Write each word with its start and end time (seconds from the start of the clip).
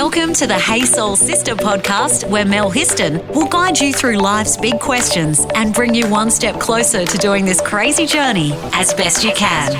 Welcome 0.00 0.32
to 0.34 0.46
the 0.46 0.56
Hey 0.56 0.82
Soul 0.82 1.16
Sister 1.16 1.56
podcast, 1.56 2.30
where 2.30 2.44
Mel 2.44 2.70
Histon 2.70 3.26
will 3.34 3.48
guide 3.48 3.80
you 3.80 3.92
through 3.92 4.18
life's 4.18 4.56
big 4.56 4.78
questions 4.78 5.44
and 5.56 5.74
bring 5.74 5.92
you 5.92 6.08
one 6.08 6.30
step 6.30 6.60
closer 6.60 7.04
to 7.04 7.18
doing 7.18 7.44
this 7.44 7.60
crazy 7.60 8.06
journey 8.06 8.52
as 8.74 8.94
best 8.94 9.24
you 9.24 9.32
can. 9.32 9.74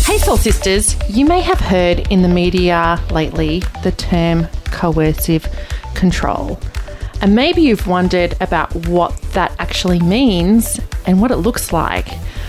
Hey, 0.00 0.18
Soul 0.18 0.36
Sisters, 0.36 0.96
you 1.08 1.24
may 1.24 1.40
have 1.40 1.60
heard 1.60 2.00
in 2.10 2.22
the 2.22 2.28
media 2.28 3.00
lately 3.12 3.62
the 3.84 3.92
term 3.92 4.48
coercive 4.72 5.46
control. 5.94 6.58
And 7.20 7.36
maybe 7.36 7.62
you've 7.62 7.86
wondered 7.86 8.34
about 8.40 8.74
what 8.88 9.16
that 9.34 9.54
actually 9.60 10.00
means 10.00 10.80
and 11.06 11.20
what 11.20 11.30
it 11.30 11.36
looks 11.36 11.72
like. 11.72 12.08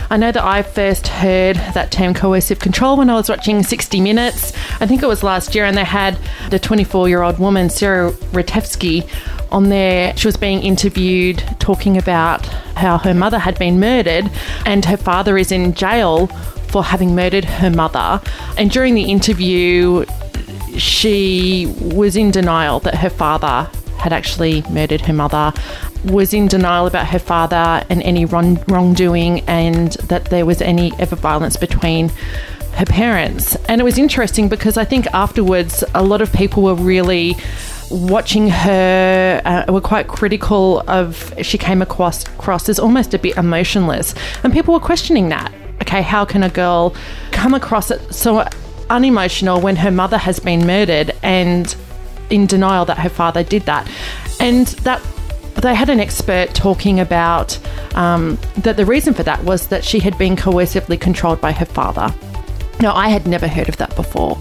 I 0.10 0.18
know 0.18 0.32
that 0.32 0.44
I 0.44 0.62
first 0.62 1.08
heard 1.08 1.56
that 1.74 1.92
term 1.92 2.14
coercive 2.14 2.60
control 2.60 2.98
when 2.98 3.10
I 3.10 3.16
was 3.16 3.30
watching 3.30 3.64
60 3.64 4.02
Minutes. 4.02 4.54
I 4.80 4.86
think 4.86 5.02
it 5.02 5.08
was 5.08 5.24
last 5.24 5.56
year, 5.56 5.66
and 5.66 5.76
they 5.76 5.84
had 5.84 6.20
the 6.52 6.60
24 6.60 7.10
year 7.10 7.22
old 7.22 7.40
woman, 7.40 7.70
Sarah 7.70 8.12
Ratevsky, 8.32 9.10
on 9.52 9.70
there. 9.70 10.16
She 10.18 10.28
was 10.28 10.38
being 10.38 10.62
interviewed 10.62 11.44
talking 11.60 11.98
about 11.98 12.46
how 12.76 12.98
her 12.98 13.14
mother 13.14 13.40
had 13.40 13.58
been 13.58 13.80
murdered 13.80 14.30
and 14.66 14.84
her 14.86 14.98
father 14.98 15.38
is 15.38 15.52
in 15.52 15.74
jail 15.74 16.28
for 16.68 16.84
having 16.84 17.16
murdered 17.16 17.46
her 17.46 17.70
mother. 17.70 18.22
And 18.58 18.70
during 18.70 18.96
the 18.96 19.04
interview, 19.04 20.06
she 20.78 21.74
was 21.80 22.16
in 22.16 22.32
denial 22.32 22.80
that 22.82 22.96
her 22.96 23.10
father 23.10 23.70
had 23.98 24.12
actually 24.14 24.62
murdered 24.70 25.02
her 25.02 25.14
mother, 25.14 25.54
was 26.06 26.34
in 26.34 26.48
denial 26.48 26.88
about 26.88 27.08
her 27.08 27.20
father 27.20 27.86
and 27.90 28.02
any 28.04 28.26
wrong, 28.26 28.64
wrongdoing, 28.68 29.42
and 29.42 29.94
that 30.10 30.26
there 30.26 30.46
was 30.46 30.62
any 30.62 30.92
ever 31.00 31.16
violence 31.16 31.58
between 31.58 32.10
her 32.74 32.86
parents. 32.86 33.56
And 33.68 33.80
it 33.82 33.84
was 33.84 33.98
interesting 33.98 34.50
because 34.50 34.78
I 34.78 34.86
think 34.86 35.08
afterwards, 35.14 35.84
a 35.94 36.04
lot 36.04 36.22
of 36.22 36.32
people 36.34 36.64
were 36.64 36.76
really 36.76 37.36
watching 37.92 38.50
her 38.50 39.42
uh, 39.46 39.72
were 39.72 39.80
quite 39.80 40.08
critical 40.08 40.84
of 40.88 41.34
she 41.42 41.58
came 41.58 41.82
across, 41.82 42.26
across 42.26 42.68
as 42.68 42.80
almost 42.80 43.14
a 43.14 43.20
bit 43.20 43.38
emotionless 43.38 44.16
and 44.44 44.52
people 44.52 44.74
were 44.74 44.80
questioning 44.80 45.30
that 45.30 45.54
okay 45.80 46.02
how 46.02 46.26
can 46.26 46.42
a 46.42 46.50
girl 46.50 46.96
come 47.32 47.54
across 47.54 47.92
it 47.92 48.02
so 48.12 48.44
unemotional 48.90 49.62
when 49.62 49.76
her 49.76 49.92
mother 49.92 50.18
has 50.18 50.40
been 50.40 50.66
murdered 50.66 51.12
and 51.22 51.76
in 52.30 52.46
denial 52.46 52.86
that 52.86 52.98
her 52.98 53.10
father 53.10 53.44
did 53.44 53.64
that. 53.64 53.90
And 54.40 54.68
that 54.84 55.02
they 55.62 55.76
had 55.76 55.90
an 55.90 56.00
expert 56.00 56.54
talking 56.54 57.00
about 57.00 57.58
um, 57.96 58.38
that 58.58 58.78
the 58.78 58.86
reason 58.86 59.14
for 59.14 59.24
that 59.24 59.44
was 59.44 59.68
that 59.68 59.84
she 59.84 60.00
had 60.00 60.18
been 60.18 60.36
coercively 60.36 61.00
controlled 61.00 61.42
by 61.42 61.52
her 61.52 61.66
father. 61.66 62.14
Now, 62.80 62.94
I 62.94 63.10
had 63.10 63.26
never 63.26 63.48
heard 63.48 63.70
of 63.70 63.78
that 63.78 63.96
before 63.96 64.38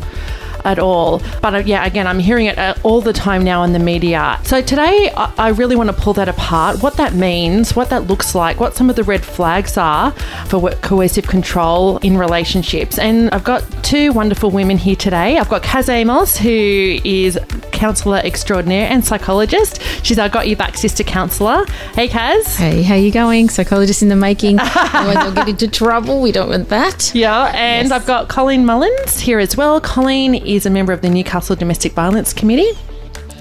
at 0.65 0.79
all. 0.79 1.23
But 1.41 1.55
uh, 1.55 1.59
yeah, 1.59 1.85
again, 1.85 2.07
I'm 2.07 2.19
hearing 2.19 2.47
it 2.47 2.59
uh, 2.59 2.75
all 2.83 3.01
the 3.01 3.13
time 3.13 3.45
now 3.45 3.63
in 3.63 3.73
the 3.73 3.79
media. 3.79 4.41
So 4.45 4.61
today, 4.61 5.13
I, 5.17 5.33
I 5.39 5.49
really 5.51 5.77
want 5.77 5.91
to 5.91 5.97
pull 5.97 6.15
that 6.15 6.29
apart, 6.29 6.83
what 6.83 6.97
that 6.97 7.15
means, 7.15 7.77
what 7.77 7.91
that 7.91 8.07
looks 8.07 8.35
like, 8.35 8.61
what 8.61 8.75
some 8.75 8.91
of 8.91 8.97
the 8.97 9.05
red 9.05 9.23
flags 9.25 9.77
are 9.77 10.11
for 10.47 10.59
what 10.59 10.83
coercive 10.83 11.27
control 11.27 11.99
in 11.99 12.17
relationships. 12.17 12.99
And 12.99 13.31
I've 13.31 13.45
got 13.45 13.63
two 13.85 14.13
wonderful 14.13 14.51
women 14.51 14.79
here 14.79 14.97
today. 14.97 15.39
I've 15.39 15.49
got 15.49 15.63
Kaz 15.63 15.89
Amos, 15.89 16.37
who 16.37 16.99
is 17.05 17.39
counsellor 17.85 18.17
extraordinaire 18.25 18.89
and 18.91 19.05
psychologist. 19.05 19.83
She's 20.03 20.19
our 20.19 20.31
Got 20.31 20.49
Your 20.49 20.57
Back 20.57 20.79
sister 20.79 21.05
counsellor. 21.05 21.67
Hey, 21.93 22.09
Kaz. 22.09 22.57
Hey, 22.57 22.83
how 22.83 22.95
you 22.95 23.13
going? 23.13 23.51
Psychologist 23.51 24.01
in 24.01 24.09
the 24.09 24.17
making. 24.17 24.57
when 24.93 25.15
they'll 25.17 25.35
get 25.35 25.51
into 25.51 25.69
trouble, 25.69 26.23
we 26.23 26.33
don't 26.33 26.49
want 26.49 26.71
that. 26.71 27.15
Yeah, 27.15 27.53
and 27.55 27.91
yes. 27.91 27.93
I've 27.93 28.07
got 28.07 28.31
Colleen 28.31 28.65
Mullins 28.65 29.21
here 29.21 29.39
as 29.39 29.55
well. 29.55 29.83
Colleen 29.83 30.35
is 30.35 30.65
a 30.65 30.71
member 30.71 30.95
of 30.95 31.03
the 31.03 31.11
Newcastle 31.11 31.57
Domestic 31.57 31.93
Violence 31.93 32.33
Committee. 32.33 32.73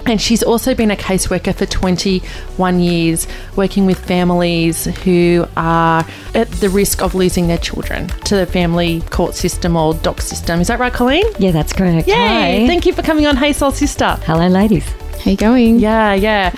And 0.05 0.21
she's 0.21 0.43
also 0.43 0.75
been 0.75 0.91
a 0.91 0.95
caseworker 0.95 1.55
for 1.55 1.65
21 1.65 2.79
years, 2.79 3.27
working 3.55 3.85
with 3.85 4.03
families 4.05 4.85
who 5.03 5.45
are 5.55 6.05
at 6.35 6.51
the 6.51 6.69
risk 6.69 7.01
of 7.01 7.15
losing 7.15 7.47
their 7.47 7.57
children 7.57 8.07
to 8.25 8.35
the 8.35 8.45
family 8.45 9.01
court 9.11 9.35
system 9.35 9.75
or 9.75 9.93
DOC 9.93 10.21
system. 10.21 10.59
Is 10.59 10.67
that 10.67 10.79
right, 10.79 10.91
Colleen? 10.91 11.25
Yeah, 11.39 11.51
that's 11.51 11.73
correct. 11.73 12.07
Yay! 12.07 12.13
Hi. 12.15 12.67
Thank 12.67 12.85
you 12.85 12.93
for 12.93 13.01
coming 13.01 13.25
on 13.27 13.37
Hey 13.37 13.53
Soul 13.53 13.71
Sister. 13.71 14.17
Hello, 14.25 14.47
ladies. 14.47 14.85
How 15.23 15.31
you 15.31 15.37
going? 15.37 15.79
Yeah, 15.79 16.13
yeah. 16.13 16.53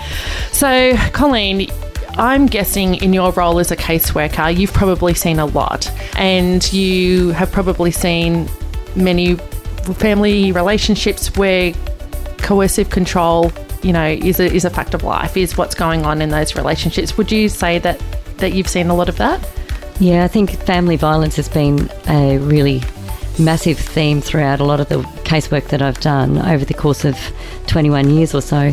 So, 0.50 0.96
Colleen, 1.12 1.70
I'm 2.18 2.46
guessing 2.46 2.96
in 2.96 3.12
your 3.12 3.30
role 3.32 3.60
as 3.60 3.70
a 3.70 3.76
caseworker, 3.76 4.56
you've 4.56 4.72
probably 4.72 5.14
seen 5.14 5.38
a 5.38 5.46
lot, 5.46 5.88
and 6.16 6.72
you 6.72 7.30
have 7.30 7.52
probably 7.52 7.92
seen 7.92 8.48
many 8.96 9.36
family 9.36 10.50
relationships 10.50 11.36
where 11.36 11.74
coercive 12.46 12.90
control, 12.90 13.52
you 13.82 13.92
know, 13.92 14.06
is 14.06 14.38
a, 14.38 14.44
is 14.44 14.64
a 14.64 14.70
fact 14.70 14.94
of 14.94 15.02
life, 15.02 15.36
is 15.36 15.58
what's 15.58 15.74
going 15.74 16.06
on 16.06 16.22
in 16.22 16.28
those 16.28 16.54
relationships. 16.54 17.18
Would 17.18 17.32
you 17.32 17.48
say 17.48 17.80
that, 17.80 18.00
that 18.38 18.52
you've 18.52 18.68
seen 18.68 18.86
a 18.86 18.94
lot 18.94 19.08
of 19.08 19.16
that? 19.16 19.44
Yeah, 19.98 20.24
I 20.24 20.28
think 20.28 20.50
family 20.60 20.96
violence 20.96 21.34
has 21.36 21.48
been 21.48 21.90
a 22.08 22.38
really 22.38 22.82
massive 23.40 23.78
theme 23.78 24.20
throughout 24.20 24.60
a 24.60 24.64
lot 24.64 24.78
of 24.78 24.88
the 24.88 24.98
casework 25.24 25.68
that 25.68 25.82
I've 25.82 25.98
done 25.98 26.38
over 26.38 26.64
the 26.64 26.72
course 26.72 27.04
of 27.04 27.18
21 27.66 28.10
years 28.10 28.32
or 28.32 28.40
so. 28.40 28.72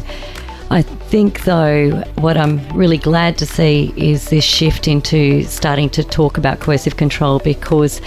I 0.69 0.83
think, 0.83 1.43
though, 1.43 2.03
what 2.19 2.37
I'm 2.37 2.67
really 2.77 2.99
glad 2.99 3.39
to 3.39 3.45
see 3.47 3.91
is 3.97 4.29
this 4.29 4.43
shift 4.43 4.87
into 4.87 5.43
starting 5.45 5.89
to 5.91 6.03
talk 6.03 6.37
about 6.37 6.59
coercive 6.59 6.97
control 6.97 7.39
because 7.39 8.01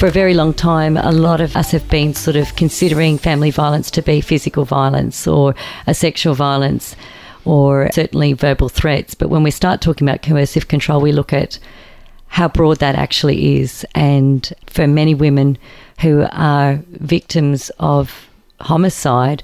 for 0.00 0.06
a 0.06 0.10
very 0.10 0.32
long 0.32 0.54
time, 0.54 0.96
a 0.96 1.12
lot 1.12 1.42
of 1.42 1.54
us 1.54 1.72
have 1.72 1.86
been 1.90 2.14
sort 2.14 2.34
of 2.34 2.56
considering 2.56 3.18
family 3.18 3.50
violence 3.50 3.90
to 3.90 4.00
be 4.00 4.22
physical 4.22 4.64
violence 4.64 5.26
or 5.26 5.54
a 5.86 5.92
sexual 5.92 6.32
violence 6.32 6.96
or 7.44 7.92
certainly 7.92 8.32
verbal 8.32 8.70
threats. 8.70 9.14
But 9.14 9.28
when 9.28 9.42
we 9.42 9.50
start 9.50 9.82
talking 9.82 10.08
about 10.08 10.22
coercive 10.22 10.68
control, 10.68 11.02
we 11.02 11.12
look 11.12 11.34
at 11.34 11.58
how 12.28 12.48
broad 12.48 12.78
that 12.78 12.94
actually 12.94 13.60
is. 13.60 13.84
And 13.94 14.50
for 14.64 14.86
many 14.86 15.14
women 15.14 15.58
who 16.00 16.26
are 16.32 16.80
victims 16.92 17.70
of 17.78 18.26
homicide, 18.58 19.42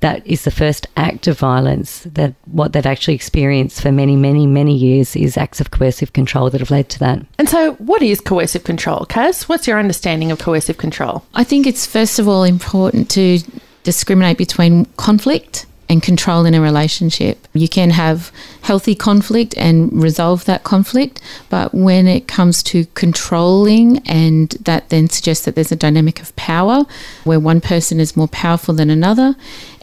that 0.00 0.26
is 0.26 0.44
the 0.44 0.50
first 0.50 0.86
act 0.96 1.26
of 1.26 1.38
violence 1.38 2.00
that 2.04 2.34
what 2.46 2.72
they've 2.72 2.86
actually 2.86 3.14
experienced 3.14 3.80
for 3.80 3.90
many, 3.90 4.16
many, 4.16 4.46
many 4.46 4.74
years 4.74 5.16
is 5.16 5.36
acts 5.36 5.60
of 5.60 5.70
coercive 5.70 6.12
control 6.12 6.50
that 6.50 6.60
have 6.60 6.70
led 6.70 6.88
to 6.90 6.98
that. 7.00 7.24
And 7.38 7.48
so, 7.48 7.74
what 7.74 8.02
is 8.02 8.20
coercive 8.20 8.64
control, 8.64 9.06
Kaz? 9.08 9.48
What's 9.48 9.66
your 9.66 9.78
understanding 9.78 10.30
of 10.30 10.38
coercive 10.38 10.78
control? 10.78 11.24
I 11.34 11.44
think 11.44 11.66
it's 11.66 11.86
first 11.86 12.18
of 12.18 12.28
all 12.28 12.44
important 12.44 13.10
to 13.10 13.40
discriminate 13.82 14.38
between 14.38 14.84
conflict 14.96 15.66
and 15.88 16.02
control 16.02 16.44
in 16.44 16.54
a 16.54 16.60
relationship. 16.60 17.48
You 17.54 17.68
can 17.68 17.90
have 17.90 18.30
healthy 18.62 18.94
conflict 18.94 19.56
and 19.56 19.90
resolve 19.92 20.44
that 20.44 20.62
conflict, 20.64 21.20
but 21.48 21.72
when 21.72 22.06
it 22.06 22.28
comes 22.28 22.62
to 22.64 22.84
controlling, 22.94 23.98
and 24.06 24.50
that 24.60 24.90
then 24.90 25.08
suggests 25.08 25.44
that 25.46 25.54
there's 25.54 25.72
a 25.72 25.76
dynamic 25.76 26.20
of 26.20 26.34
power 26.36 26.84
where 27.24 27.40
one 27.40 27.60
person 27.60 28.00
is 28.00 28.16
more 28.16 28.28
powerful 28.28 28.74
than 28.74 28.90
another. 28.90 29.34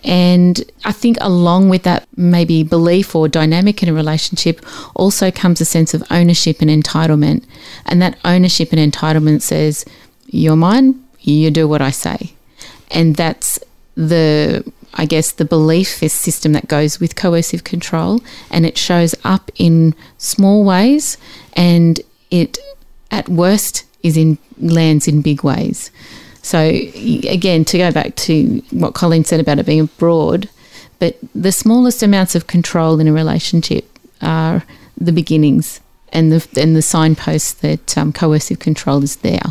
And 0.06 0.64
I 0.86 0.92
think 0.92 1.18
along 1.20 1.70
with 1.70 1.84
that, 1.84 2.08
maybe 2.16 2.62
belief 2.62 3.16
or 3.16 3.28
dynamic 3.28 3.82
in 3.82 3.90
a 3.90 3.94
relationship, 3.94 4.64
also 4.96 5.32
comes 5.32 5.60
a 5.60 5.66
sense 5.66 5.94
of 5.96 6.04
ownership 6.12 6.62
and 6.62 6.70
entitlement. 6.70 7.44
And 7.88 8.02
that 8.02 8.18
ownership 8.24 8.72
and 8.72 8.94
entitlement 8.94 9.42
says, 9.42 9.84
You're 10.28 10.56
mine, 10.56 11.04
you 11.20 11.50
do 11.50 11.68
what 11.68 11.82
I 11.82 11.90
say. 11.90 12.34
And 12.92 13.16
that's 13.16 13.60
the 13.96 14.64
I 14.98 15.06
guess, 15.06 15.32
the 15.32 15.46
belief 15.46 15.90
system 15.90 16.54
that 16.54 16.70
goes 16.70 17.02
with 17.02 17.18
coercive 17.18 17.66
control, 17.66 18.22
and 18.50 18.66
it 18.66 18.78
shows 18.78 19.14
up 19.26 19.52
in 19.56 19.94
small 20.18 20.64
ways, 20.64 21.18
and 21.54 22.00
it, 22.32 22.58
at 23.12 23.28
worst, 23.28 23.84
is 24.04 24.16
in 24.16 24.38
lands 24.58 25.08
in 25.08 25.22
big 25.22 25.44
ways. 25.44 25.92
So 26.46 26.60
again, 26.60 27.66
to 27.66 27.78
go 27.80 27.92
back 27.92 28.16
to 28.18 28.62
what 28.70 28.94
Colleen 28.94 29.24
said 29.24 29.40
about 29.40 29.58
it 29.58 29.66
being 29.66 29.88
broad, 29.98 30.48
but 31.00 31.18
the 31.34 31.52
smallest 31.52 32.04
amounts 32.04 32.36
of 32.36 32.46
control 32.46 33.00
in 33.00 33.08
a 33.08 33.12
relationship 33.12 33.98
are 34.22 34.64
the 34.96 35.12
beginnings 35.12 35.82
and 36.10 36.32
the 36.32 36.48
and 36.62 36.76
the 36.76 36.84
signposts 36.84 37.52
that 37.56 37.98
um, 37.98 38.14
coercive 38.14 38.60
control 38.60 39.04
is 39.04 39.16
there. 39.18 39.42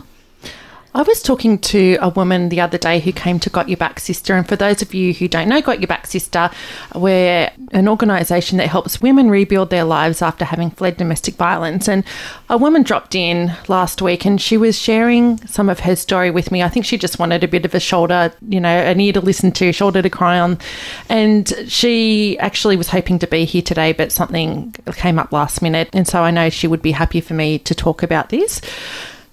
I 0.97 1.03
was 1.03 1.23
talking 1.23 1.59
to 1.59 1.99
a 2.01 2.09
woman 2.09 2.51
the 2.51 2.61
other 2.61 2.79
day 2.79 3.01
who 3.01 3.11
came 3.11 3.41
to 3.41 3.51
Got 3.51 3.69
Your 3.69 3.77
Back 3.77 3.99
Sister. 3.99 4.35
And 4.35 4.49
for 4.49 4.55
those 4.55 4.81
of 4.81 4.95
you 4.95 5.13
who 5.13 5.27
don't 5.27 5.49
know 5.49 5.61
Got 5.61 5.81
Your 5.81 5.89
Back 5.89 6.07
Sister, 6.07 6.51
we're 6.95 7.51
an 7.73 7.89
organisation 7.89 8.59
that 8.59 8.69
helps 8.69 9.03
women 9.03 9.29
rebuild 9.29 9.71
their 9.71 9.83
lives 9.83 10.23
after 10.23 10.45
having 10.45 10.71
fled 10.71 10.97
domestic 10.97 11.35
violence. 11.35 11.89
And 11.89 12.05
a 12.49 12.57
woman 12.57 12.85
dropped 12.85 13.17
in 13.17 13.53
last 13.67 14.03
week 14.03 14.25
and 14.25 14.41
she 14.41 14.57
was 14.57 14.79
sharing 14.79 15.45
some 15.49 15.69
of 15.69 15.81
her 15.81 15.97
story 15.97 16.31
with 16.31 16.53
me. 16.53 16.63
I 16.63 16.69
think 16.69 16.87
she 16.87 16.97
just 16.97 17.19
wanted 17.19 17.43
a 17.43 17.49
bit 17.49 17.65
of 17.65 17.75
a 17.75 17.81
shoulder, 17.81 18.33
you 18.49 18.61
know, 18.61 18.69
an 18.69 19.01
ear 19.01 19.15
to 19.15 19.21
listen 19.21 19.51
to, 19.51 19.73
shoulder 19.73 20.01
to 20.01 20.11
cry 20.11 20.39
on. 20.39 20.61
And 21.09 21.53
she 21.67 22.39
actually 22.39 22.77
was 22.77 22.91
hoping 22.91 23.19
to 23.19 23.27
be 23.27 23.45
here 23.47 23.63
today, 23.63 23.95
but 23.95 24.13
something 24.13 24.71
came 24.93 25.19
up 25.19 25.33
last 25.33 25.61
minute. 25.61 25.89
And 25.93 26.07
so 26.07 26.23
I 26.23 26.31
know 26.31 26.51
she 26.51 26.69
would 26.69 26.83
be 26.83 26.93
happy 26.93 27.21
for 27.21 27.35
me 27.35 27.59
to 27.59 27.75
talk 27.75 28.05
about 28.05 28.29
this. 28.29 28.61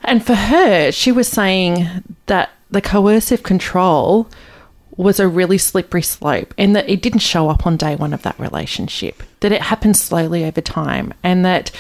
And 0.04 0.26
for 0.26 0.36
her, 0.36 0.92
she 0.92 1.12
was 1.12 1.28
saying 1.28 1.88
that 2.26 2.52
the 2.70 2.82
coercive 2.82 3.44
control 3.44 4.28
was 4.98 5.20
a 5.20 5.28
really 5.28 5.58
slippery 5.58 6.02
slope 6.02 6.54
and 6.58 6.76
that 6.76 6.90
it 6.90 7.02
didn't 7.02 7.20
show 7.20 7.50
up 7.50 7.66
on 7.66 7.78
day 7.78 7.96
one 7.96 8.14
of 8.14 8.24
that 8.24 8.40
relationship, 8.40 9.24
that 9.40 9.52
it 9.52 9.62
happened 9.62 9.98
slowly 9.98 10.44
over 10.44 10.62
time, 10.62 11.14
and 11.24 11.46
that 11.46 11.72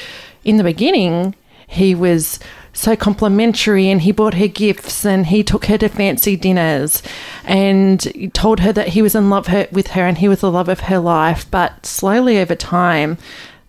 in 0.43 0.57
the 0.57 0.63
beginning, 0.63 1.35
he 1.67 1.93
was 1.93 2.39
so 2.73 2.95
complimentary 2.95 3.89
and 3.89 4.01
he 4.01 4.11
bought 4.11 4.35
her 4.35 4.47
gifts 4.47 5.05
and 5.05 5.27
he 5.27 5.43
took 5.43 5.65
her 5.65 5.77
to 5.77 5.89
fancy 5.89 6.35
dinners 6.35 7.03
and 7.43 8.33
told 8.33 8.61
her 8.61 8.71
that 8.71 8.89
he 8.89 9.01
was 9.01 9.13
in 9.13 9.29
love 9.29 9.47
with 9.71 9.87
her 9.87 10.05
and 10.05 10.17
he 10.17 10.27
was 10.27 10.41
the 10.41 10.51
love 10.51 10.69
of 10.69 10.81
her 10.81 10.99
life. 10.99 11.49
But 11.51 11.85
slowly 11.85 12.39
over 12.39 12.55
time, 12.55 13.17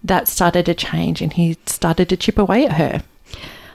that 0.04 0.28
started 0.28 0.66
to 0.66 0.74
change 0.74 1.20
and 1.20 1.32
he 1.32 1.58
started 1.66 2.08
to 2.08 2.16
chip 2.16 2.38
away 2.38 2.64
at 2.64 2.72
her. 2.72 3.02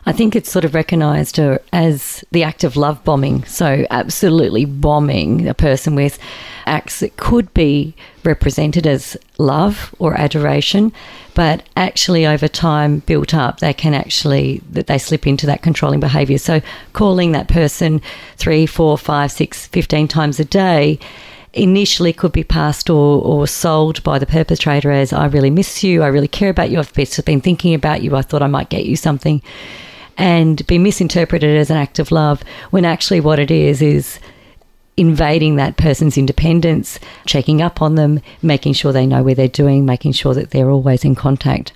I 0.07 0.13
think 0.13 0.38
it's 0.38 0.50
sort 0.50 0.63
of 0.63 0.74
recognised 0.74 1.38
as 1.38 2.24
the 2.31 2.42
act 2.42 2.63
of 2.63 2.77
love 2.77 3.04
bombing. 3.04 3.44
So, 3.44 3.86
absolutely 3.92 4.63
bombing 4.63 5.50
a 5.50 5.54
person 5.54 5.95
with 5.95 6.18
acts 6.65 7.01
that 7.01 7.18
could 7.18 7.54
be 7.54 7.94
represented 8.24 8.88
as 8.88 9.18
love 9.38 9.94
or 10.00 10.18
adoration, 10.18 10.94
but 11.33 11.68
actually 11.75 12.25
over 12.25 12.48
time 12.48 13.00
built 13.00 13.33
up, 13.33 13.59
they 13.59 13.74
can 13.74 13.94
actually 13.94 14.62
that 14.71 14.88
they 14.88 14.98
slip 14.98 15.27
into 15.27 15.45
that 15.45 15.62
controlling 15.62 16.00
behaviour. 16.00 16.38
So, 16.38 16.62
calling 16.94 17.33
that 17.33 17.50
person 17.50 18.01
three, 18.38 18.65
four, 18.65 18.98
five, 18.98 19.33
six, 19.33 19.68
fifteen 19.68 20.07
times 20.07 20.39
a 20.39 20.45
day 20.45 21.00
initially 21.51 22.13
could 22.13 22.31
be 22.31 22.45
passed 22.45 22.89
or, 22.89 23.21
or 23.21 23.45
sold 23.45 24.01
by 24.04 24.19
the 24.19 24.25
perpetrator 24.25 24.89
as 24.89 25.12
I 25.12 25.25
really 25.25 25.50
miss 25.50 25.83
you, 25.83 26.01
I 26.01 26.07
really 26.07 26.30
care 26.30 26.50
about 26.50 26.69
you, 26.69 26.80
I've 26.80 26.94
been 26.94 27.42
thinking 27.42 27.74
about 27.74 28.04
you, 28.04 28.15
I 28.15 28.21
thought 28.21 28.42
I 28.42 28.48
might 28.48 28.69
get 28.69 28.86
you 28.86 28.95
something 28.95 29.42
and 30.18 30.66
be 30.68 30.78
misinterpreted 30.78 31.58
as 31.58 31.69
an 31.69 31.78
act 31.78 32.00
of 32.00 32.12
love 32.12 32.44
when 32.72 32.86
actually 32.86 33.19
what 33.19 33.40
it 33.40 33.52
is 33.52 33.81
is 33.81 34.19
invading 34.97 35.55
that 35.57 35.77
person's 35.77 36.17
independence, 36.17 36.99
checking 37.27 37.61
up 37.61 37.81
on 37.81 37.95
them, 37.95 38.19
making 38.41 38.73
sure 38.73 38.91
they 38.91 39.05
know 39.05 39.21
where 39.23 39.35
they're 39.35 39.47
doing, 39.47 39.85
making 39.85 40.11
sure 40.11 40.33
that 40.33 40.49
they're 40.49 40.71
always 40.71 41.05
in 41.05 41.13
contact. 41.13 41.71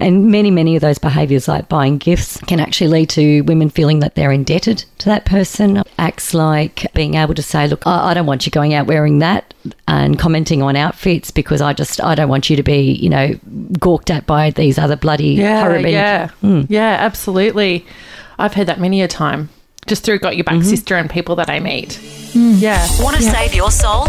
And 0.00 0.32
many, 0.32 0.50
many 0.50 0.74
of 0.74 0.80
those 0.80 0.98
behaviours, 0.98 1.46
like 1.46 1.68
buying 1.68 1.98
gifts, 1.98 2.38
can 2.40 2.58
actually 2.58 2.88
lead 2.88 3.10
to 3.10 3.42
women 3.42 3.68
feeling 3.70 4.00
that 4.00 4.14
they're 4.16 4.32
indebted 4.32 4.78
to 4.98 5.04
that 5.04 5.26
person. 5.26 5.82
Acts 5.98 6.34
like 6.34 6.86
being 6.94 7.14
able 7.14 7.34
to 7.34 7.42
say, 7.42 7.68
Look, 7.68 7.86
I 7.86 8.14
don't 8.14 8.26
want 8.26 8.44
you 8.46 8.50
going 8.50 8.74
out 8.74 8.86
wearing 8.86 9.20
that, 9.20 9.54
and 9.86 10.18
commenting 10.18 10.60
on 10.62 10.74
outfits 10.74 11.30
because 11.30 11.60
I 11.60 11.72
just, 11.74 12.02
I 12.02 12.14
don't 12.16 12.28
want 12.28 12.50
you 12.50 12.56
to 12.56 12.62
be, 12.64 12.92
you 12.92 13.10
know, 13.10 13.38
gawked 13.78 14.10
at 14.10 14.26
by 14.26 14.50
these 14.50 14.78
other 14.78 14.96
bloody 14.96 15.34
Yeah, 15.34 15.60
horrible. 15.60 15.90
yeah, 15.90 16.28
hmm. 16.40 16.62
yeah, 16.68 16.96
absolutely. 17.00 17.86
I've 18.38 18.54
heard 18.54 18.66
that 18.66 18.80
many 18.80 19.02
a 19.02 19.08
time, 19.08 19.50
just 19.86 20.04
through 20.04 20.18
Got 20.20 20.36
Your 20.36 20.44
Back 20.44 20.62
Sister 20.62 20.96
and 20.96 21.10
people 21.10 21.36
that 21.36 21.50
I 21.50 21.58
meet. 21.60 22.00
Yeah. 22.34 22.86
Want 23.00 23.16
to 23.16 23.22
save 23.22 23.54
your 23.54 23.70
soul? 23.70 24.06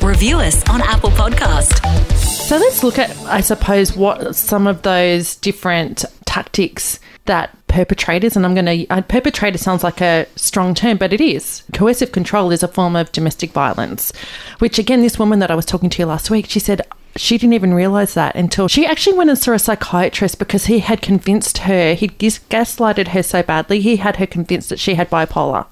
Review 0.00 0.38
us 0.38 0.66
on 0.68 0.80
Apple 0.80 1.10
Podcast. 1.10 1.78
So 2.16 2.56
let's 2.56 2.82
look 2.82 2.98
at, 2.98 3.16
I 3.26 3.40
suppose, 3.40 3.94
what 3.94 4.34
some 4.34 4.66
of 4.66 4.82
those 4.82 5.36
different 5.36 6.04
tactics 6.24 6.98
that 7.26 7.56
perpetrators, 7.68 8.36
and 8.36 8.44
I'm 8.44 8.54
going 8.54 8.66
to, 8.66 8.88
uh, 8.88 9.02
perpetrator 9.02 9.58
sounds 9.58 9.84
like 9.84 10.00
a 10.00 10.26
strong 10.36 10.74
term, 10.74 10.96
but 10.96 11.12
it 11.12 11.20
is. 11.20 11.62
Coercive 11.72 12.12
control 12.12 12.50
is 12.50 12.62
a 12.62 12.68
form 12.68 12.96
of 12.96 13.12
domestic 13.12 13.52
violence, 13.52 14.12
which 14.58 14.78
again, 14.78 15.02
this 15.02 15.18
woman 15.18 15.38
that 15.38 15.50
I 15.50 15.54
was 15.54 15.66
talking 15.66 15.90
to 15.90 16.06
last 16.06 16.30
week, 16.30 16.46
she 16.48 16.58
said, 16.58 16.82
she 17.16 17.38
didn't 17.38 17.52
even 17.52 17.74
realize 17.74 18.14
that 18.14 18.34
until 18.34 18.68
she 18.68 18.86
actually 18.86 19.16
went 19.16 19.30
and 19.30 19.38
saw 19.38 19.52
a 19.52 19.58
psychiatrist 19.58 20.38
because 20.38 20.66
he 20.66 20.78
had 20.78 21.02
convinced 21.02 21.58
her, 21.58 21.94
he'd 21.94 22.18
gaslighted 22.18 23.08
her 23.08 23.22
so 23.22 23.42
badly, 23.42 23.80
he 23.80 23.96
had 23.96 24.16
her 24.16 24.26
convinced 24.26 24.68
that 24.70 24.80
she 24.80 24.94
had 24.94 25.10
bipolar. 25.10 25.66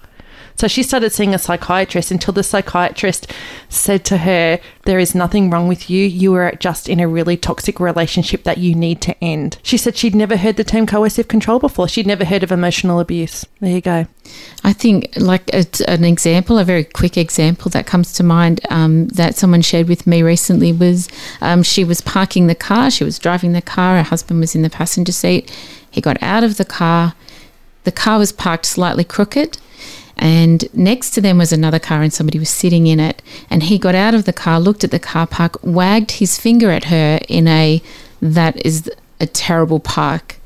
So 0.60 0.68
she 0.68 0.82
started 0.82 1.10
seeing 1.10 1.32
a 1.32 1.38
psychiatrist 1.38 2.10
until 2.10 2.34
the 2.34 2.42
psychiatrist 2.42 3.32
said 3.70 4.04
to 4.04 4.18
her, 4.18 4.60
There 4.84 4.98
is 4.98 5.14
nothing 5.14 5.48
wrong 5.48 5.68
with 5.68 5.88
you. 5.88 6.04
You 6.04 6.34
are 6.34 6.52
just 6.56 6.86
in 6.86 7.00
a 7.00 7.08
really 7.08 7.38
toxic 7.38 7.80
relationship 7.80 8.42
that 8.42 8.58
you 8.58 8.74
need 8.74 9.00
to 9.00 9.24
end. 9.24 9.56
She 9.62 9.78
said 9.78 9.96
she'd 9.96 10.14
never 10.14 10.36
heard 10.36 10.58
the 10.58 10.62
term 10.62 10.86
coercive 10.86 11.28
control 11.28 11.60
before. 11.60 11.88
She'd 11.88 12.06
never 12.06 12.26
heard 12.26 12.42
of 12.42 12.52
emotional 12.52 13.00
abuse. 13.00 13.46
There 13.60 13.70
you 13.70 13.80
go. 13.80 14.06
I 14.62 14.74
think, 14.74 15.14
like 15.16 15.48
it's 15.50 15.80
an 15.80 16.04
example, 16.04 16.58
a 16.58 16.64
very 16.64 16.84
quick 16.84 17.16
example 17.16 17.70
that 17.70 17.86
comes 17.86 18.12
to 18.12 18.22
mind 18.22 18.60
um, 18.68 19.08
that 19.08 19.36
someone 19.36 19.62
shared 19.62 19.88
with 19.88 20.06
me 20.06 20.22
recently 20.22 20.74
was 20.74 21.08
um, 21.40 21.62
she 21.62 21.84
was 21.84 22.02
parking 22.02 22.48
the 22.48 22.54
car, 22.54 22.90
she 22.90 23.02
was 23.02 23.18
driving 23.18 23.52
the 23.52 23.62
car, 23.62 23.96
her 23.96 24.02
husband 24.02 24.40
was 24.40 24.54
in 24.54 24.60
the 24.60 24.68
passenger 24.68 25.12
seat. 25.12 25.50
He 25.90 26.02
got 26.02 26.22
out 26.22 26.44
of 26.44 26.58
the 26.58 26.66
car, 26.66 27.14
the 27.84 27.92
car 27.92 28.18
was 28.18 28.30
parked 28.30 28.66
slightly 28.66 29.04
crooked. 29.04 29.56
And 30.20 30.72
next 30.74 31.12
to 31.12 31.22
them 31.22 31.38
was 31.38 31.50
another 31.50 31.78
car, 31.78 32.02
and 32.02 32.12
somebody 32.12 32.38
was 32.38 32.50
sitting 32.50 32.86
in 32.86 33.00
it. 33.00 33.22
And 33.48 33.62
he 33.64 33.78
got 33.78 33.94
out 33.94 34.14
of 34.14 34.26
the 34.26 34.34
car, 34.34 34.60
looked 34.60 34.84
at 34.84 34.90
the 34.90 34.98
car 34.98 35.26
park, 35.26 35.56
wagged 35.62 36.12
his 36.12 36.38
finger 36.38 36.70
at 36.70 36.84
her 36.84 37.20
in 37.26 37.48
a 37.48 37.82
"that 38.20 38.64
is 38.64 38.90
a 39.18 39.26
terrible 39.26 39.80
park. 39.80 40.36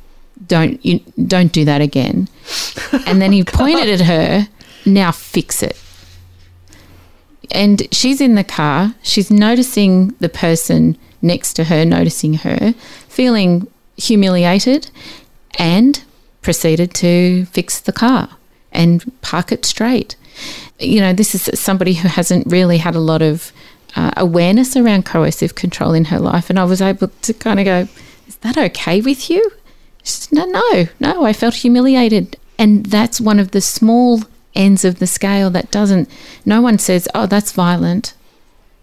Don't 0.47 0.83
you 0.87 1.01
don't 1.27 1.53
do 1.53 1.65
that 1.65 1.81
again." 1.81 2.29
and 3.07 3.21
then 3.21 3.33
he 3.33 3.43
oh, 3.43 3.45
pointed 3.47 3.89
at 3.89 4.07
her, 4.07 4.49
"Now 4.87 5.11
fix 5.11 5.61
it." 5.61 5.77
And 7.51 7.89
she's 7.93 8.21
in 8.21 8.37
the 8.37 8.45
car. 8.45 8.95
She's 9.03 9.31
noticing 9.31 10.15
the 10.21 10.29
person 10.29 10.97
next 11.21 11.55
to 11.55 11.65
her, 11.65 11.85
noticing 11.85 12.35
her, 12.35 12.75
feeling 13.09 13.67
humiliated, 13.97 14.89
and 15.59 16.05
proceeded 16.43 16.95
to 16.95 17.47
fix 17.47 17.81
the 17.81 17.93
car 17.93 18.29
and 18.75 19.11
park 19.23 19.53
it 19.53 19.65
straight. 19.65 20.17
You 20.79 21.01
know, 21.01 21.13
this 21.13 21.35
is 21.35 21.59
somebody 21.59 21.95
who 21.95 22.09
hasn't 22.09 22.47
really 22.47 22.79
had 22.79 22.95
a 22.95 23.01
lot 23.01 23.23
of 23.23 23.53
uh, 23.97 24.11
awareness 24.17 24.77
around 24.77 25.05
coercive 25.07 25.55
control 25.55 25.93
in 25.93 26.07
her 26.07 26.19
life. 26.19 26.51
And 26.51 26.59
I 26.59 26.65
was 26.65 26.83
able 26.83 27.09
to 27.09 27.35
kind 27.35 27.61
of 27.61 27.65
go, 27.65 27.89
Is 28.27 28.37
that 28.39 28.59
okay 28.59 29.01
with 29.01 29.31
you? 29.31 29.53
She 30.03 30.13
said, 30.13 30.33
No, 30.33 30.45
no, 30.47 30.87
no, 31.01 31.25
I 31.25 31.33
felt 31.33 31.55
humiliated. 31.55 32.37
And 32.59 32.87
that's 32.87 33.21
one 33.21 33.39
of 33.39 33.53
the 33.53 33.61
small 33.61 34.23
ends 34.55 34.85
of 34.85 34.99
the 34.99 35.07
scale 35.07 35.51
that 35.51 35.71
doesn't, 35.71 36.09
no 36.45 36.61
one 36.61 36.79
says, 36.79 37.09
Oh, 37.15 37.27
that's 37.27 37.53
violent. 37.53 38.15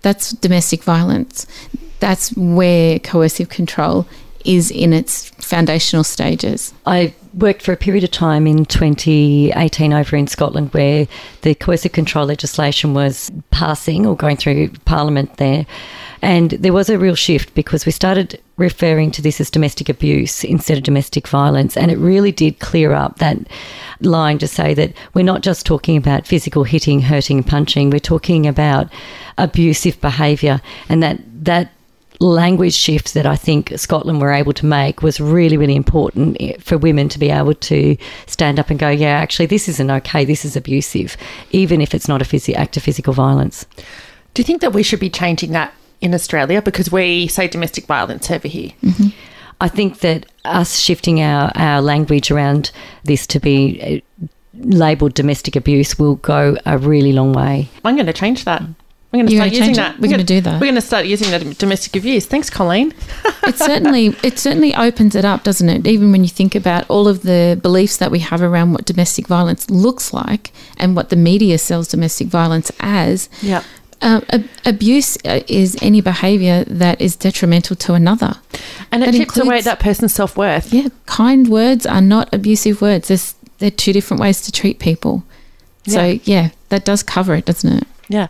That's 0.02 0.32
domestic 0.32 0.84
violence. 0.84 1.46
That's 2.00 2.36
where 2.36 2.98
coercive 3.00 3.50
control 3.50 4.08
is 4.44 4.72
in 4.72 4.94
its 4.94 5.30
foundational 5.32 6.04
stages. 6.04 6.74
I 6.86 7.14
worked 7.33 7.62
for 7.62 7.72
a 7.72 7.78
period 7.78 8.04
of 8.04 8.12
time 8.12 8.45
in 8.45 8.66
2018 8.66 9.94
over 9.94 10.15
in 10.15 10.27
Scotland 10.27 10.74
where 10.74 11.08
the 11.41 11.56
coercive 11.56 11.91
control 11.91 12.25
legislation 12.25 12.94
was 12.94 13.32
passing 13.51 14.06
or 14.06 14.15
going 14.15 14.38
through 14.38 14.70
Parliament 14.86 15.38
there. 15.38 15.65
And 16.22 16.51
there 16.51 16.74
was 16.74 16.89
a 16.89 17.00
real 17.00 17.15
shift 17.15 17.56
because 17.56 17.86
we 17.86 17.91
started 17.91 18.39
referring 18.58 19.10
to 19.12 19.22
this 19.22 19.41
as 19.41 19.50
domestic 19.50 19.89
abuse 19.89 20.44
instead 20.44 20.77
of 20.77 20.84
domestic 20.84 21.27
violence. 21.27 21.75
And 21.75 21.89
it 21.89 21.98
really 21.98 22.32
did 22.32 22.60
clear 22.60 22.94
up 22.94 23.17
that 23.17 23.38
line 24.01 24.38
to 24.39 24.48
say 24.48 24.74
that 24.75 24.94
we're 25.13 25.24
not 25.24 25.41
just 25.41 25.65
talking 25.65 25.98
about 25.98 26.27
physical 26.27 26.63
hitting, 26.63 27.01
hurting, 27.01 27.44
punching, 27.44 27.89
we're 27.89 28.00
talking 28.00 28.46
about 28.46 28.88
abusive 29.38 30.00
behaviour. 30.00 30.62
And 30.89 31.01
that, 31.01 31.20
that 31.44 31.72
language 32.22 32.74
shift 32.74 33.13
that 33.16 33.25
I 33.25 33.36
think 33.36 33.74
Scotland 33.78 34.22
were 34.22 34.32
able 34.32 34.54
to 34.54 34.66
make 34.66 35.01
was 35.01 35.20
really, 35.20 35.58
really 35.58 35.75
important 35.75 36.38
for 36.62 36.78
women 36.78 37.10
to 37.10 37.20
be 37.20 37.30
able 37.30 37.56
to 37.56 37.98
stand 38.28 38.60
up 38.60 38.70
and 38.70 38.80
go, 38.80 38.90
yeah, 38.90 39.18
actually, 39.18 39.48
this 39.48 39.68
isn't 39.68 39.90
okay. 39.90 40.24
This 40.24 40.46
is 40.46 40.56
abusive, 40.56 41.18
even 41.51 41.82
if 41.82 41.96
it's 41.96 42.08
not 42.08 42.22
a 42.22 42.25
phys- 42.25 42.56
act 42.56 42.78
of 42.78 42.84
physical 42.84 43.13
violence. 43.13 43.66
Do 44.34 44.42
you 44.42 44.46
think 44.46 44.62
that 44.62 44.74
we 44.74 44.84
should 44.84 45.00
be 45.00 45.10
changing 45.10 45.51
that 45.54 45.74
in 46.00 46.13
Australia 46.13 46.62
because 46.62 46.92
we 46.92 47.28
say 47.28 47.48
domestic 47.48 47.86
violence 47.86 48.30
over 48.30 48.48
here? 48.48 48.72
I 49.60 49.68
think 49.68 50.00
that 50.00 50.25
us 50.46 50.80
shifting 50.80 51.22
our, 51.22 51.51
our 51.56 51.82
language 51.82 52.32
around 52.32 52.72
this 53.04 53.28
to 53.28 53.40
be 53.40 54.01
uh, 54.22 54.28
labelled 54.54 55.13
domestic 55.13 55.56
abuse 55.56 56.00
will 56.00 56.16
go 56.16 56.58
a 56.66 56.78
really 56.78 57.13
long 57.13 57.34
way. 57.34 57.70
I'm 57.84 57.96
going 57.96 58.08
to 58.08 58.13
change 58.13 58.46
that. 58.46 58.63
We're 59.12 59.18
going 59.18 59.27
to 59.27 59.34
You're 59.34 59.41
start 59.41 59.53
using 59.53 59.75
that. 59.75 60.00
We're 60.00 60.10
gonna 60.10 60.24
do 60.24 60.39
that. 60.39 60.53
We're 60.53 60.68
going 60.68 60.75
to 60.75 60.82
start 60.82 61.06
using 61.06 61.32
that 61.32 61.58
domestic 61.58 61.98
abuse. 61.98 62.25
Thanks, 62.25 62.50
Colleen. 62.50 62.94
it 63.44 63.58
certainly 63.58 64.08
it 64.24 64.39
certainly 64.39 64.74
opens 64.74 65.15
it 65.15 65.25
up, 65.25 65.44
doesn't 65.44 65.68
it? 65.68 65.86
Even 65.86 66.13
when 66.13 66.24
you 66.24 66.30
think 66.30 66.56
about 66.56 66.89
all 66.89 67.10
of 67.10 67.24
the 67.24 67.60
beliefs 67.62 67.98
that 67.98 68.10
we 68.10 68.20
have 68.20 68.41
around 68.41 68.72
what 68.72 68.86
domestic 68.86 69.27
violence 69.27 69.70
looks 69.70 70.13
like 70.13 70.53
and 70.77 70.96
what 70.96 71.10
the 71.10 71.18
media 71.18 71.58
sells 71.58 71.89
domestic 71.89 72.27
violence 72.27 72.72
as. 72.80 73.27
Yeah. 73.41 73.63
Um, 74.03 74.24
ab- 74.30 74.50
abuse 74.65 75.18
uh, 75.25 75.41
is 75.48 75.77
any 75.82 76.01
behaviour 76.01 76.63
that 76.63 77.00
is 77.01 77.15
detrimental 77.18 77.75
to 77.75 77.94
another. 77.94 78.36
And 78.91 79.03
it 79.03 79.12
That 79.12 79.18
chips 79.18 79.38
away 79.38 79.58
at 79.58 79.65
that 79.65 79.80
person's 79.80 80.13
self 80.13 80.38
worth. 80.38 80.74
Yeah, 80.74 80.88
kind 81.06 81.50
words 81.50 81.86
are 81.86 82.01
not 82.01 82.34
abusive 82.34 82.82
words. 82.82 83.10
There's 83.10 83.36
they're 83.60 83.70
two 83.70 83.91
different 83.91 84.22
ways 84.22 84.41
to 84.41 84.53
treat 84.53 84.80
people. 84.80 85.24
Yeah. 85.84 85.94
So 85.94 86.20
yeah, 86.24 86.50
that 86.70 86.86
does 86.86 87.03
cover 87.03 87.36
it, 87.36 87.46
doesn't 87.46 87.72
it? 87.72 87.88
Yeah. 88.12 88.27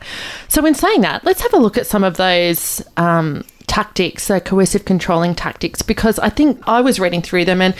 So, 0.47 0.65
in 0.65 0.75
saying 0.75 1.01
that, 1.01 1.25
let's 1.25 1.41
have 1.41 1.53
a 1.53 1.57
look 1.57 1.77
at 1.77 1.87
some 1.87 2.03
of 2.03 2.17
those 2.17 2.83
um, 2.97 3.43
tactics, 3.67 4.29
coercive 4.45 4.85
controlling 4.85 5.33
tactics, 5.33 5.81
because 5.81 6.19
I 6.19 6.29
think 6.29 6.61
I 6.67 6.81
was 6.81 6.99
reading 6.99 7.21
through 7.21 7.45
them, 7.45 7.61
and 7.61 7.75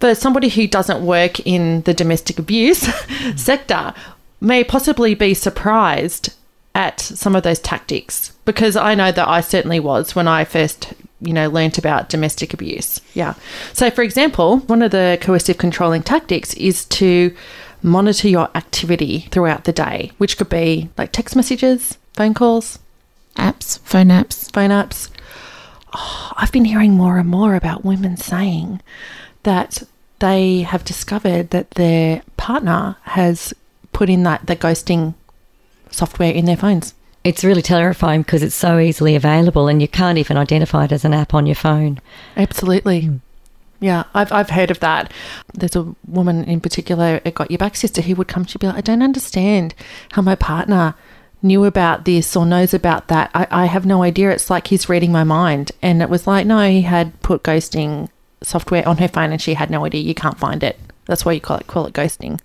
for 0.00 0.14
somebody 0.14 0.48
who 0.48 0.66
doesn't 0.66 1.04
work 1.04 1.40
in 1.40 1.82
the 1.82 1.94
domestic 1.94 2.38
abuse 2.38 2.78
sector, 3.36 3.94
may 4.40 4.64
possibly 4.64 5.14
be 5.14 5.34
surprised 5.34 6.34
at 6.74 7.00
some 7.00 7.36
of 7.36 7.42
those 7.42 7.58
tactics 7.58 8.32
because 8.44 8.76
I 8.76 8.94
know 8.94 9.12
that 9.12 9.28
I 9.28 9.42
certainly 9.42 9.78
was 9.78 10.16
when 10.16 10.26
I 10.26 10.44
first, 10.44 10.94
you 11.20 11.32
know, 11.32 11.48
learnt 11.48 11.76
about 11.76 12.08
domestic 12.08 12.54
abuse. 12.54 13.00
Yeah. 13.14 13.34
So, 13.74 13.90
for 13.90 14.02
example, 14.02 14.58
one 14.60 14.82
of 14.82 14.90
the 14.90 15.18
coercive 15.20 15.58
controlling 15.58 16.02
tactics 16.02 16.54
is 16.54 16.86
to 16.86 17.36
monitor 17.82 18.28
your 18.28 18.48
activity 18.54 19.20
throughout 19.30 19.64
the 19.64 19.72
day, 19.72 20.12
which 20.18 20.36
could 20.38 20.48
be 20.48 20.90
like 20.96 21.12
text 21.12 21.34
messages, 21.36 21.98
phone 22.14 22.34
calls, 22.34 22.78
Apps, 23.36 23.78
phone 23.80 24.08
apps. 24.08 24.52
phone 24.52 24.70
apps. 24.70 25.08
Oh, 25.94 26.32
I've 26.36 26.52
been 26.52 26.64
hearing 26.66 26.92
more 26.92 27.18
and 27.18 27.28
more 27.28 27.54
about 27.54 27.84
women 27.84 28.16
saying 28.16 28.80
that 29.42 29.82
they 30.18 30.62
have 30.62 30.84
discovered 30.84 31.50
that 31.50 31.72
their 31.72 32.22
partner 32.36 32.96
has 33.02 33.52
put 33.92 34.08
in 34.08 34.22
that 34.22 34.46
the 34.46 34.56
ghosting 34.56 35.14
software 35.90 36.32
in 36.32 36.44
their 36.44 36.56
phones. 36.56 36.94
It's 37.24 37.44
really 37.44 37.62
terrifying 37.62 38.22
because 38.22 38.42
it's 38.42 38.54
so 38.54 38.78
easily 38.78 39.14
available 39.16 39.68
and 39.68 39.80
you 39.80 39.88
can't 39.88 40.18
even 40.18 40.36
identify 40.36 40.84
it 40.84 40.92
as 40.92 41.04
an 41.04 41.14
app 41.14 41.34
on 41.34 41.46
your 41.46 41.54
phone. 41.54 42.00
Absolutely. 42.36 43.02
Hmm. 43.02 43.16
Yeah, 43.82 44.04
I've, 44.14 44.30
I've 44.30 44.50
heard 44.50 44.70
of 44.70 44.78
that. 44.78 45.12
There's 45.54 45.74
a 45.74 45.94
woman 46.06 46.44
in 46.44 46.60
particular, 46.60 47.20
a 47.24 47.32
Got 47.32 47.50
Your 47.50 47.58
Back 47.58 47.74
sister, 47.74 48.00
who 48.00 48.14
would 48.14 48.28
come 48.28 48.44
to 48.44 48.58
be 48.58 48.68
like, 48.68 48.76
I 48.76 48.80
don't 48.80 49.02
understand 49.02 49.74
how 50.12 50.22
my 50.22 50.36
partner 50.36 50.94
knew 51.42 51.64
about 51.64 52.04
this 52.04 52.36
or 52.36 52.46
knows 52.46 52.72
about 52.72 53.08
that. 53.08 53.32
I, 53.34 53.48
I 53.50 53.64
have 53.66 53.84
no 53.84 54.04
idea. 54.04 54.30
It's 54.30 54.48
like 54.48 54.68
he's 54.68 54.88
reading 54.88 55.10
my 55.10 55.24
mind. 55.24 55.72
And 55.82 56.00
it 56.00 56.08
was 56.08 56.28
like, 56.28 56.46
no, 56.46 56.60
he 56.70 56.82
had 56.82 57.20
put 57.22 57.42
ghosting 57.42 58.08
software 58.40 58.86
on 58.88 58.98
her 58.98 59.08
phone 59.08 59.32
and 59.32 59.42
she 59.42 59.54
had 59.54 59.68
no 59.68 59.84
idea. 59.84 60.00
You 60.00 60.14
can't 60.14 60.38
find 60.38 60.62
it. 60.62 60.78
That's 61.06 61.24
why 61.24 61.32
you 61.32 61.40
call 61.40 61.56
it 61.56 61.66
call 61.66 61.86
it 61.86 61.94
ghosting. 61.94 62.40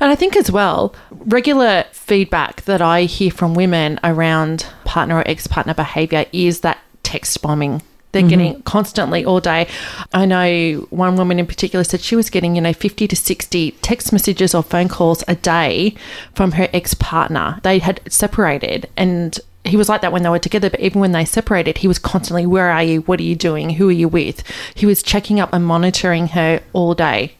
And 0.00 0.10
I 0.10 0.14
think 0.14 0.34
as 0.34 0.50
well, 0.50 0.94
regular 1.10 1.84
feedback 1.92 2.62
that 2.62 2.80
I 2.80 3.02
hear 3.02 3.30
from 3.30 3.52
women 3.54 4.00
around 4.02 4.66
partner 4.86 5.18
or 5.18 5.28
ex-partner 5.28 5.74
behavior 5.74 6.24
is 6.32 6.60
that 6.60 6.78
text 7.02 7.42
bombing. 7.42 7.82
They're 8.12 8.28
getting 8.28 8.60
constantly 8.62 9.24
all 9.24 9.40
day. 9.40 9.68
I 10.12 10.26
know 10.26 10.86
one 10.90 11.16
woman 11.16 11.38
in 11.38 11.46
particular 11.46 11.84
said 11.84 12.00
she 12.00 12.16
was 12.16 12.28
getting, 12.28 12.56
you 12.56 12.60
know, 12.60 12.72
50 12.72 13.06
to 13.06 13.16
60 13.16 13.70
text 13.82 14.12
messages 14.12 14.54
or 14.54 14.62
phone 14.62 14.88
calls 14.88 15.22
a 15.28 15.36
day 15.36 15.94
from 16.34 16.52
her 16.52 16.68
ex 16.72 16.94
partner. 16.94 17.60
They 17.62 17.78
had 17.78 18.00
separated 18.08 18.88
and 18.96 19.38
he 19.64 19.76
was 19.76 19.88
like 19.88 20.00
that 20.00 20.12
when 20.12 20.22
they 20.22 20.28
were 20.28 20.38
together, 20.38 20.70
but 20.70 20.80
even 20.80 21.00
when 21.00 21.12
they 21.12 21.24
separated, 21.24 21.78
he 21.78 21.88
was 21.88 21.98
constantly, 21.98 22.46
Where 22.46 22.70
are 22.70 22.82
you? 22.82 23.02
What 23.02 23.20
are 23.20 23.24
you 23.24 23.36
doing? 23.36 23.70
Who 23.70 23.88
are 23.88 23.92
you 23.92 24.08
with? 24.08 24.42
He 24.74 24.86
was 24.86 25.02
checking 25.02 25.38
up 25.38 25.52
and 25.52 25.64
monitoring 25.64 26.28
her 26.28 26.60
all 26.72 26.94
day. 26.94 27.34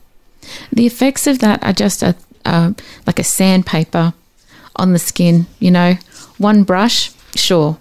The 0.73 0.87
effects 0.87 1.27
of 1.27 1.39
that 1.41 1.63
are 1.65 1.73
just 1.73 2.03
a 2.03 2.15
uh, 2.45 2.73
like 3.07 3.19
a 3.19 3.25
sandpaper 3.25 4.15
on 4.77 4.93
the 4.93 4.99
skin. 4.99 5.47
You 5.59 5.71
know, 5.71 5.95
one 6.39 6.63
brush, 6.65 7.13
sure. 7.35 7.79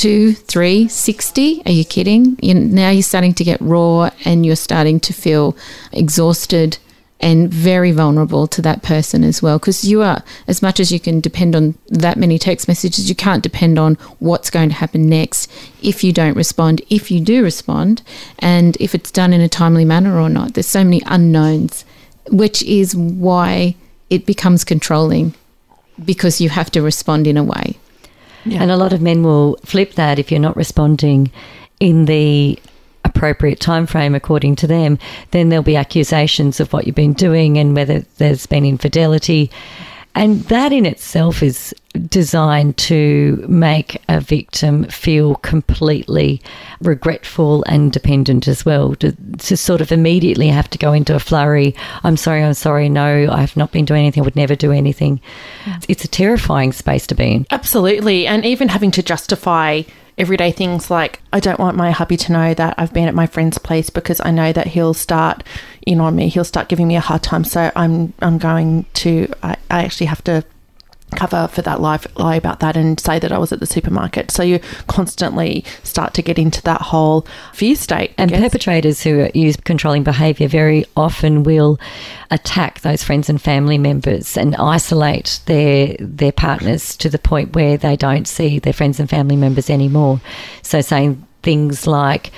Two, 0.00 0.32
three, 0.32 0.88
sixty. 0.88 1.60
Are 1.66 1.72
you 1.72 1.84
kidding? 1.84 2.38
You, 2.40 2.54
now 2.54 2.88
you're 2.88 3.02
starting 3.02 3.34
to 3.34 3.44
get 3.44 3.60
raw, 3.60 4.08
and 4.24 4.46
you're 4.46 4.56
starting 4.56 4.98
to 5.00 5.12
feel 5.12 5.54
exhausted 5.92 6.78
and 7.20 7.52
very 7.52 7.92
vulnerable 7.92 8.46
to 8.46 8.62
that 8.62 8.82
person 8.82 9.22
as 9.24 9.42
well. 9.42 9.58
Because 9.58 9.84
you 9.84 10.00
are, 10.00 10.24
as 10.48 10.62
much 10.62 10.80
as 10.80 10.90
you 10.90 10.98
can 10.98 11.20
depend 11.20 11.54
on 11.54 11.74
that 11.88 12.16
many 12.16 12.38
text 12.38 12.66
messages, 12.66 13.10
you 13.10 13.14
can't 13.14 13.42
depend 13.42 13.78
on 13.78 13.96
what's 14.20 14.48
going 14.48 14.70
to 14.70 14.74
happen 14.74 15.06
next 15.06 15.52
if 15.82 16.02
you 16.02 16.14
don't 16.14 16.34
respond. 16.34 16.80
If 16.88 17.10
you 17.10 17.20
do 17.20 17.42
respond, 17.42 18.00
and 18.38 18.78
if 18.80 18.94
it's 18.94 19.10
done 19.10 19.34
in 19.34 19.42
a 19.42 19.50
timely 19.50 19.84
manner 19.84 20.18
or 20.18 20.30
not. 20.30 20.54
There's 20.54 20.66
so 20.66 20.82
many 20.82 21.02
unknowns, 21.04 21.84
which 22.30 22.62
is 22.62 22.96
why 22.96 23.76
it 24.08 24.24
becomes 24.24 24.64
controlling 24.64 25.34
because 26.02 26.40
you 26.40 26.48
have 26.48 26.70
to 26.70 26.80
respond 26.80 27.26
in 27.26 27.36
a 27.36 27.44
way. 27.44 27.76
And 28.44 28.70
a 28.70 28.76
lot 28.76 28.92
of 28.92 29.02
men 29.02 29.22
will 29.22 29.58
flip 29.64 29.94
that 29.94 30.18
if 30.18 30.30
you're 30.30 30.40
not 30.40 30.56
responding 30.56 31.30
in 31.78 32.06
the 32.06 32.58
appropriate 33.04 33.60
time 33.60 33.86
frame 33.86 34.14
according 34.14 34.56
to 34.56 34.66
them, 34.66 34.98
then 35.30 35.48
there'll 35.48 35.62
be 35.62 35.76
accusations 35.76 36.60
of 36.60 36.72
what 36.72 36.86
you've 36.86 36.94
been 36.94 37.12
doing 37.12 37.58
and 37.58 37.74
whether 37.74 38.00
there's 38.18 38.46
been 38.46 38.64
infidelity. 38.64 39.50
And 40.14 40.42
that 40.44 40.72
in 40.72 40.86
itself 40.86 41.42
is 41.42 41.74
designed 42.08 42.76
to 42.76 43.44
make 43.48 44.00
a 44.08 44.20
victim 44.20 44.84
feel 44.84 45.36
completely 45.36 46.40
regretful 46.80 47.64
and 47.64 47.92
dependent 47.92 48.46
as 48.48 48.64
well. 48.64 48.94
To, 48.96 49.12
to 49.38 49.56
sort 49.56 49.80
of 49.80 49.92
immediately 49.92 50.48
have 50.48 50.70
to 50.70 50.78
go 50.78 50.92
into 50.92 51.14
a 51.14 51.20
flurry. 51.20 51.74
I'm 52.04 52.16
sorry, 52.16 52.42
I'm 52.42 52.54
sorry, 52.54 52.88
no, 52.88 53.28
I've 53.30 53.56
not 53.56 53.72
been 53.72 53.84
doing 53.84 54.02
anything, 54.02 54.22
I 54.22 54.24
would 54.24 54.36
never 54.36 54.54
do 54.54 54.72
anything. 54.72 55.20
It's 55.88 56.04
a 56.04 56.08
terrifying 56.08 56.72
space 56.72 57.06
to 57.08 57.14
be 57.14 57.32
in. 57.32 57.46
Absolutely. 57.50 58.26
And 58.26 58.44
even 58.44 58.68
having 58.68 58.90
to 58.92 59.02
justify 59.02 59.82
everyday 60.20 60.52
things 60.52 60.90
like, 60.90 61.20
I 61.32 61.40
don't 61.40 61.58
want 61.58 61.76
my 61.76 61.90
hubby 61.90 62.16
to 62.18 62.32
know 62.32 62.54
that 62.54 62.74
I've 62.78 62.92
been 62.92 63.08
at 63.08 63.14
my 63.14 63.26
friend's 63.26 63.58
place 63.58 63.90
because 63.90 64.20
I 64.22 64.30
know 64.30 64.52
that 64.52 64.68
he'll 64.68 64.94
start 64.94 65.42
in 65.86 66.00
on 66.00 66.14
me. 66.14 66.28
He'll 66.28 66.44
start 66.44 66.68
giving 66.68 66.86
me 66.86 66.96
a 66.96 67.00
hard 67.00 67.22
time. 67.22 67.44
So 67.44 67.72
I'm 67.74 68.12
I'm 68.20 68.38
going 68.38 68.84
to 68.94 69.32
I, 69.42 69.56
I 69.70 69.84
actually 69.84 70.06
have 70.06 70.22
to 70.24 70.44
cover 71.16 71.48
for 71.48 71.62
that 71.62 71.80
lie, 71.80 72.00
lie 72.16 72.36
about 72.36 72.60
that 72.60 72.76
and 72.76 72.98
say 72.98 73.18
that 73.18 73.32
I 73.32 73.38
was 73.38 73.52
at 73.52 73.60
the 73.60 73.66
supermarket. 73.66 74.30
So 74.30 74.42
you 74.42 74.60
constantly 74.86 75.64
start 75.82 76.14
to 76.14 76.22
get 76.22 76.38
into 76.38 76.62
that 76.62 76.80
whole 76.80 77.26
fear 77.52 77.76
state. 77.76 78.10
I 78.10 78.22
And 78.22 78.30
guess. 78.30 78.40
perpetrators 78.40 79.02
who 79.02 79.28
use 79.34 79.56
controlling 79.56 80.02
behaviour 80.02 80.48
very 80.48 80.84
often 80.96 81.42
will 81.42 81.78
attack 82.30 82.80
those 82.80 83.02
friends 83.02 83.28
and 83.28 83.40
family 83.40 83.78
members 83.78 84.36
and 84.36 84.54
isolate 84.56 85.40
their 85.46 85.96
their 85.98 86.32
partners 86.32 86.96
to 86.98 87.08
the 87.08 87.18
point 87.18 87.54
where 87.54 87.76
they 87.76 87.96
don't 87.96 88.28
see 88.28 88.58
their 88.58 88.72
friends 88.72 89.00
and 89.00 89.10
family 89.10 89.36
members 89.36 89.68
anymore. 89.70 90.20
So 90.62 90.80
saying 90.80 91.26
things 91.42 91.86
like 91.86 92.30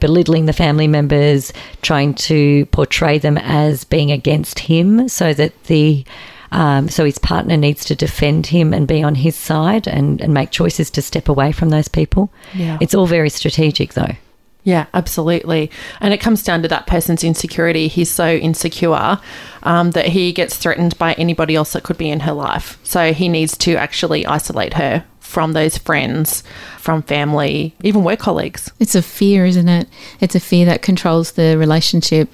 belittling 0.00 0.46
the 0.46 0.52
family 0.52 0.86
members, 0.86 1.52
trying 1.82 2.14
to 2.14 2.66
portray 2.66 3.18
them 3.18 3.36
as 3.38 3.84
being 3.84 4.12
against 4.12 4.60
him 4.60 5.08
so 5.08 5.32
that 5.34 5.64
the 5.64 6.04
um, 6.52 6.88
so 6.88 7.04
his 7.04 7.18
partner 7.18 7.56
needs 7.56 7.84
to 7.86 7.94
defend 7.94 8.46
him 8.46 8.72
and 8.72 8.86
be 8.86 9.02
on 9.02 9.14
his 9.14 9.36
side 9.36 9.86
and, 9.86 10.20
and 10.20 10.32
make 10.32 10.50
choices 10.50 10.90
to 10.90 11.02
step 11.02 11.28
away 11.28 11.52
from 11.52 11.68
those 11.70 11.88
people. 11.88 12.32
Yeah. 12.54 12.78
It's 12.80 12.94
all 12.94 13.06
very 13.06 13.30
strategic 13.30 13.94
though. 13.94 14.16
Yeah, 14.64 14.86
absolutely. 14.92 15.70
And 16.00 16.12
it 16.12 16.20
comes 16.20 16.42
down 16.42 16.60
to 16.62 16.68
that 16.68 16.86
person's 16.86 17.24
insecurity. 17.24 17.88
He's 17.88 18.10
so 18.10 18.28
insecure 18.34 19.18
um, 19.62 19.92
that 19.92 20.06
he 20.06 20.32
gets 20.32 20.56
threatened 20.56 20.98
by 20.98 21.14
anybody 21.14 21.54
else 21.54 21.72
that 21.72 21.84
could 21.84 21.96
be 21.96 22.10
in 22.10 22.20
her 22.20 22.32
life. 22.32 22.78
So 22.82 23.14
he 23.14 23.28
needs 23.28 23.56
to 23.58 23.76
actually 23.76 24.26
isolate 24.26 24.74
her 24.74 25.04
from 25.20 25.52
those 25.52 25.78
friends, 25.78 26.42
from 26.78 27.02
family, 27.02 27.74
even 27.82 28.04
work 28.04 28.18
colleagues. 28.18 28.70
It's 28.78 28.94
a 28.94 29.02
fear, 29.02 29.46
isn't 29.46 29.68
it? 29.68 29.88
It's 30.20 30.34
a 30.34 30.40
fear 30.40 30.66
that 30.66 30.82
controls 30.82 31.32
the 31.32 31.56
relationship. 31.56 32.28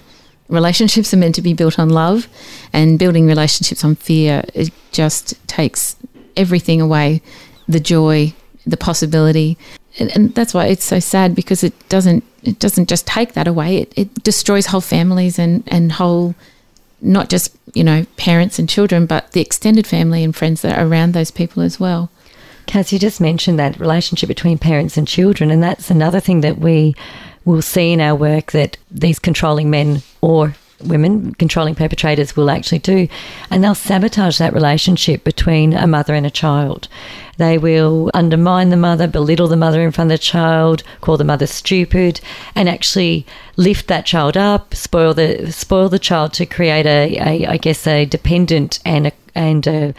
Relationships 0.49 1.15
are 1.15 1.17
meant 1.17 1.35
to 1.37 1.43
be 1.43 1.55
built 1.55 1.79
on 1.79 1.89
love, 1.89 2.29
and 2.73 2.99
building 2.99 3.27
relationships 3.27 3.85
on 3.85 3.95
fear 3.95 4.45
it 4.55 4.71
just 4.93 5.35
takes 5.49 5.97
everything 6.37 6.81
away 6.81 7.23
the 7.67 7.81
joy, 7.81 8.35
the 8.67 8.77
possibility. 8.77 9.57
And, 9.99 10.15
and 10.15 10.35
that's 10.35 10.53
why 10.53 10.67
it's 10.67 10.85
so 10.85 11.01
sad 11.01 11.35
because 11.35 11.63
it 11.63 11.89
doesn't 11.89 12.25
it 12.43 12.59
doesn't 12.59 12.89
just 12.89 13.07
take 13.07 13.33
that 13.33 13.49
away. 13.49 13.79
It, 13.79 13.93
it 13.97 14.23
destroys 14.23 14.67
whole 14.67 14.83
families 14.83 15.39
and, 15.39 15.65
and 15.67 15.93
whole 15.93 16.35
not 17.01 17.31
just, 17.31 17.57
you 17.75 17.85
know, 17.85 18.07
parents 18.17 18.59
and 18.59 18.69
children, 18.69 19.07
but 19.07 19.33
the 19.33 19.41
extended 19.41 19.87
family 19.87 20.25
and 20.25 20.35
friends 20.35 20.63
that 20.63 20.79
are 20.79 20.87
around 20.87 21.13
those 21.13 21.31
people 21.31 21.63
as 21.63 21.79
well. 21.81 22.11
Kaz, 22.67 22.93
you 22.93 22.99
just 22.99 23.21
mentioned 23.21 23.59
that 23.59 23.79
relationship 23.79 24.29
between 24.29 24.59
parents 24.59 24.97
and 24.97 25.07
children, 25.07 25.51
and 25.51 25.63
that's 25.63 25.91
another 25.91 26.21
thing 26.21 26.41
that 26.41 26.59
we 26.59 26.95
will 27.45 27.63
see 27.63 27.93
in 27.93 28.01
our 28.01 28.15
work 28.15 28.53
that 28.53 28.77
these 28.91 29.19
controlling 29.19 29.71
men 29.71 30.03
or 30.21 30.55
women, 30.83 31.35
controlling 31.35 31.75
perpetrators, 31.75 32.37
will 32.37 32.51
actually 32.51 32.79
do. 32.79 33.09
And 33.51 33.63
they'll 33.63 33.75
sabotage 33.75 34.39
that 34.39 34.53
relationship 34.53 35.25
between 35.25 35.73
a 35.73 35.87
mother 35.87 36.15
and 36.15 36.27
a 36.27 36.31
child. 36.31 36.89
They 37.37 37.59
will 37.59 38.11
undermine 38.15 38.71
the 38.71 38.77
mother, 38.77 39.07
belittle 39.07 39.49
the 39.49 39.57
mother 39.57 39.83
in 39.83 39.93
front 39.93 40.11
of 40.11 40.19
the 40.19 40.23
child, 40.23 40.83
call 41.01 41.17
the 41.17 41.25
mother 41.25 41.47
stupid, 41.47 42.21
and 42.55 42.69
actually 42.69 43.27
lift 43.57 43.89
that 43.89 44.07
child 44.07 44.37
up, 44.37 44.75
spoil 44.75 45.15
the 45.15 45.51
spoil 45.51 45.89
the 45.89 45.99
child 45.99 46.33
to 46.35 46.47
create 46.47 46.87
a, 46.87 47.17
a 47.19 47.47
I 47.47 47.57
guess, 47.57 47.87
a 47.87 48.05
dependent 48.05 48.79
and 48.85 49.09
a 49.09 49.13
and 49.35 49.67
a 49.67 49.95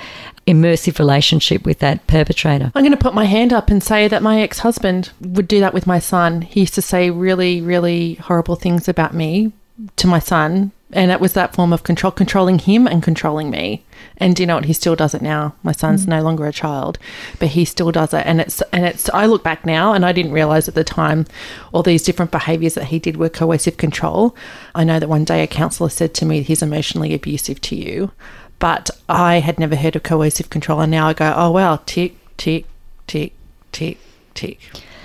immersive 0.47 0.99
relationship 0.99 1.65
with 1.65 1.79
that 1.79 2.05
perpetrator. 2.07 2.71
I'm 2.75 2.83
going 2.83 2.91
to 2.91 2.97
put 2.97 3.13
my 3.13 3.25
hand 3.25 3.51
up 3.51 3.69
and 3.69 3.81
say 3.81 4.07
that 4.07 4.21
my 4.21 4.41
ex 4.41 4.59
husband 4.59 5.11
would 5.21 5.47
do 5.47 5.59
that 5.59 5.73
with 5.73 5.87
my 5.87 5.99
son. 5.99 6.41
He 6.41 6.61
used 6.61 6.75
to 6.75 6.81
say 6.81 7.09
really, 7.09 7.61
really 7.61 8.15
horrible 8.15 8.55
things 8.55 8.87
about 8.87 9.13
me 9.13 9.53
to 9.97 10.07
my 10.07 10.19
son. 10.19 10.71
And 10.91 11.11
it 11.11 11.19
was 11.19 11.33
that 11.33 11.55
form 11.55 11.73
of 11.73 11.83
control, 11.83 12.11
controlling 12.11 12.59
him 12.59 12.87
and 12.87 13.03
controlling 13.03 13.49
me. 13.49 13.83
And 14.17 14.35
do 14.35 14.43
you 14.43 14.47
know 14.47 14.55
what? 14.55 14.65
He 14.65 14.71
still 14.73 14.95
does 14.95 15.13
it 15.13 15.21
now. 15.21 15.55
My 15.63 15.71
son's 15.71 16.05
mm. 16.05 16.09
no 16.09 16.21
longer 16.21 16.45
a 16.45 16.53
child, 16.53 16.99
but 17.39 17.49
he 17.49 17.65
still 17.65 17.91
does 17.91 18.13
it. 18.13 18.25
And 18.25 18.39
it's, 18.39 18.61
and 18.71 18.85
it's, 18.85 19.09
I 19.09 19.25
look 19.25 19.43
back 19.43 19.65
now 19.65 19.93
and 19.93 20.05
I 20.05 20.13
didn't 20.13 20.31
realize 20.31 20.67
at 20.67 20.75
the 20.75 20.83
time 20.83 21.25
all 21.73 21.83
these 21.83 22.03
different 22.03 22.31
behaviors 22.31 22.75
that 22.75 22.85
he 22.85 22.99
did 22.99 23.17
were 23.17 23.29
coercive 23.29 23.77
control. 23.77 24.37
I 24.73 24.83
know 24.83 24.99
that 24.99 25.09
one 25.09 25.25
day 25.25 25.43
a 25.43 25.47
counselor 25.47 25.89
said 25.89 26.13
to 26.15 26.25
me, 26.25 26.43
he's 26.43 26.61
emotionally 26.61 27.13
abusive 27.13 27.59
to 27.61 27.75
you. 27.75 28.11
But 28.59 28.89
I 29.09 29.39
had 29.39 29.59
never 29.59 29.75
heard 29.75 29.95
of 29.95 30.03
coercive 30.03 30.49
control, 30.49 30.79
and 30.81 30.91
now 30.91 31.07
I 31.07 31.13
go, 31.13 31.33
oh 31.35 31.51
wow, 31.51 31.81
tick, 31.85 32.15
tick, 32.37 32.65
tick, 33.07 33.33
tick, 33.71 33.97
tick. 34.33 34.59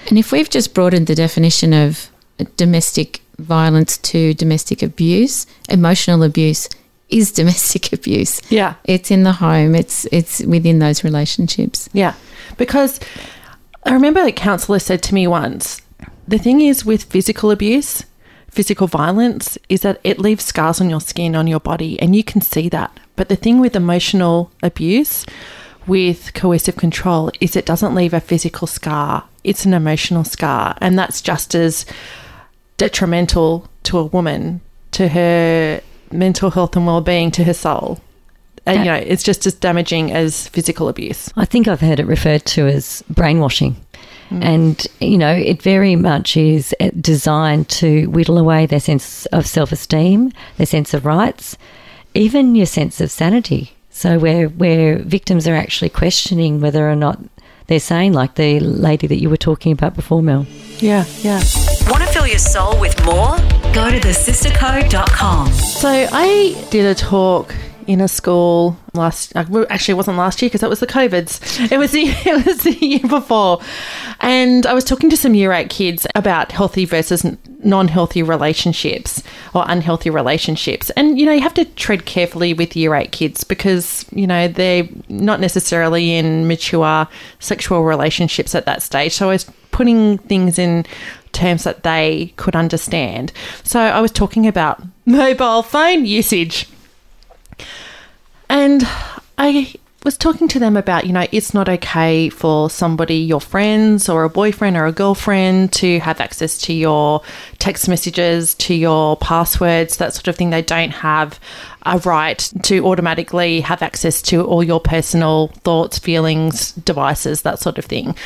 And 0.09 0.19
if 0.19 0.33
we've 0.33 0.51
just 0.51 0.75
broadened 0.75 1.07
the 1.07 1.15
definition 1.15 1.73
of 1.73 2.11
domestic 2.57 3.23
violence 3.39 3.99
to 3.99 4.35
domestic 4.35 4.83
abuse, 4.83 5.47
emotional 5.69 6.23
abuse 6.23 6.69
is 7.09 7.33
domestic 7.41 7.93
abuse. 7.93 8.41
Yeah. 8.51 8.75
It's 8.85 9.11
in 9.11 9.25
the 9.25 9.33
home, 9.33 9.75
it's 9.75 10.07
it's 10.13 10.41
within 10.41 10.79
those 10.79 11.05
relationships. 11.05 11.89
Yeah. 11.93 12.15
Because 12.57 13.01
I 13.85 13.93
remember 13.93 14.21
a 14.21 14.33
counsellor 14.33 14.79
said 14.79 15.03
to 15.05 15.15
me 15.15 15.27
once, 15.27 15.83
the 16.29 16.39
thing 16.39 16.61
is 16.61 16.85
with 16.85 17.05
physical 17.05 17.51
abuse, 17.51 18.05
physical 18.49 18.87
violence, 18.87 19.59
is 19.69 19.81
that 19.83 20.01
it 20.05 20.19
leaves 20.19 20.45
scars 20.45 20.81
on 20.81 20.91
your 20.91 21.01
skin, 21.01 21.35
on 21.35 21.47
your 21.47 21.61
body, 21.61 21.99
and 22.01 22.15
you 22.15 22.23
can 22.23 22.41
see 22.41 22.69
that. 22.69 22.99
But 23.21 23.29
the 23.29 23.37
thing 23.37 23.61
with 23.61 23.77
emotional 23.77 24.51
abuse, 24.63 25.27
with 25.87 26.33
coercive 26.33 26.77
control, 26.77 27.31
is 27.39 27.55
it 27.55 27.67
doesn't 27.67 27.95
leave 27.95 28.15
a 28.15 28.19
physical 28.19 28.67
scar, 28.67 29.25
it's 29.45 29.67
an 29.67 29.75
emotional 29.75 30.25
scar. 30.25 30.75
And 30.81 30.99
that's 30.99 31.21
just 31.21 31.55
as 31.55 31.85
detrimental 32.79 33.69
to 33.83 33.99
a 33.99 34.05
woman, 34.07 34.63
to 34.93 35.09
her 35.09 35.83
mental 36.11 36.49
health 36.49 36.77
and 36.77 36.87
well 36.87 37.03
being, 37.03 37.31
to 37.33 37.45
her 37.45 37.53
soul. 37.53 38.01
And, 38.65 38.79
you 38.79 38.85
know, 38.87 38.95
it's 38.95 39.23
just 39.23 39.45
as 39.45 39.53
damaging 39.53 40.13
as 40.13 40.49
physical 40.49 40.89
abuse. 40.89 41.31
I 41.37 41.45
think 41.45 41.69
I've 41.69 41.83
heard 41.83 42.01
it 42.01 42.07
referred 42.07 42.47
to 42.47 42.69
as 42.69 43.05
brainwashing. 43.11 43.77
And, 44.31 44.87
you 45.01 45.19
know, 45.19 45.35
it 45.35 45.61
very 45.61 45.95
much 45.95 46.39
is 46.39 46.75
uh, 46.81 46.89
designed 46.99 47.69
to 47.69 48.07
whittle 48.07 48.39
away 48.39 48.65
their 48.65 48.81
sense 48.81 49.27
of 49.27 49.47
self 49.47 49.73
esteem, 49.73 50.33
their 50.57 50.67
sense 50.67 50.95
of 50.95 51.05
rights, 51.05 51.59
even 52.15 52.55
your 52.55 52.67
sense 52.67 53.01
of 53.01 53.11
sanity. 53.11 53.73
So, 53.91 54.19
where, 54.19 54.49
where 54.49 54.99
victims 54.99 55.47
are 55.49 55.55
actually 55.55 55.91
questioning 55.91 56.61
whether 56.61 56.89
or 56.89 56.97
not 56.97 57.19
they're 57.67 57.81
saying, 57.81 58.13
like 58.13 58.35
the 58.35 58.61
lady 58.61 59.07
that 59.07 59.21
you 59.21 59.31
were 59.31 59.37
talking 59.37 59.73
about 59.73 59.95
before, 59.95 60.23
Mel. 60.23 60.47
Yeah, 60.79 61.05
yeah. 61.21 61.43
Want 61.89 62.03
to 62.03 62.09
fill 62.13 62.27
your 62.27 62.39
soul 62.39 62.79
with 62.81 62.97
more? 63.05 63.37
Go 63.73 63.91
to 63.91 64.01
thesistercode.com. 64.01 65.49
So 65.53 65.89
I 65.89 66.67
did 66.71 66.87
a 66.87 66.95
talk 66.95 67.55
in 67.87 68.01
a 68.01 68.09
school 68.09 68.77
last. 68.95 69.35
uh, 69.37 69.45
Actually, 69.71 69.93
it 69.93 69.97
wasn't 69.97 70.17
last 70.17 70.41
year 70.43 70.49
because 70.49 70.61
that 70.61 70.71
was 70.71 70.81
the 70.81 70.87
COVID's. 70.87 71.61
It 71.73 71.79
was 71.79 71.93
the 71.93 72.03
it 72.27 72.47
was 72.47 72.63
the 72.63 72.73
year 72.73 73.01
before, 73.01 73.61
and 74.21 74.67
I 74.67 74.75
was 74.75 74.85
talking 74.85 75.11
to 75.11 75.17
some 75.17 75.35
year 75.35 75.53
eight 75.53 75.71
kids 75.71 76.07
about 76.15 76.53
healthy 76.53 76.85
versus 76.85 77.25
non-healthy 77.63 78.23
relationships 78.23 79.23
or 79.55 79.65
unhealthy 79.69 80.11
relationships. 80.11 80.91
And 80.91 81.19
you 81.19 81.27
know, 81.27 81.33
you 81.33 81.43
have 81.43 81.55
to 81.55 81.65
tread 81.65 82.07
carefully 82.07 82.55
with 82.55 82.77
year 82.77 82.95
eight 82.95 83.13
kids 83.13 83.45
because 83.45 84.05
you 84.13 84.27
know 84.27 84.49
they're 84.49 84.89
not 85.09 85.41
necessarily 85.41 86.15
in 86.15 86.47
mature 86.49 87.07
sexual 87.39 87.83
relationships 87.85 88.55
at 88.55 88.67
that 88.67 88.83
stage. 88.83 89.13
So 89.13 89.29
I 89.29 89.33
was 89.33 89.51
putting 89.71 90.19
things 90.19 90.59
in 90.59 90.85
terms 91.33 91.65
that 91.65 91.85
they 91.85 92.33
could 92.37 92.57
understand. 92.57 93.33
So 93.63 93.79
I 93.81 94.01
was 94.01 94.11
talking 94.11 94.47
about 94.47 94.83
mobile 95.07 95.63
phone 95.63 96.05
usage. 96.05 96.69
And 98.51 98.83
I 99.39 99.73
was 100.03 100.19
talking 100.19 100.49
to 100.49 100.59
them 100.59 100.77
about, 100.77 101.07
you 101.07 101.13
know, 101.13 101.27
it's 101.31 101.55
not 101.55 101.69
okay 101.69 102.31
for 102.31 102.69
somebody, 102.69 103.15
your 103.15 103.41
friends 103.41 104.09
or 104.09 104.25
a 104.25 104.29
boyfriend 104.29 104.77
or 104.77 104.87
a 104.87 104.93
girlfriend, 104.93 105.73
to 105.75 106.01
have 106.01 106.21
access 106.21 106.59
to 106.63 106.73
your 106.73 107.23
text 107.61 107.89
messages, 107.89 108.57
to 108.57 108.75
your 108.75 109.17
passwords, 109.19 109.99
that 109.99 110.15
sort 110.15 110.27
of 110.27 110.35
thing. 110.35 110.51
They 110.51 110.63
don't 110.63 110.91
have 110.91 111.39
a 111.87 111.99
right 111.99 112.39
to 112.65 112.85
automatically 112.85 113.61
have 113.61 113.83
access 113.83 114.21
to 114.23 114.45
all 114.45 114.65
your 114.65 114.81
personal 114.81 115.49
thoughts, 115.63 116.01
feelings, 116.01 116.73
devices, 116.73 117.43
that 117.43 117.61
sort 117.61 117.79
of 117.79 117.85
thing. 117.85 118.17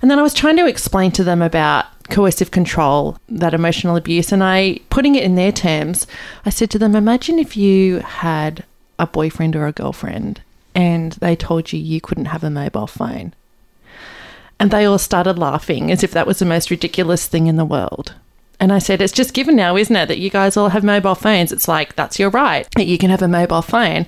And 0.00 0.10
then 0.10 0.18
I 0.18 0.22
was 0.22 0.32
trying 0.32 0.56
to 0.56 0.66
explain 0.66 1.10
to 1.12 1.24
them 1.24 1.42
about 1.42 1.84
coercive 2.08 2.50
control, 2.50 3.18
that 3.28 3.52
emotional 3.52 3.96
abuse, 3.96 4.32
and 4.32 4.42
I, 4.42 4.78
putting 4.88 5.16
it 5.16 5.24
in 5.24 5.34
their 5.34 5.52
terms, 5.52 6.06
I 6.46 6.50
said 6.50 6.70
to 6.70 6.78
them, 6.78 6.96
imagine 6.96 7.38
if 7.38 7.58
you 7.58 7.98
had 7.98 8.64
a 8.98 9.06
boyfriend 9.06 9.56
or 9.56 9.66
a 9.66 9.72
girlfriend 9.72 10.40
and 10.76 11.12
they 11.12 11.34
told 11.34 11.72
you 11.72 11.80
you 11.80 12.02
couldn't 12.02 12.26
have 12.26 12.44
a 12.44 12.50
mobile 12.50 12.86
phone. 12.86 13.32
And 14.60 14.70
they 14.70 14.84
all 14.84 14.98
started 14.98 15.38
laughing 15.38 15.90
as 15.90 16.04
if 16.04 16.10
that 16.12 16.26
was 16.26 16.38
the 16.38 16.44
most 16.44 16.70
ridiculous 16.70 17.26
thing 17.26 17.46
in 17.46 17.56
the 17.56 17.64
world. 17.64 18.14
And 18.60 18.72
I 18.72 18.78
said, 18.78 19.00
It's 19.00 19.12
just 19.12 19.34
given 19.34 19.56
now, 19.56 19.76
isn't 19.76 19.96
it, 19.96 20.06
that 20.06 20.18
you 20.18 20.28
guys 20.28 20.56
all 20.56 20.68
have 20.68 20.84
mobile 20.84 21.14
phones? 21.14 21.50
It's 21.50 21.66
like, 21.66 21.96
that's 21.96 22.18
your 22.18 22.30
right, 22.30 22.68
that 22.76 22.86
you 22.86 22.98
can 22.98 23.10
have 23.10 23.22
a 23.22 23.28
mobile 23.28 23.62
phone. 23.62 24.06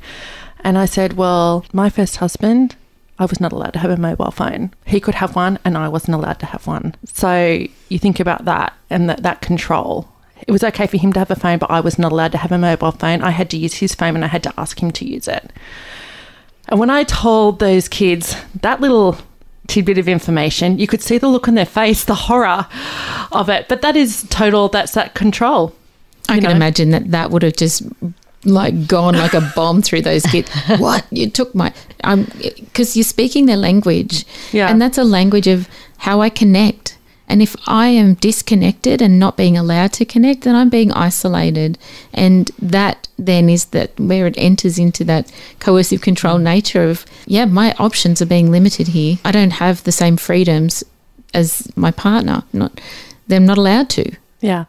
And 0.60 0.76
I 0.76 0.84
said, 0.84 1.14
Well, 1.14 1.64
my 1.72 1.88
first 1.88 2.16
husband, 2.16 2.76
I 3.18 3.24
was 3.24 3.40
not 3.40 3.52
allowed 3.52 3.72
to 3.72 3.78
have 3.78 3.90
a 3.90 3.96
mobile 3.96 4.30
phone. 4.30 4.72
He 4.86 5.00
could 5.00 5.16
have 5.16 5.34
one, 5.34 5.58
and 5.64 5.76
I 5.76 5.88
wasn't 5.88 6.16
allowed 6.16 6.38
to 6.40 6.46
have 6.46 6.66
one. 6.66 6.94
So 7.06 7.64
you 7.88 7.98
think 7.98 8.20
about 8.20 8.44
that 8.44 8.74
and 8.90 9.08
that, 9.08 9.22
that 9.22 9.40
control. 9.40 10.08
It 10.46 10.52
was 10.52 10.64
okay 10.64 10.86
for 10.86 10.96
him 10.96 11.12
to 11.12 11.18
have 11.18 11.30
a 11.30 11.36
phone, 11.36 11.58
but 11.58 11.70
I 11.70 11.80
was 11.80 11.98
not 11.98 12.12
allowed 12.12 12.32
to 12.32 12.38
have 12.38 12.52
a 12.52 12.58
mobile 12.58 12.92
phone. 12.92 13.22
I 13.22 13.30
had 13.30 13.50
to 13.50 13.56
use 13.56 13.74
his 13.74 13.94
phone 13.94 14.14
and 14.14 14.24
I 14.24 14.28
had 14.28 14.42
to 14.44 14.54
ask 14.56 14.82
him 14.82 14.90
to 14.92 15.06
use 15.06 15.28
it. 15.28 15.50
And 16.68 16.78
when 16.78 16.90
I 16.90 17.04
told 17.04 17.58
those 17.58 17.88
kids 17.88 18.36
that 18.60 18.80
little 18.80 19.16
tidbit 19.66 19.98
of 19.98 20.08
information, 20.08 20.78
you 20.78 20.86
could 20.86 21.02
see 21.02 21.18
the 21.18 21.28
look 21.28 21.48
on 21.48 21.54
their 21.54 21.66
face, 21.66 22.04
the 22.12 22.14
horror 22.14 22.66
of 23.32 23.48
it. 23.48 23.68
But 23.68 23.82
that 23.82 23.96
is 23.96 24.26
total, 24.30 24.68
that's 24.68 24.92
that 24.92 25.14
control. 25.14 25.74
I 26.28 26.34
can 26.40 26.44
know? 26.44 26.50
imagine 26.50 26.90
that 26.90 27.10
that 27.10 27.30
would 27.30 27.42
have 27.42 27.56
just 27.56 27.82
like 28.44 28.86
gone 28.86 29.14
like 29.14 29.34
a 29.34 29.40
bomb 29.56 29.80
through 29.82 30.02
those 30.02 30.22
kids. 30.26 30.50
what 30.78 31.06
you 31.10 31.28
took 31.30 31.54
my 31.54 31.72
um 32.04 32.24
because 32.60 32.96
you're 32.96 33.04
speaking 33.04 33.46
their 33.46 33.56
language, 33.56 34.24
Yeah. 34.52 34.68
and 34.70 34.80
that's 34.80 34.98
a 34.98 35.04
language 35.04 35.46
of 35.46 35.68
how 35.96 36.20
I 36.20 36.28
connect. 36.28 36.97
And 37.28 37.42
if 37.42 37.54
I 37.66 37.88
am 37.88 38.14
disconnected 38.14 39.02
and 39.02 39.18
not 39.18 39.36
being 39.36 39.56
allowed 39.56 39.92
to 39.94 40.04
connect, 40.04 40.42
then 40.42 40.56
I'm 40.56 40.70
being 40.70 40.92
isolated, 40.92 41.78
and 42.12 42.50
that 42.58 43.08
then 43.18 43.48
is 43.50 43.66
that 43.66 43.98
where 44.00 44.26
it 44.26 44.34
enters 44.38 44.78
into 44.78 45.04
that 45.04 45.30
coercive 45.60 46.00
control 46.00 46.38
nature 46.38 46.88
of 46.88 47.04
yeah, 47.26 47.44
my 47.44 47.74
options 47.78 48.22
are 48.22 48.26
being 48.26 48.50
limited 48.50 48.88
here. 48.88 49.18
I 49.24 49.32
don't 49.32 49.50
have 49.50 49.84
the 49.84 49.92
same 49.92 50.16
freedoms 50.16 50.82
as 51.34 51.70
my 51.76 51.90
partner. 51.90 52.44
Not 52.52 52.80
they're 53.26 53.40
not 53.40 53.58
allowed 53.58 53.90
to. 53.90 54.10
Yeah. 54.40 54.66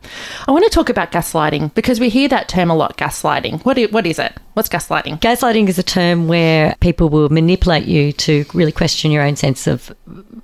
I 0.47 0.51
want 0.51 0.63
to 0.63 0.71
talk 0.71 0.89
about 0.89 1.11
gaslighting 1.11 1.75
because 1.75 1.99
we 1.99 2.09
hear 2.09 2.27
that 2.29 2.49
term 2.49 2.71
a 2.71 2.75
lot 2.75 2.97
gaslighting. 2.97 3.63
What 3.65 3.79
what 3.91 4.07
is 4.07 4.17
it? 4.17 4.33
What's 4.53 4.67
gaslighting? 4.67 5.19
Gaslighting 5.19 5.69
is 5.69 5.77
a 5.77 5.83
term 5.83 6.27
where 6.27 6.75
people 6.79 7.09
will 7.09 7.29
manipulate 7.29 7.85
you 7.85 8.11
to 8.13 8.45
really 8.55 8.71
question 8.71 9.11
your 9.11 9.21
own 9.21 9.35
sense 9.35 9.67
of 9.67 9.95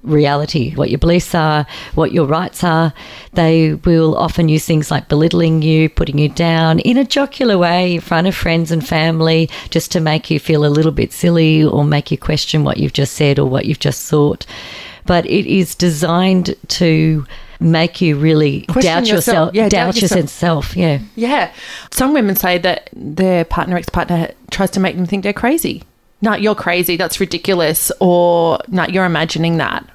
reality, 0.03 0.75
what 0.75 0.91
your 0.91 0.99
beliefs 0.99 1.33
are, 1.33 1.65
what 1.95 2.11
your 2.11 2.27
rights 2.27 2.63
are. 2.63 2.93
They 3.33 3.73
will 3.73 4.15
often 4.15 4.47
use 4.47 4.65
things 4.65 4.91
like 4.91 5.09
belittling 5.09 5.63
you, 5.63 5.89
putting 5.89 6.19
you 6.19 6.29
down 6.29 6.77
in 6.79 6.97
a 6.97 7.03
jocular 7.03 7.57
way 7.57 7.95
in 7.95 8.01
front 8.01 8.27
of 8.27 8.35
friends 8.35 8.71
and 8.71 8.87
family 8.87 9.49
just 9.71 9.91
to 9.93 9.99
make 9.99 10.29
you 10.29 10.39
feel 10.39 10.65
a 10.65 10.67
little 10.67 10.91
bit 10.91 11.11
silly 11.11 11.63
or 11.63 11.83
make 11.83 12.11
you 12.11 12.17
question 12.17 12.63
what 12.63 12.77
you've 12.77 12.93
just 12.93 13.15
said 13.15 13.39
or 13.39 13.49
what 13.49 13.65
you've 13.65 13.79
just 13.79 14.07
thought. 14.07 14.45
But 15.07 15.25
it 15.25 15.47
is 15.47 15.73
designed 15.73 16.55
to 16.67 17.25
make 17.59 18.01
you 18.01 18.17
really 18.17 18.61
Question 18.63 18.81
doubt 18.91 19.07
yourself. 19.07 19.53
yourself, 19.53 19.55
Yeah, 19.55 19.69
doubt, 19.69 19.93
doubt 19.95 20.01
yourself. 20.01 20.21
yourself. 20.21 20.75
Yeah. 20.77 20.99
Yeah. 21.15 21.51
Some 21.91 22.13
women 22.13 22.35
say 22.35 22.57
that 22.59 22.89
their 22.93 23.45
partner, 23.45 23.77
ex 23.77 23.89
partner, 23.89 24.31
tries 24.51 24.71
to 24.71 24.79
make 24.79 24.95
them 24.95 25.05
think 25.05 25.23
they're 25.23 25.33
crazy. 25.33 25.83
No, 26.21 26.33
you're 26.33 26.55
crazy. 26.55 26.95
That's 26.97 27.19
ridiculous. 27.19 27.91
Or, 27.99 28.59
no, 28.67 28.85
you're 28.85 29.05
imagining 29.05 29.57
that. 29.57 29.87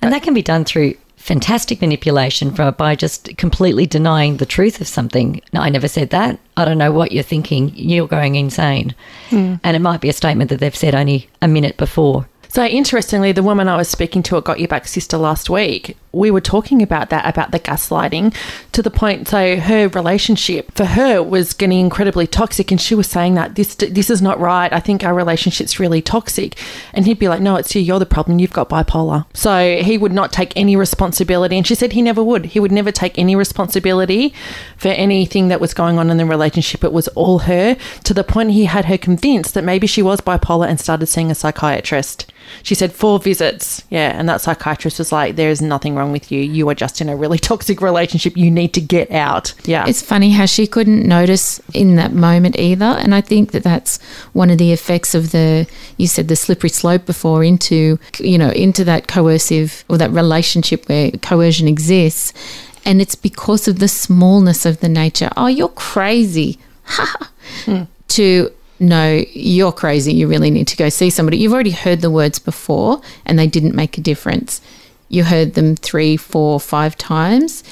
And 0.00 0.12
that 0.12 0.22
can 0.22 0.34
be 0.34 0.42
done 0.42 0.64
through 0.64 0.94
fantastic 1.16 1.80
manipulation 1.82 2.52
for, 2.54 2.72
by 2.72 2.94
just 2.94 3.36
completely 3.36 3.84
denying 3.86 4.38
the 4.38 4.46
truth 4.46 4.80
of 4.80 4.88
something. 4.88 5.40
No, 5.52 5.60
I 5.60 5.68
never 5.68 5.86
said 5.88 6.10
that. 6.10 6.38
I 6.56 6.64
don't 6.64 6.78
know 6.78 6.90
what 6.92 7.12
you're 7.12 7.22
thinking. 7.22 7.72
You're 7.74 8.08
going 8.08 8.36
insane. 8.36 8.94
Hmm. 9.28 9.56
And 9.62 9.76
it 9.76 9.80
might 9.80 10.00
be 10.00 10.08
a 10.08 10.12
statement 10.14 10.48
that 10.50 10.58
they've 10.60 10.74
said 10.74 10.94
only 10.94 11.28
a 11.42 11.48
minute 11.48 11.76
before. 11.76 12.26
So 12.48 12.64
interestingly, 12.64 13.32
the 13.32 13.42
woman 13.42 13.68
I 13.68 13.76
was 13.76 13.88
speaking 13.88 14.22
to 14.24 14.36
at 14.38 14.44
Got 14.44 14.58
Your 14.58 14.68
Back 14.68 14.88
Sister 14.88 15.18
last 15.18 15.50
week, 15.50 15.96
we 16.12 16.30
were 16.30 16.40
talking 16.40 16.80
about 16.82 17.10
that, 17.10 17.26
about 17.26 17.50
the 17.50 17.60
gaslighting, 17.60 18.34
to 18.72 18.82
the 18.82 18.90
point. 18.90 19.28
So 19.28 19.56
her 19.56 19.88
relationship 19.88 20.72
for 20.72 20.86
her 20.86 21.22
was 21.22 21.52
getting 21.52 21.78
incredibly 21.78 22.26
toxic, 22.26 22.70
and 22.70 22.80
she 22.80 22.94
was 22.94 23.06
saying 23.06 23.34
that 23.34 23.54
this 23.54 23.74
this 23.74 24.08
is 24.08 24.22
not 24.22 24.40
right. 24.40 24.72
I 24.72 24.80
think 24.80 25.04
our 25.04 25.14
relationship's 25.14 25.78
really 25.78 26.00
toxic, 26.00 26.56
and 26.94 27.04
he'd 27.04 27.18
be 27.18 27.28
like, 27.28 27.42
"No, 27.42 27.56
it's 27.56 27.74
you. 27.74 27.82
You're 27.82 27.98
the 27.98 28.06
problem. 28.06 28.38
You've 28.38 28.52
got 28.52 28.70
bipolar." 28.70 29.26
So 29.34 29.82
he 29.82 29.98
would 29.98 30.12
not 30.12 30.32
take 30.32 30.52
any 30.56 30.74
responsibility, 30.74 31.56
and 31.56 31.66
she 31.66 31.74
said 31.74 31.92
he 31.92 32.02
never 32.02 32.24
would. 32.24 32.46
He 32.46 32.60
would 32.60 32.72
never 32.72 32.90
take 32.90 33.18
any 33.18 33.36
responsibility 33.36 34.32
for 34.76 34.88
anything 34.88 35.48
that 35.48 35.60
was 35.60 35.74
going 35.74 35.98
on 35.98 36.08
in 36.08 36.16
the 36.16 36.24
relationship. 36.26 36.82
It 36.82 36.92
was 36.92 37.08
all 37.08 37.40
her. 37.40 37.76
To 38.04 38.14
the 38.14 38.24
point 38.24 38.52
he 38.52 38.64
had 38.64 38.86
her 38.86 38.96
convinced 38.96 39.52
that 39.54 39.64
maybe 39.64 39.86
she 39.86 40.02
was 40.02 40.22
bipolar 40.22 40.66
and 40.66 40.80
started 40.80 41.06
seeing 41.06 41.30
a 41.30 41.34
psychiatrist. 41.34 42.32
She 42.62 42.74
said 42.74 42.92
four 42.92 43.18
visits. 43.18 43.82
Yeah, 43.90 44.18
and 44.18 44.28
that 44.28 44.40
psychiatrist 44.40 44.98
was 44.98 45.12
like, 45.12 45.36
"There 45.36 45.50
is 45.50 45.60
nothing 45.60 45.94
wrong 45.94 46.12
with 46.12 46.30
you. 46.32 46.40
You 46.40 46.68
are 46.68 46.74
just 46.74 47.00
in 47.00 47.08
a 47.08 47.16
really 47.16 47.38
toxic 47.50 47.80
relationship. 47.80 48.36
You 48.36 48.50
need 48.50 48.72
to 48.74 48.80
get 48.80 49.10
out." 49.10 49.54
Yeah, 49.64 49.86
It's 49.86 50.02
funny 50.02 50.30
how 50.30 50.46
she 50.46 50.66
couldn't 50.66 51.06
notice 51.06 51.60
in 51.74 51.96
that 51.96 52.12
moment 52.12 52.58
either. 52.58 52.84
And 52.84 53.14
I 53.14 53.20
think 53.20 53.52
that 53.52 53.62
that's 53.62 54.00
one 54.32 54.50
of 54.50 54.58
the 54.58 54.72
effects 54.72 55.14
of 55.14 55.32
the, 55.32 55.66
you 55.96 56.06
said 56.06 56.28
the 56.28 56.36
slippery 56.36 56.70
slope 56.70 57.06
before 57.06 57.44
into, 57.44 57.98
you 58.18 58.38
know, 58.38 58.50
into 58.50 58.84
that 58.84 59.08
coercive 59.08 59.84
or 59.88 59.98
that 59.98 60.10
relationship 60.10 60.88
where 60.88 61.10
coercion 61.22 61.68
exists. 61.68 62.32
And 62.84 63.02
it's 63.02 63.14
because 63.14 63.68
of 63.68 63.80
the 63.80 63.88
smallness 63.88 64.64
of 64.64 64.80
the 64.80 64.88
nature. 64.88 65.30
Oh, 65.36 65.46
you're 65.48 65.68
crazy. 65.68 66.58
Ha. 66.84 67.30
Hmm. 67.64 67.84
To 68.08 68.52
no, 68.80 69.24
you're 69.32 69.72
crazy. 69.72 70.14
You 70.14 70.28
really 70.28 70.50
need 70.50 70.68
to 70.68 70.76
go 70.76 70.88
see 70.88 71.10
somebody. 71.10 71.38
You've 71.38 71.52
already 71.52 71.70
heard 71.70 72.00
the 72.00 72.10
words 72.10 72.38
before 72.38 73.00
and 73.24 73.38
they 73.38 73.46
didn't 73.46 73.74
make 73.74 73.98
a 73.98 74.00
difference. 74.00 74.60
You 75.08 75.24
heard 75.24 75.54
them 75.54 75.74
three, 75.74 76.16
four, 76.16 76.60
five 76.60 76.96
times 76.96 77.64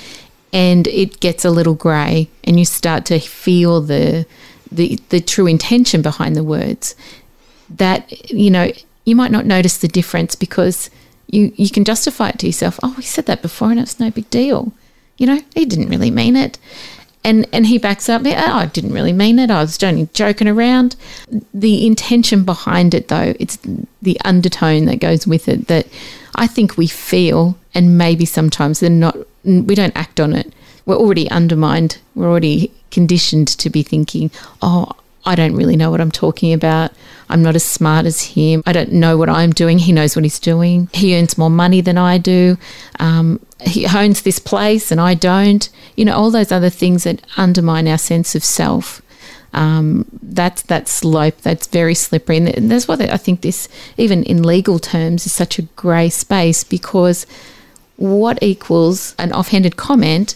and 0.53 0.87
it 0.89 1.21
gets 1.21 1.45
a 1.45 1.51
little 1.51 1.75
grey 1.75 2.29
and 2.45 2.59
you 2.59 2.65
start 2.65 3.05
to 3.07 3.19
feel 3.19 3.81
the, 3.81 4.27
the 4.73 4.99
the 5.11 5.21
true 5.21 5.47
intention 5.47 6.03
behind 6.03 6.35
the 6.35 6.43
words 6.45 6.95
that 7.69 8.31
you 8.31 8.51
know 8.51 8.71
you 9.05 9.15
might 9.15 9.31
not 9.31 9.47
notice 9.47 9.79
the 9.79 9.89
difference 9.89 10.35
because 10.35 10.91
you 11.29 11.53
you 11.57 11.69
can 11.69 11.85
justify 11.85 12.31
it 12.31 12.39
to 12.39 12.47
yourself 12.47 12.79
oh 12.83 12.95
we 12.97 13.03
said 13.03 13.27
that 13.27 13.43
before 13.43 13.71
and 13.71 13.81
it's 13.81 14.01
no 14.01 14.11
big 14.11 14.29
deal 14.31 14.73
you 15.19 15.27
know 15.27 15.41
he 15.55 15.65
didn't 15.65 15.89
really 15.89 16.11
mean 16.11 16.37
it 16.37 16.59
and 17.27 17.45
and 17.53 17.67
he 17.67 17.77
backs 17.77 18.09
up 18.09 18.23
oh, 18.25 18.31
I 18.31 18.67
didn't 18.67 18.93
really 18.93 19.13
mean 19.13 19.39
it. 19.41 19.51
I 19.51 19.61
was 19.61 19.83
only 19.83 20.09
joking 20.15 20.47
around. 20.49 20.95
The 21.53 21.85
intention 21.87 22.45
behind 22.45 22.95
it 22.95 23.09
though 23.09 23.35
it's 23.41 23.59
the 24.01 24.19
undertone 24.25 24.85
that 24.87 25.01
goes 25.01 25.27
with 25.27 25.49
it 25.49 25.67
that 25.67 25.89
I 26.37 26.47
think 26.47 26.77
we 26.77 26.87
feel 26.87 27.59
and 27.75 27.99
maybe 27.99 28.25
sometimes 28.25 28.81
they're 28.81 28.91
not 28.91 29.17
we 29.45 29.75
don't 29.75 29.97
act 29.97 30.21
on 30.21 30.33
it. 30.33 30.55
We're 30.87 30.97
already 30.97 31.29
undermined. 31.29 31.99
We're 32.15 32.31
already 32.31 32.73
conditioned 32.93 33.49
to 33.49 33.69
be 33.69 33.83
thinking 33.83 34.31
oh 34.63 34.93
I 35.27 35.35
don't 35.35 35.55
really 35.57 35.77
know 35.77 35.91
what 35.91 36.01
I'm 36.01 36.11
talking 36.13 36.53
about. 36.53 36.93
I'm 37.29 37.43
not 37.43 37.57
as 37.57 37.65
smart 37.65 38.07
as 38.07 38.23
him. 38.23 38.63
I 38.65 38.73
don't 38.73 38.93
know 38.93 39.17
what 39.19 39.29
I'm 39.29 39.51
doing. 39.51 39.79
He 39.79 39.91
knows 39.93 40.15
what 40.15 40.25
he's 40.25 40.39
doing. 40.39 40.89
He 40.93 41.19
earns 41.19 41.37
more 41.37 41.51
money 41.51 41.81
than 41.81 41.99
I 41.99 42.19
do. 42.19 42.57
Um, 43.01 43.41
he 43.61 43.87
owns 43.87 44.23
this 44.23 44.39
place 44.39 44.93
and 44.93 45.01
I 45.01 45.15
don't. 45.15 45.69
You 45.97 46.05
know, 46.05 46.15
all 46.17 46.31
those 46.31 46.53
other 46.53 46.71
things 46.71 47.03
that 47.05 47.21
undermine 47.37 47.89
our 47.89 47.99
sense 47.99 48.35
of 48.37 48.45
self. 48.45 49.03
Um, 49.53 50.05
that's 50.23 50.63
that 50.63 50.87
slope 50.87 51.39
that's 51.41 51.67
very 51.67 51.95
slippery, 51.95 52.37
and 52.37 52.71
that's 52.71 52.87
why 52.87 52.95
I 52.97 53.17
think 53.17 53.41
this, 53.41 53.69
even 53.97 54.23
in 54.25 54.43
legal 54.43 54.79
terms, 54.79 55.25
is 55.25 55.33
such 55.33 55.59
a 55.59 55.63
grey 55.63 56.11
space 56.11 56.63
because 56.63 57.27
what 57.97 58.39
equals 58.43 59.15
an 59.19 59.33
offhanded 59.33 59.77
comment 59.77 60.35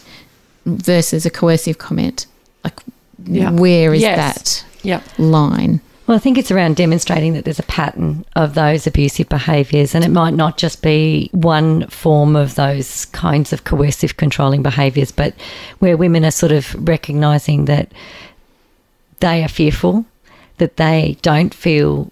versus 0.65 1.27
a 1.27 1.31
coercive 1.31 1.77
comment? 1.77 2.27
Like, 2.65 2.81
Yeah. 3.27 3.51
where 3.51 3.93
is 3.93 4.01
Yes. 4.01 4.17
that 4.17 4.65
yeah. 4.83 5.03
line? 5.19 5.81
Well, 6.07 6.17
I 6.17 6.21
think 6.21 6.39
it's 6.39 6.51
around 6.51 6.75
demonstrating 6.75 7.35
that 7.35 7.45
there's 7.45 7.61
a 7.61 7.65
pattern 7.65 8.25
of 8.35 8.55
those 8.55 8.87
abusive 8.87 9.29
behaviours, 9.29 9.95
and 9.95 10.05
it 10.05 10.09
might 10.09 10.35
not 10.35 10.59
just 10.59 10.83
be 10.83 11.31
one 11.33 11.87
form 11.87 12.35
of 12.35 12.57
those 12.57 13.05
kinds 13.07 13.53
of 13.53 13.63
coercive 13.63 14.17
controlling 14.17 14.63
behaviours, 14.63 15.13
but 15.13 15.35
where 15.79 15.97
women 15.97 16.25
are 16.25 16.33
sort 16.33 16.51
of 16.51 16.75
recognising 16.89 17.67
that 17.67 17.93
they 19.21 19.45
are 19.45 19.49
fearful, 19.49 20.05
that 20.59 20.79
they 20.79 21.17
don't 21.23 21.55
feel 21.55 22.11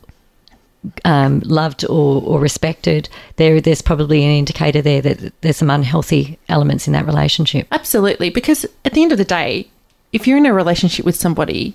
um, 1.05 1.41
loved 1.41 1.85
or, 1.87 2.23
or 2.23 2.39
respected. 2.39 3.09
There, 3.37 3.61
there's 3.61 3.83
probably 3.83 4.25
an 4.25 4.31
indicator 4.31 4.81
there 4.81 5.03
that 5.03 5.33
there's 5.41 5.57
some 5.57 5.71
unhealthy 5.71 6.39
elements 6.49 6.87
in 6.87 6.93
that 6.93 7.07
relationship. 7.07 7.67
Absolutely. 7.73 8.31
Because 8.31 8.65
at 8.85 8.93
the 8.93 9.03
end 9.03 9.13
of 9.13 9.19
the 9.19 9.25
day, 9.25 9.69
if 10.13 10.27
you're 10.27 10.39
in 10.39 10.47
a 10.47 10.55
relationship 10.55 11.05
with 11.05 11.17
somebody, 11.17 11.75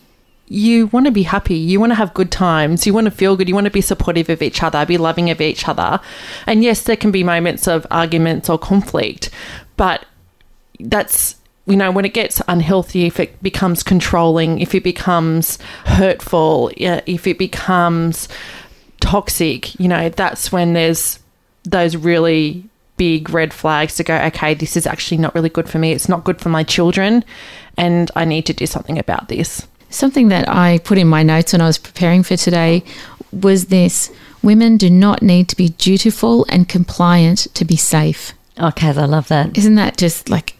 you 0.54 0.88
want 0.88 1.08
to 1.08 1.12
be 1.12 1.24
happy. 1.24 1.56
You 1.56 1.80
want 1.80 1.92
to 1.92 1.96
have 1.96 2.14
good 2.14 2.32
times. 2.32 2.86
You 2.86 2.94
want 2.94 3.06
to 3.06 3.12
feel 3.12 3.36
good. 3.36 3.50
You 3.50 3.56
want 3.56 3.66
to 3.66 3.72
be 3.72 3.82
supportive 3.82 4.30
of 4.30 4.42
each 4.42 4.62
other, 4.62 4.86
be 4.86 4.98
loving 4.98 5.30
of 5.32 5.42
each 5.42 5.68
other. 5.68 6.00
And 6.46 6.64
yes, 6.64 6.84
there 6.84 6.96
can 6.96 7.12
be 7.12 7.24
moments 7.24 7.68
of 7.68 7.88
arguments 7.90 8.50
or 8.50 8.60
conflict, 8.60 9.32
but 9.78 10.06
that's 10.80 11.36
you 11.66 11.78
know 11.78 11.92
when 11.92 12.04
it 12.04 12.14
gets 12.14 12.42
unhealthy 12.48 13.06
if 13.06 13.20
it 13.20 13.42
becomes 13.42 13.84
controlling 13.84 14.60
if 14.60 14.76
it 14.76 14.84
becomes 14.84 15.58
hurtful 15.86 16.70
if 16.76 17.26
it 17.26 17.38
becomes 17.38 18.28
toxic 19.00 19.80
you 19.80 19.88
know 19.88 20.10
that's 20.10 20.52
when 20.52 20.74
there's 20.74 21.20
those 21.64 21.96
really 21.96 22.66
big 22.98 23.30
red 23.30 23.54
flags 23.54 23.96
to 23.96 24.04
go 24.04 24.18
okay 24.18 24.54
this 24.54 24.76
is 24.76 24.86
actually 24.86 25.16
not 25.16 25.34
really 25.36 25.48
good 25.48 25.70
for 25.70 25.80
me 25.80 25.94
it's 25.94 26.10
not 26.10 26.26
good 26.26 26.42
for 26.42 26.50
my 26.50 26.64
children 26.64 27.24
and 27.78 28.12
i 28.16 28.26
need 28.26 28.46
to 28.46 28.54
do 28.54 28.66
something 28.66 29.00
about 29.00 29.30
this 29.30 29.66
Something 29.94 30.30
that 30.30 30.50
I 30.50 30.80
put 30.80 30.98
in 30.98 31.08
my 31.08 31.22
notes 31.22 31.54
when 31.54 31.62
I 31.62 31.68
was 31.68 31.78
preparing 31.78 32.24
for 32.24 32.36
today 32.36 32.84
was 33.32 33.66
this 33.68 34.12
women 34.42 34.76
do 34.78 34.90
not 34.90 35.22
need 35.22 35.48
to 35.50 35.56
be 35.56 35.70
dutiful 35.70 36.46
and 36.50 36.68
compliant 36.68 37.48
to 37.54 37.64
be 37.64 37.76
safe. 37.76 38.34
Oh, 38.58 38.72
Kaz, 38.76 38.98
I 38.98 39.06
love 39.06 39.28
that. 39.28 39.56
Isn't 39.58 39.76
that 39.76 39.98
just 39.98 40.30
like 40.30 40.58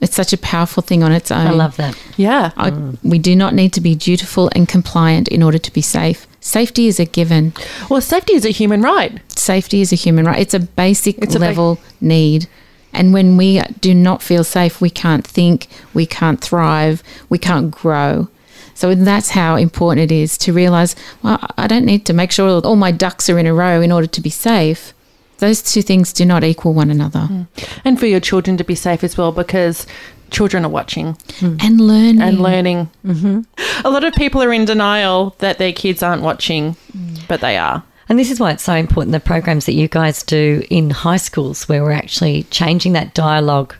it's 0.00 0.14
such 0.14 0.34
a 0.34 0.38
powerful 0.38 0.82
thing 0.82 1.02
on 1.02 1.10
its 1.10 1.30
own? 1.30 1.46
I 1.46 1.50
love 1.52 1.76
that. 1.76 1.98
yeah 2.18 2.52
I, 2.56 2.70
mm. 2.70 2.98
we 3.02 3.18
do 3.18 3.34
not 3.34 3.54
need 3.54 3.72
to 3.72 3.80
be 3.80 3.94
dutiful 3.94 4.50
and 4.54 4.68
compliant 4.68 5.28
in 5.28 5.42
order 5.42 5.58
to 5.58 5.72
be 5.72 5.80
safe. 5.80 6.26
Safety 6.40 6.86
is 6.86 7.00
a 7.00 7.06
given. 7.06 7.54
well 7.88 8.02
safety 8.02 8.34
is 8.34 8.44
a 8.44 8.50
human 8.50 8.82
right 8.82 9.20
Safety 9.38 9.80
is 9.80 9.92
a 9.92 9.96
human 9.96 10.26
right. 10.26 10.38
It's 10.38 10.54
a 10.54 10.60
basic 10.60 11.16
It's 11.18 11.34
a 11.34 11.38
ba- 11.38 11.46
level 11.46 11.78
need. 12.00 12.46
And 12.92 13.12
when 13.14 13.36
we 13.36 13.60
do 13.80 13.94
not 13.94 14.22
feel 14.22 14.44
safe, 14.44 14.80
we 14.80 14.90
can't 14.90 15.26
think, 15.26 15.68
we 15.94 16.04
can't 16.04 16.40
thrive, 16.40 17.02
we 17.28 17.38
can't 17.38 17.70
grow. 17.70 18.28
So 18.76 18.94
that's 18.94 19.30
how 19.30 19.56
important 19.56 20.10
it 20.10 20.14
is 20.14 20.36
to 20.38 20.52
realize, 20.52 20.94
well, 21.22 21.40
I 21.56 21.66
don't 21.66 21.86
need 21.86 22.04
to 22.06 22.12
make 22.12 22.30
sure 22.30 22.60
all 22.60 22.76
my 22.76 22.92
ducks 22.92 23.28
are 23.30 23.38
in 23.38 23.46
a 23.46 23.54
row 23.54 23.80
in 23.80 23.90
order 23.90 24.06
to 24.06 24.20
be 24.20 24.30
safe. 24.30 24.92
Those 25.38 25.62
two 25.62 25.82
things 25.82 26.12
do 26.12 26.24
not 26.24 26.44
equal 26.44 26.74
one 26.74 26.90
another. 26.90 27.28
Mm. 27.30 27.46
and 27.84 27.98
for 27.98 28.06
your 28.06 28.20
children 28.20 28.56
to 28.58 28.64
be 28.64 28.74
safe 28.74 29.02
as 29.02 29.16
well 29.16 29.32
because 29.32 29.86
children 30.30 30.64
are 30.64 30.70
watching. 30.70 31.14
Mm. 31.40 31.62
And 31.64 31.80
learning. 31.80 32.20
and 32.20 32.40
learning. 32.40 32.90
Mm-hmm. 33.04 33.40
A 33.86 33.90
lot 33.90 34.04
of 34.04 34.14
people 34.14 34.42
are 34.42 34.52
in 34.52 34.66
denial 34.66 35.34
that 35.38 35.56
their 35.58 35.72
kids 35.72 36.02
aren't 36.02 36.22
watching 36.22 36.76
mm. 36.96 37.28
but 37.28 37.40
they 37.40 37.56
are. 37.56 37.82
And 38.08 38.18
this 38.18 38.30
is 38.30 38.38
why 38.38 38.52
it's 38.52 38.62
so 38.62 38.74
important 38.74 39.12
the 39.12 39.20
programs 39.20 39.66
that 39.66 39.72
you 39.72 39.88
guys 39.88 40.22
do 40.22 40.62
in 40.70 40.90
high 40.90 41.16
schools, 41.16 41.68
where 41.68 41.82
we're 41.82 41.92
actually 41.92 42.44
changing 42.50 42.92
that 42.92 43.14
dialogue 43.14 43.74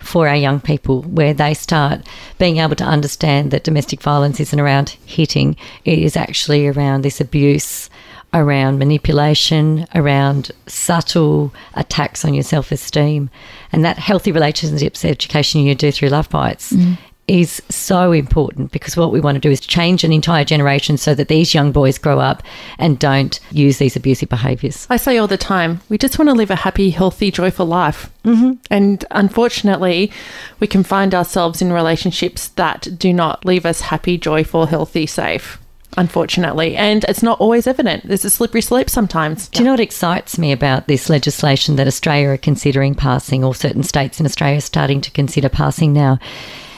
for 0.00 0.28
our 0.28 0.36
young 0.36 0.60
people, 0.60 1.02
where 1.02 1.34
they 1.34 1.54
start 1.54 2.00
being 2.38 2.58
able 2.58 2.76
to 2.76 2.84
understand 2.84 3.50
that 3.50 3.64
domestic 3.64 4.02
violence 4.02 4.40
isn't 4.40 4.58
around 4.58 4.96
hitting, 5.06 5.56
it 5.84 5.98
is 5.98 6.16
actually 6.16 6.66
around 6.66 7.02
this 7.02 7.20
abuse, 7.20 7.90
around 8.32 8.78
manipulation, 8.78 9.86
around 9.94 10.50
subtle 10.66 11.52
attacks 11.74 12.24
on 12.24 12.34
your 12.34 12.42
self 12.42 12.72
esteem. 12.72 13.30
And 13.72 13.84
that 13.84 13.98
healthy 13.98 14.32
relationships 14.32 15.04
education 15.04 15.60
you 15.62 15.74
do 15.74 15.92
through 15.92 16.08
Love 16.08 16.28
Bites. 16.30 16.72
Mm. 16.72 16.98
Is 17.30 17.62
so 17.68 18.10
important 18.10 18.72
because 18.72 18.96
what 18.96 19.12
we 19.12 19.20
want 19.20 19.36
to 19.36 19.40
do 19.40 19.52
is 19.52 19.60
change 19.60 20.02
an 20.02 20.12
entire 20.12 20.44
generation 20.44 20.96
so 20.96 21.14
that 21.14 21.28
these 21.28 21.54
young 21.54 21.70
boys 21.70 21.96
grow 21.96 22.18
up 22.18 22.42
and 22.76 22.98
don't 22.98 23.38
use 23.52 23.78
these 23.78 23.94
abusive 23.94 24.28
behaviours. 24.28 24.88
I 24.90 24.96
say 24.96 25.16
all 25.16 25.28
the 25.28 25.36
time, 25.36 25.80
we 25.88 25.96
just 25.96 26.18
want 26.18 26.28
to 26.28 26.34
live 26.34 26.50
a 26.50 26.56
happy, 26.56 26.90
healthy, 26.90 27.30
joyful 27.30 27.66
life. 27.66 28.10
Mm-hmm. 28.24 28.54
And 28.68 29.04
unfortunately, 29.12 30.10
we 30.58 30.66
can 30.66 30.82
find 30.82 31.14
ourselves 31.14 31.62
in 31.62 31.72
relationships 31.72 32.48
that 32.48 32.88
do 32.98 33.12
not 33.12 33.44
leave 33.44 33.64
us 33.64 33.80
happy, 33.82 34.18
joyful, 34.18 34.66
healthy, 34.66 35.06
safe. 35.06 35.60
Unfortunately. 35.96 36.76
And 36.76 37.04
it's 37.04 37.22
not 37.22 37.38
always 37.38 37.68
evident. 37.68 38.08
There's 38.08 38.24
a 38.24 38.30
slippery 38.30 38.62
slope 38.62 38.90
sometimes. 38.90 39.46
Do 39.50 39.60
you 39.60 39.66
know 39.66 39.74
what 39.74 39.78
excites 39.78 40.36
me 40.36 40.50
about 40.50 40.88
this 40.88 41.08
legislation 41.08 41.76
that 41.76 41.86
Australia 41.86 42.30
are 42.30 42.36
considering 42.36 42.96
passing, 42.96 43.44
or 43.44 43.54
certain 43.54 43.84
states 43.84 44.18
in 44.18 44.26
Australia 44.26 44.58
are 44.58 44.62
starting 44.62 45.00
to 45.02 45.12
consider 45.12 45.48
passing 45.48 45.92
now? 45.92 46.18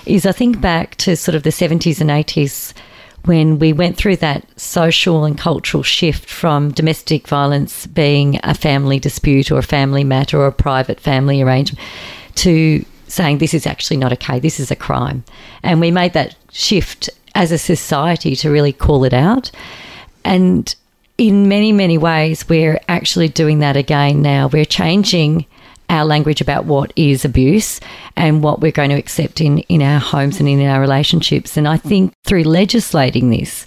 Is 0.05 0.27
I 0.27 0.33
think 0.33 0.61
back 0.61 0.97
to 0.97 1.17
sort 1.17 1.35
of 1.35 1.43
the 1.43 1.51
70s 1.51 2.01
and 2.01 2.11
80s 2.11 2.75
when 3.25 3.59
we 3.59 3.73
went 3.73 3.97
through 3.97 4.17
that 4.17 4.45
social 4.59 5.25
and 5.25 5.39
cultural 5.39 5.83
shift 5.83 6.29
from 6.29 6.73
domestic 6.73 7.29
violence 7.29 7.87
being 7.87 8.41
a 8.43 8.55
family 8.55 8.99
dispute 8.99 9.51
or 9.53 9.59
a 9.59 9.63
family 9.63 10.03
matter 10.03 10.41
or 10.41 10.47
a 10.47 10.53
private 10.53 10.99
family 10.99 11.41
arrangement 11.41 11.79
to 12.35 12.85
saying 13.07 13.39
this 13.39 13.55
is 13.55 13.67
actually 13.67 13.97
not 13.97 14.13
okay, 14.13 14.41
this 14.41 14.59
is 14.59 14.71
a 14.71 14.77
crime. 14.77 15.23
And 15.63 15.81
we 15.81 15.91
made 15.91 16.15
that 16.15 16.35
shift 16.51 17.11
as 17.35 17.53
a 17.53 17.59
society 17.59 18.35
to 18.37 18.51
really 18.51 18.73
call 18.73 19.05
it 19.05 19.15
out. 19.15 19.51
And 20.25 20.75
in 21.19 21.49
many, 21.49 21.73
many 21.73 21.99
ways, 21.99 22.49
we're 22.49 22.81
actually 22.89 23.29
doing 23.29 23.59
that 23.61 23.77
again 23.77 24.23
now. 24.23 24.49
We're 24.49 24.65
changing 24.65 25.47
our 25.93 26.07
language 26.07 26.41
about 26.41 26.65
what 26.65 26.93
is 26.97 27.25
abuse 27.25 27.79
and 28.17 28.43
what 28.43 28.61
we're 28.61 28.73
going 28.73 28.91
to 28.91 28.97
accept 28.97 29.41
in, 29.41 29.59
in 29.69 29.83
our 29.83 30.01
homes 30.01 30.41
and 30.41 30.49
in 30.49 30.67
our 30.67 30.81
relationships. 30.81 31.57
And 31.57 31.69
I 31.69 31.77
think 31.77 32.15
through 32.25 32.45
legislating 32.45 33.29
this, 33.29 33.67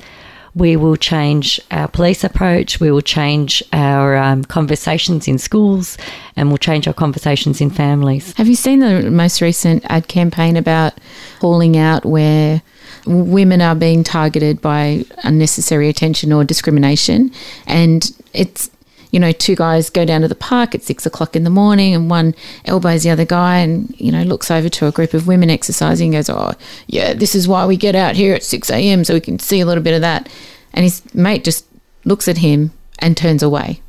we 0.56 0.76
will 0.76 0.96
change 0.96 1.60
our 1.70 1.88
police 1.88 2.24
approach, 2.24 2.80
we 2.80 2.90
will 2.90 3.02
change 3.02 3.62
our 3.74 4.16
um, 4.16 4.44
conversations 4.46 5.28
in 5.28 5.38
schools, 5.38 5.98
and 6.36 6.48
we'll 6.48 6.58
change 6.58 6.88
our 6.88 6.94
conversations 6.94 7.62
in 7.62 7.70
families. 7.70 8.34
Have 8.38 8.48
you 8.48 8.56
seen 8.56 8.80
the 8.80 9.12
most 9.12 9.42
recent 9.42 9.86
ad 9.90 10.08
campaign 10.08 10.56
about 10.56 10.94
calling 11.40 11.78
out 11.78 12.06
where 12.06 12.62
women 13.06 13.62
are 13.62 13.76
being 13.76 14.04
targeted 14.04 14.62
by 14.62 15.04
unnecessary 15.24 15.90
attention 15.90 16.32
or 16.32 16.44
discrimination? 16.46 17.32
And 17.68 18.10
it's 18.34 18.72
you 19.15 19.21
know, 19.21 19.32
two 19.32 19.56
guys 19.56 19.89
go 19.89 20.04
down 20.04 20.19
to 20.19 20.28
the 20.28 20.36
park 20.36 20.75
at 20.75 20.84
six 20.84 21.06
o'clock 21.06 21.38
in 21.38 21.45
the 21.45 21.49
morning 21.49 21.95
and 21.95 22.10
one 22.10 22.36
elbows 22.65 23.04
the 23.04 23.10
other 23.10 23.23
guy 23.23 23.60
and, 23.60 23.95
you 23.97 24.12
know, 24.12 24.23
looks 24.23 24.51
over 24.51 24.67
to 24.67 24.88
a 24.88 24.91
group 24.91 25.13
of 25.13 25.25
women 25.25 25.49
exercising 25.49 26.13
and 26.13 26.25
goes, 26.25 26.30
Oh, 26.30 26.51
yeah, 26.88 27.13
this 27.13 27.34
is 27.34 27.47
why 27.47 27.65
we 27.65 27.78
get 27.78 27.95
out 27.95 28.17
here 28.17 28.36
at 28.36 28.43
6 28.43 28.69
a.m. 28.69 29.06
so 29.06 29.13
we 29.13 29.21
can 29.21 29.39
see 29.39 29.62
a 29.62 29.65
little 29.65 29.82
bit 29.82 29.93
of 29.93 30.01
that. 30.01 30.28
And 30.73 30.84
his 30.84 31.01
mate 31.15 31.45
just 31.45 31.65
looks 32.04 32.28
at 32.28 32.39
him 32.39 32.73
and 32.99 33.15
turns 33.15 33.41
away 33.41 33.80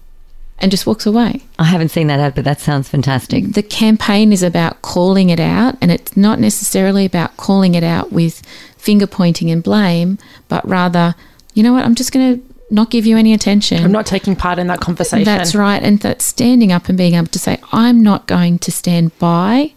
and 0.60 0.70
just 0.70 0.86
walks 0.86 1.06
away. 1.06 1.42
I 1.58 1.64
haven't 1.64 1.88
seen 1.88 2.06
that 2.06 2.20
ad, 2.20 2.36
but 2.36 2.44
that 2.44 2.60
sounds 2.60 2.88
fantastic. 2.88 3.52
The 3.54 3.64
campaign 3.64 4.32
is 4.32 4.44
about 4.44 4.80
calling 4.80 5.30
it 5.30 5.40
out, 5.40 5.76
and 5.80 5.90
it's 5.90 6.16
not 6.16 6.38
necessarily 6.38 7.04
about 7.04 7.36
calling 7.36 7.74
it 7.74 7.82
out 7.82 8.12
with 8.12 8.42
finger 8.76 9.08
pointing 9.08 9.50
and 9.50 9.60
blame, 9.60 10.18
but 10.46 10.64
rather, 10.68 11.16
you 11.52 11.64
know 11.64 11.72
what, 11.72 11.84
I'm 11.84 11.96
just 11.96 12.12
going 12.12 12.38
to 12.38 12.55
not 12.70 12.90
give 12.90 13.06
you 13.06 13.16
any 13.16 13.32
attention. 13.32 13.82
I'm 13.84 13.92
not 13.92 14.06
taking 14.06 14.34
part 14.34 14.58
in 14.58 14.66
that 14.66 14.80
conversation. 14.80 15.24
That's 15.24 15.54
right. 15.54 15.82
And 15.82 16.00
that 16.00 16.20
standing 16.20 16.72
up 16.72 16.88
and 16.88 16.98
being 16.98 17.14
able 17.14 17.28
to 17.28 17.38
say, 17.38 17.58
I'm 17.72 18.02
not 18.02 18.26
going 18.26 18.58
to 18.60 18.72
stand 18.72 19.16
by. 19.18 19.72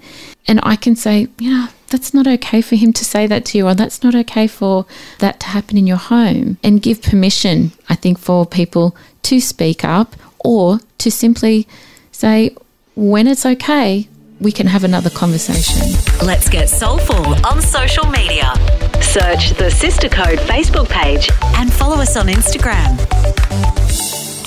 And 0.47 0.59
I 0.63 0.75
can 0.75 0.95
say, 0.95 1.27
you 1.39 1.51
know, 1.51 1.67
that's 1.87 2.13
not 2.13 2.27
okay 2.27 2.61
for 2.61 2.75
him 2.75 2.93
to 2.93 3.05
say 3.05 3.27
that 3.27 3.45
to 3.45 3.57
you, 3.57 3.67
or 3.67 3.75
that's 3.75 4.03
not 4.03 4.15
okay 4.15 4.47
for 4.47 4.85
that 5.19 5.39
to 5.41 5.47
happen 5.47 5.77
in 5.77 5.87
your 5.87 5.97
home. 5.97 6.57
And 6.63 6.81
give 6.81 7.01
permission, 7.01 7.71
I 7.89 7.95
think, 7.95 8.17
for 8.17 8.45
people 8.45 8.95
to 9.23 9.39
speak 9.39 9.83
up 9.83 10.15
or 10.39 10.79
to 10.99 11.11
simply 11.11 11.67
say, 12.11 12.55
when 12.95 13.27
it's 13.27 13.45
okay, 13.45 14.07
we 14.39 14.51
can 14.51 14.67
have 14.67 14.83
another 14.83 15.09
conversation. 15.09 15.83
Let's 16.25 16.47
get 16.49 16.69
soulful 16.69 17.35
on 17.45 17.61
social 17.61 18.05
media. 18.05 18.53
Search 19.01 19.51
the 19.51 19.69
Sister 19.69 20.07
Code 20.07 20.39
Facebook 20.39 20.87
page 20.89 21.29
and 21.57 21.71
follow 21.71 21.97
us 21.97 22.15
on 22.15 22.27
Instagram. 22.27 22.97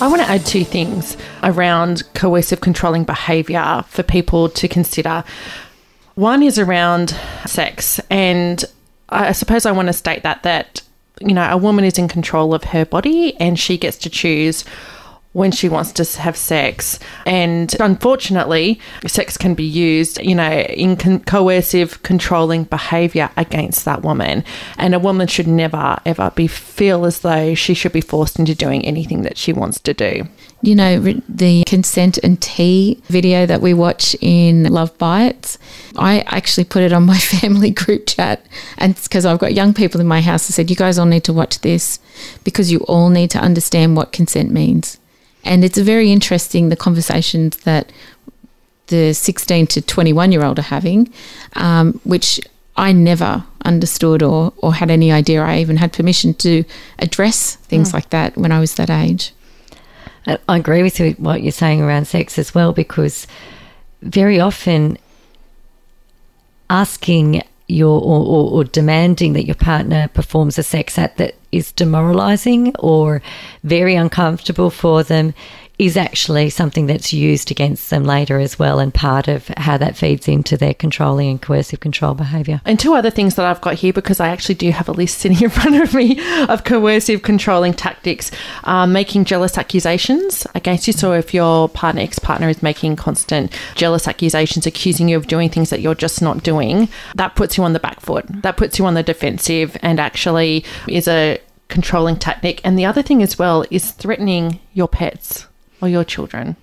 I 0.01 0.09
want 0.09 0.23
to 0.23 0.29
add 0.29 0.47
two 0.47 0.65
things 0.65 1.17
around 1.43 2.03
coercive 2.15 2.61
controlling 2.61 3.05
behaviour 3.05 3.85
for 3.87 4.03
people 4.03 4.49
to 4.49 4.67
consider. 4.67 5.25
One 6.15 6.43
is 6.43 6.59
around 6.59 7.15
sex, 7.47 8.01
and 8.11 8.65
I 9.11 9.33
suppose 9.33 9.67
I 9.67 9.73
want 9.73 9.89
to 9.89 9.93
state 9.93 10.23
that 10.23 10.43
that 10.43 10.83
you 11.21 11.35
know 11.35 11.49
a 11.49 11.57
woman 11.57 11.85
is 11.85 11.99
in 11.99 12.09
control 12.09 12.55
of 12.55 12.65
her 12.65 12.85
body 12.85 13.37
and 13.39 13.59
she 13.59 13.77
gets 13.77 13.97
to 13.99 14.11
choose 14.11 14.65
when 15.33 15.51
she 15.51 15.69
wants 15.69 15.93
to 15.93 16.21
have 16.21 16.37
sex. 16.37 16.99
And 17.25 17.75
unfortunately, 17.81 18.81
sex 19.07 19.37
can 19.37 19.55
be 19.55 19.65
used, 19.65 20.21
you 20.23 20.35
know, 20.35 20.51
in 20.51 20.97
con- 20.97 21.21
coercive, 21.21 22.03
controlling 22.03 22.65
behavior 22.65 23.31
against 23.37 23.85
that 23.85 24.03
woman. 24.03 24.45
And 24.77 24.95
a 24.95 24.99
woman 24.99 25.27
should 25.27 25.47
never, 25.47 25.99
ever 26.05 26.33
be 26.35 26.47
feel 26.47 27.07
as 27.07 27.21
though 27.21 27.55
she 27.55 27.75
should 27.75 27.93
be 27.93 28.01
forced 28.01 28.39
into 28.39 28.55
doing 28.55 28.85
anything 28.85 29.23
that 29.23 29.39
she 29.39 29.53
wants 29.53 29.81
to 29.81 29.95
do. 29.95 30.25
You 30.65 30.77
know, 30.77 31.01
the 31.29 31.65
consent 31.67 32.19
and 32.19 32.41
tea 32.41 33.03
video 33.09 33.47
that 33.47 33.61
we 33.61 33.75
watch 33.75 34.15
in 34.21 34.65
Love 34.65 34.97
Bites, 34.99 35.59
I 35.97 36.21
actually 36.21 36.65
put 36.65 36.83
it 36.83 36.93
on 36.93 37.05
my 37.05 37.19
family 37.19 37.71
group 37.71 38.07
chat. 38.07 38.47
And 38.79 38.95
because 39.03 39.27
I've 39.27 39.39
got 39.39 39.55
young 39.55 39.73
people 39.73 40.01
in 40.01 40.07
my 40.07 40.21
house, 40.21 40.49
I 40.49 40.53
said, 40.53 40.71
you 40.71 40.77
guys 40.77 40.99
all 40.99 41.07
need 41.07 41.25
to 41.25 41.33
watch 41.33 41.61
this 41.61 41.99
because 42.45 42.71
you 42.71 42.81
all 42.81 43.09
need 43.09 43.31
to 43.31 43.39
understand 43.39 43.97
what 43.97 44.13
consent 44.13 44.53
means. 44.53 44.99
And 45.45 45.65
it's 45.65 45.79
very 45.79 46.13
interesting 46.13 46.69
the 46.69 46.77
conversations 46.77 47.57
that 47.59 47.93
the 48.89 49.13
16 49.13 49.67
to 49.69 49.83
21 49.83 50.33
year 50.33 50.45
old 50.45 50.59
are 50.59 50.63
having, 50.63 51.13
um, 51.55 52.01
which 52.05 52.41
I 52.77 52.93
never 52.93 53.45
understood 53.65 54.23
or, 54.23 54.53
or 54.59 54.75
had 54.75 54.91
any 54.91 55.13
idea 55.13 55.43
I 55.43 55.59
even 55.59 55.77
had 55.77 55.93
permission 55.93 56.35
to 56.35 56.65
address 56.99 57.57
things 57.57 57.91
mm. 57.91 57.95
like 57.95 58.11
that 58.11 58.37
when 58.37 58.53
I 58.53 58.61
was 58.61 58.75
that 58.75 58.91
age. 58.91 59.33
I 60.27 60.57
agree 60.57 60.83
with 60.83 61.01
you, 61.01 61.13
what 61.13 61.43
you're 61.43 61.51
saying 61.51 61.83
around 61.83 62.07
sex 62.07 62.39
as 62.39 62.55
well, 62.55 62.73
because 62.73 63.27
very 64.03 64.39
often 64.39 64.99
asking 66.71 67.43
your 67.67 68.01
or, 68.01 68.25
or, 68.25 68.51
or, 68.53 68.65
demanding 68.65 69.33
that 69.33 69.47
your 69.47 69.55
partner 69.57 70.09
performs 70.09 70.59
a 70.59 70.63
sex 70.63 70.99
act 70.99 71.19
that 71.19 71.35
is 71.53 71.71
demoralizing 71.73 72.75
or 72.79 73.23
very 73.63 73.95
uncomfortable 73.95 74.71
for 74.71 75.03
them 75.03 75.35
is 75.79 75.97
actually 75.97 76.51
something 76.51 76.87
that's 76.87 77.13
used 77.13 77.51
against 77.51 77.91
them 77.91 78.05
later 78.05 78.39
as 78.39 78.59
well, 78.59 78.79
and 78.79 78.93
part 78.93 79.29
of 79.29 79.49
how 79.57 79.77
that 79.79 79.97
feeds 79.97 80.29
into 80.29 80.57
their 80.57 80.75
controlling 80.75 81.31
and 81.31 81.43
coercive 81.43 81.81
control 81.81 82.15
behaviour. 82.15 82.61
And 82.65 82.79
two 82.79 82.95
other 82.95 83.11
things 83.11 83.35
that 83.35 83.47
I've 83.47 83.61
got 83.61 83.75
here, 83.75 83.93
because 83.93 84.21
I 84.21 84.29
actually 84.29 84.55
do 84.57 84.71
have 84.71 84.89
a 84.89 84.93
list 84.93 85.19
sitting 85.19 85.43
in 85.43 85.51
front 85.51 85.77
of 85.77 85.95
me 85.95 86.21
of 86.49 86.65
coercive 86.65 87.23
controlling 87.23 87.75
tactics, 87.75 88.31
um, 88.65 88.93
making 88.93 89.25
jealous 89.25 89.59
accusations 89.59 90.47
against 90.55 90.87
you. 90.87 90.93
So 90.93 91.13
if 91.13 91.33
your 91.35 91.69
partner, 91.69 92.03
ex 92.03 92.19
partner, 92.19 92.49
is 92.49 92.63
making 92.63 92.97
constant 92.97 93.53
jealous 93.75 94.07
accusations, 94.07 94.67
accusing 94.67 95.09
you 95.09 95.17
of 95.17 95.27
doing 95.27 95.49
things 95.49 95.71
that 95.71 95.81
you're 95.81 95.95
just 95.95 96.23
not 96.23 96.43
doing, 96.43 96.89
that 97.15 97.35
puts 97.35 97.57
you 97.57 97.65
on 97.65 97.73
the 97.73 97.81
back 97.81 98.01
foot. 98.01 98.25
That 98.29 98.57
puts 98.57 98.79
you 98.79 98.87
on 98.87 98.95
the 98.95 99.03
defensive 99.03 99.77
and 99.83 99.99
actually 99.99 100.65
is 100.87 101.09
a 101.09 101.41
controlling 101.69 102.17
tactic. 102.17 102.61
And 102.63 102.79
the 102.79 102.85
other 102.85 103.03
thing 103.03 103.23
as 103.23 103.39
well 103.39 103.65
is 103.71 103.93
threatening 103.93 104.61
your 104.75 104.89
pets 104.89 105.47
or 105.83 105.89
your 105.89 106.05
children? 106.05 106.57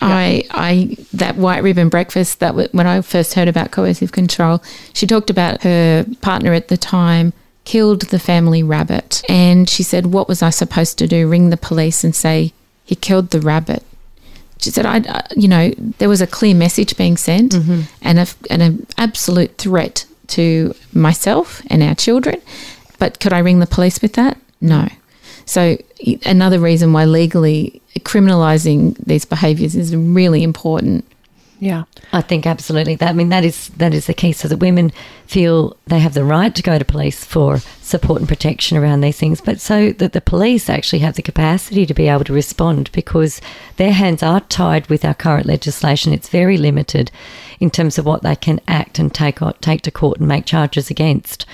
I, 0.00 0.44
I, 0.50 0.96
that 1.12 1.36
white 1.36 1.62
ribbon 1.62 1.88
breakfast 1.88 2.40
that 2.40 2.50
w- 2.50 2.68
when 2.72 2.86
I 2.86 3.00
first 3.00 3.34
heard 3.34 3.48
about 3.48 3.70
coercive 3.70 4.12
control, 4.12 4.62
she 4.92 5.06
talked 5.06 5.30
about 5.30 5.62
her 5.62 6.06
partner 6.22 6.52
at 6.52 6.68
the 6.68 6.76
time 6.76 7.32
killed 7.64 8.02
the 8.02 8.18
family 8.18 8.62
rabbit, 8.62 9.22
and 9.28 9.68
she 9.68 9.82
said, 9.82 10.06
"What 10.06 10.28
was 10.28 10.42
I 10.42 10.50
supposed 10.50 10.98
to 10.98 11.06
do? 11.06 11.28
Ring 11.28 11.50
the 11.50 11.56
police 11.56 12.02
and 12.02 12.14
say 12.14 12.52
he 12.84 12.94
killed 12.94 13.30
the 13.30 13.40
rabbit?" 13.40 13.84
She 14.58 14.70
said, 14.70 14.86
"I, 14.86 15.22
you 15.36 15.48
know, 15.48 15.70
there 15.98 16.08
was 16.08 16.20
a 16.20 16.26
clear 16.26 16.54
message 16.54 16.96
being 16.96 17.16
sent, 17.16 17.52
mm-hmm. 17.52 17.82
and 18.02 18.18
a, 18.18 18.26
and 18.50 18.62
an 18.62 18.86
absolute 18.98 19.56
threat 19.58 20.06
to 20.28 20.74
myself 20.92 21.62
and 21.68 21.82
our 21.82 21.94
children, 21.94 22.40
but 22.98 23.20
could 23.20 23.32
I 23.32 23.38
ring 23.38 23.60
the 23.60 23.66
police 23.66 24.00
with 24.02 24.14
that? 24.14 24.38
No." 24.60 24.88
So 25.50 25.78
another 26.24 26.60
reason 26.60 26.92
why 26.92 27.06
legally 27.06 27.82
criminalizing 28.02 28.96
these 29.04 29.24
behaviors 29.24 29.74
is 29.74 29.96
really 29.96 30.44
important. 30.44 31.04
Yeah, 31.58 31.84
I 32.12 32.20
think 32.20 32.46
absolutely. 32.46 32.94
That 32.94 33.10
I 33.10 33.12
mean 33.12 33.30
that 33.30 33.44
is 33.44 33.68
that 33.70 33.92
is 33.92 34.06
the 34.06 34.14
key, 34.14 34.30
so 34.30 34.46
that 34.46 34.58
women 34.58 34.92
feel 35.26 35.76
they 35.88 35.98
have 35.98 36.14
the 36.14 36.24
right 36.24 36.54
to 36.54 36.62
go 36.62 36.78
to 36.78 36.84
police 36.84 37.24
for 37.24 37.58
support 37.82 38.20
and 38.20 38.28
protection 38.28 38.78
around 38.78 39.00
these 39.00 39.18
things, 39.18 39.40
but 39.40 39.60
so 39.60 39.90
that 39.94 40.12
the 40.12 40.20
police 40.20 40.70
actually 40.70 41.00
have 41.00 41.16
the 41.16 41.22
capacity 41.22 41.84
to 41.84 41.94
be 41.94 42.06
able 42.06 42.24
to 42.24 42.32
respond 42.32 42.88
because 42.92 43.40
their 43.76 43.92
hands 43.92 44.22
are 44.22 44.40
tied 44.42 44.86
with 44.86 45.04
our 45.04 45.14
current 45.14 45.46
legislation. 45.46 46.12
It's 46.12 46.28
very 46.28 46.58
limited 46.58 47.10
in 47.58 47.70
terms 47.70 47.98
of 47.98 48.06
what 48.06 48.22
they 48.22 48.36
can 48.36 48.60
act 48.68 49.00
and 49.00 49.12
take 49.12 49.40
take 49.60 49.82
to 49.82 49.90
court 49.90 50.20
and 50.20 50.28
make 50.28 50.46
charges 50.46 50.90
against. 50.90 51.44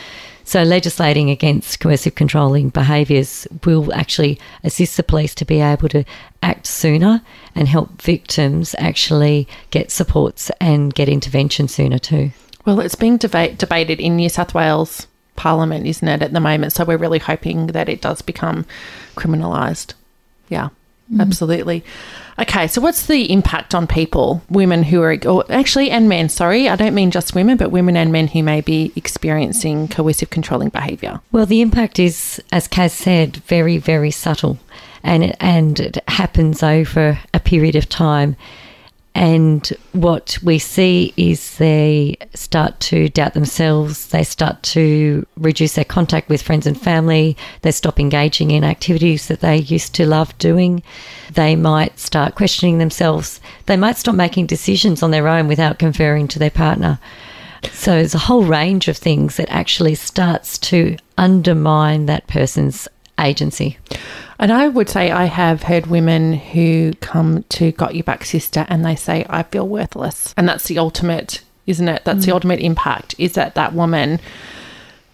So, 0.46 0.62
legislating 0.62 1.28
against 1.28 1.80
coercive 1.80 2.14
controlling 2.14 2.68
behaviours 2.68 3.48
will 3.64 3.92
actually 3.92 4.38
assist 4.62 4.96
the 4.96 5.02
police 5.02 5.34
to 5.34 5.44
be 5.44 5.60
able 5.60 5.88
to 5.88 6.04
act 6.40 6.68
sooner 6.68 7.20
and 7.56 7.66
help 7.66 8.00
victims 8.00 8.72
actually 8.78 9.48
get 9.72 9.90
supports 9.90 10.52
and 10.60 10.94
get 10.94 11.08
intervention 11.08 11.66
sooner 11.66 11.98
too. 11.98 12.30
Well, 12.64 12.78
it's 12.78 12.94
being 12.94 13.18
deba- 13.18 13.58
debated 13.58 13.98
in 13.98 14.14
New 14.14 14.28
South 14.28 14.54
Wales 14.54 15.08
Parliament, 15.34 15.84
isn't 15.84 16.06
it, 16.06 16.22
at 16.22 16.32
the 16.32 16.38
moment? 16.38 16.72
So, 16.72 16.84
we're 16.84 16.96
really 16.96 17.18
hoping 17.18 17.66
that 17.68 17.88
it 17.88 18.00
does 18.00 18.22
become 18.22 18.66
criminalised. 19.16 19.94
Yeah, 20.48 20.68
mm. 21.12 21.20
absolutely. 21.20 21.84
Okay, 22.38 22.66
so 22.66 22.80
what's 22.80 23.06
the 23.06 23.32
impact 23.32 23.74
on 23.74 23.86
people, 23.86 24.42
women 24.50 24.82
who 24.82 25.02
are, 25.02 25.16
or 25.26 25.44
actually, 25.50 25.90
and 25.90 26.08
men, 26.08 26.28
sorry, 26.28 26.68
I 26.68 26.76
don't 26.76 26.94
mean 26.94 27.10
just 27.10 27.34
women, 27.34 27.56
but 27.56 27.70
women 27.70 27.96
and 27.96 28.12
men 28.12 28.28
who 28.28 28.42
may 28.42 28.60
be 28.60 28.92
experiencing 28.94 29.88
coercive 29.88 30.28
controlling 30.28 30.68
behaviour? 30.68 31.20
Well, 31.32 31.46
the 31.46 31.62
impact 31.62 31.98
is, 31.98 32.42
as 32.52 32.68
Kaz 32.68 32.90
said, 32.90 33.38
very, 33.38 33.78
very 33.78 34.10
subtle 34.10 34.58
and 35.02 35.24
it, 35.24 35.36
and 35.40 35.80
it 35.80 35.98
happens 36.08 36.62
over 36.62 37.18
a 37.32 37.40
period 37.40 37.76
of 37.76 37.88
time. 37.88 38.36
And 39.16 39.66
what 39.92 40.36
we 40.42 40.58
see 40.58 41.14
is 41.16 41.56
they 41.56 42.16
start 42.34 42.78
to 42.80 43.08
doubt 43.08 43.32
themselves, 43.32 44.08
they 44.08 44.22
start 44.22 44.62
to 44.64 45.26
reduce 45.38 45.74
their 45.74 45.86
contact 45.86 46.28
with 46.28 46.42
friends 46.42 46.66
and 46.66 46.78
family, 46.78 47.34
they 47.62 47.70
stop 47.70 47.98
engaging 47.98 48.50
in 48.50 48.62
activities 48.62 49.28
that 49.28 49.40
they 49.40 49.56
used 49.56 49.94
to 49.94 50.04
love 50.04 50.36
doing, 50.36 50.82
they 51.32 51.56
might 51.56 51.98
start 51.98 52.34
questioning 52.34 52.76
themselves, 52.76 53.40
they 53.64 53.76
might 53.78 53.96
stop 53.96 54.14
making 54.14 54.44
decisions 54.44 55.02
on 55.02 55.12
their 55.12 55.28
own 55.28 55.48
without 55.48 55.78
conferring 55.78 56.28
to 56.28 56.38
their 56.38 56.50
partner. 56.50 56.98
So 57.72 57.92
there's 57.92 58.14
a 58.14 58.18
whole 58.18 58.44
range 58.44 58.86
of 58.86 58.98
things 58.98 59.38
that 59.38 59.48
actually 59.48 59.94
starts 59.94 60.58
to 60.58 60.98
undermine 61.16 62.04
that 62.04 62.26
person's 62.26 62.86
agency. 63.18 63.78
And 64.38 64.52
I 64.52 64.68
would 64.68 64.88
say 64.88 65.10
I 65.10 65.24
have 65.24 65.64
heard 65.64 65.86
women 65.86 66.34
who 66.34 66.92
come 67.00 67.44
to 67.50 67.72
Got 67.72 67.94
Your 67.94 68.04
Back 68.04 68.24
Sister 68.24 68.66
and 68.68 68.84
they 68.84 68.96
say, 68.96 69.24
I 69.28 69.42
feel 69.44 69.66
worthless. 69.66 70.34
And 70.36 70.48
that's 70.48 70.68
the 70.68 70.78
ultimate, 70.78 71.42
isn't 71.66 71.88
it? 71.88 72.04
That's 72.04 72.24
the 72.24 72.32
mm. 72.32 72.34
ultimate 72.34 72.60
impact 72.60 73.14
is 73.18 73.34
that 73.34 73.54
that 73.54 73.72
woman 73.72 74.20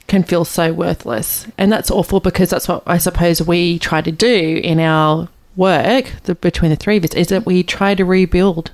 can 0.08 0.22
feel 0.22 0.44
so 0.44 0.72
worthless. 0.72 1.46
And 1.56 1.72
that's 1.72 1.90
awful 1.90 2.20
because 2.20 2.50
that's 2.50 2.68
what 2.68 2.82
I 2.87 2.98
suppose 2.98 3.40
we 3.40 3.78
try 3.78 4.00
to 4.00 4.12
do 4.12 4.61
in 4.62 4.80
our 4.80 5.28
work 5.56 6.12
the, 6.24 6.35
between 6.35 6.70
the 6.70 6.76
three 6.76 6.96
of 6.96 7.04
us 7.04 7.14
is 7.14 7.28
that 7.28 7.46
we 7.46 7.62
try 7.62 7.94
to 7.94 8.04
rebuild 8.04 8.72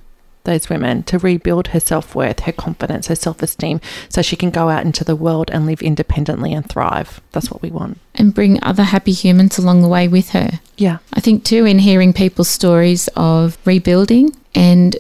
those 0.49 0.69
women 0.71 1.03
to 1.05 1.19
rebuild 1.19 1.69
her 1.69 1.81
self-worth 1.81 2.41
her 2.41 2.53
confidence 2.53 3.09
her 3.09 3.15
self-esteem 3.15 3.81
so 4.09 4.23
she 4.23 4.35
can 4.35 4.51
go 4.51 4.69
out 4.71 4.85
into 4.85 5.05
the 5.05 5.15
world 5.15 5.51
and 5.53 5.67
live 5.67 5.83
independently 5.83 6.53
and 6.55 6.69
thrive. 6.69 7.21
That's 7.33 7.51
what 7.51 7.63
we 7.63 7.71
want. 7.71 7.99
And 8.15 8.35
bring 8.35 8.59
other 8.63 8.85
happy 8.85 9.13
humans 9.13 9.59
along 9.59 9.83
the 9.83 9.89
way 9.89 10.09
with 10.09 10.31
her. 10.31 10.61
yeah. 10.77 10.99
I 11.13 11.21
think 11.21 11.45
too 11.45 11.65
in 11.67 11.79
hearing 11.81 12.13
people's 12.13 12.49
stories 12.49 13.09
of 13.15 13.59
rebuilding 13.65 14.35
and 14.55 14.97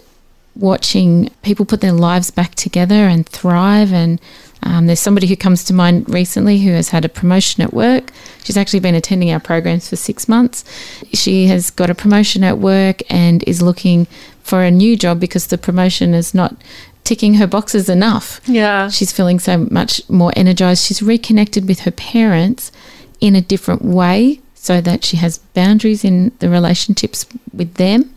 watching 0.54 1.30
people 1.42 1.64
put 1.64 1.80
their 1.80 1.92
lives 1.92 2.30
back 2.30 2.54
together 2.56 3.06
and 3.08 3.26
thrive 3.28 3.92
and 3.92 4.20
um, 4.62 4.86
there's 4.86 5.00
somebody 5.00 5.26
who 5.26 5.36
comes 5.36 5.64
to 5.64 5.74
mind 5.74 6.08
recently 6.12 6.58
who 6.58 6.72
has 6.72 6.88
had 6.90 7.04
a 7.04 7.08
promotion 7.08 7.62
at 7.62 7.72
work. 7.72 8.10
She's 8.44 8.56
actually 8.56 8.80
been 8.80 8.94
attending 8.94 9.30
our 9.30 9.40
programs 9.40 9.88
for 9.88 9.96
six 9.96 10.28
months. 10.28 10.64
She 11.12 11.46
has 11.46 11.70
got 11.70 11.90
a 11.90 11.94
promotion 11.94 12.42
at 12.44 12.58
work 12.58 13.02
and 13.08 13.44
is 13.46 13.62
looking 13.62 14.06
for 14.42 14.62
a 14.62 14.70
new 14.70 14.96
job 14.96 15.20
because 15.20 15.46
the 15.46 15.58
promotion 15.58 16.14
is 16.14 16.34
not 16.34 16.56
ticking 17.04 17.34
her 17.34 17.46
boxes 17.46 17.88
enough. 17.88 18.40
yeah 18.46 18.88
She's 18.88 19.12
feeling 19.12 19.38
so 19.38 19.66
much 19.70 20.06
more 20.10 20.32
energized. 20.36 20.84
She's 20.84 21.02
reconnected 21.02 21.66
with 21.68 21.80
her 21.80 21.90
parents 21.90 22.72
in 23.20 23.34
a 23.34 23.40
different 23.40 23.82
way 23.82 24.40
so 24.54 24.80
that 24.80 25.04
she 25.04 25.16
has 25.16 25.38
boundaries 25.54 26.04
in 26.04 26.32
the 26.40 26.48
relationships 26.50 27.24
with 27.54 27.74
them, 27.74 28.12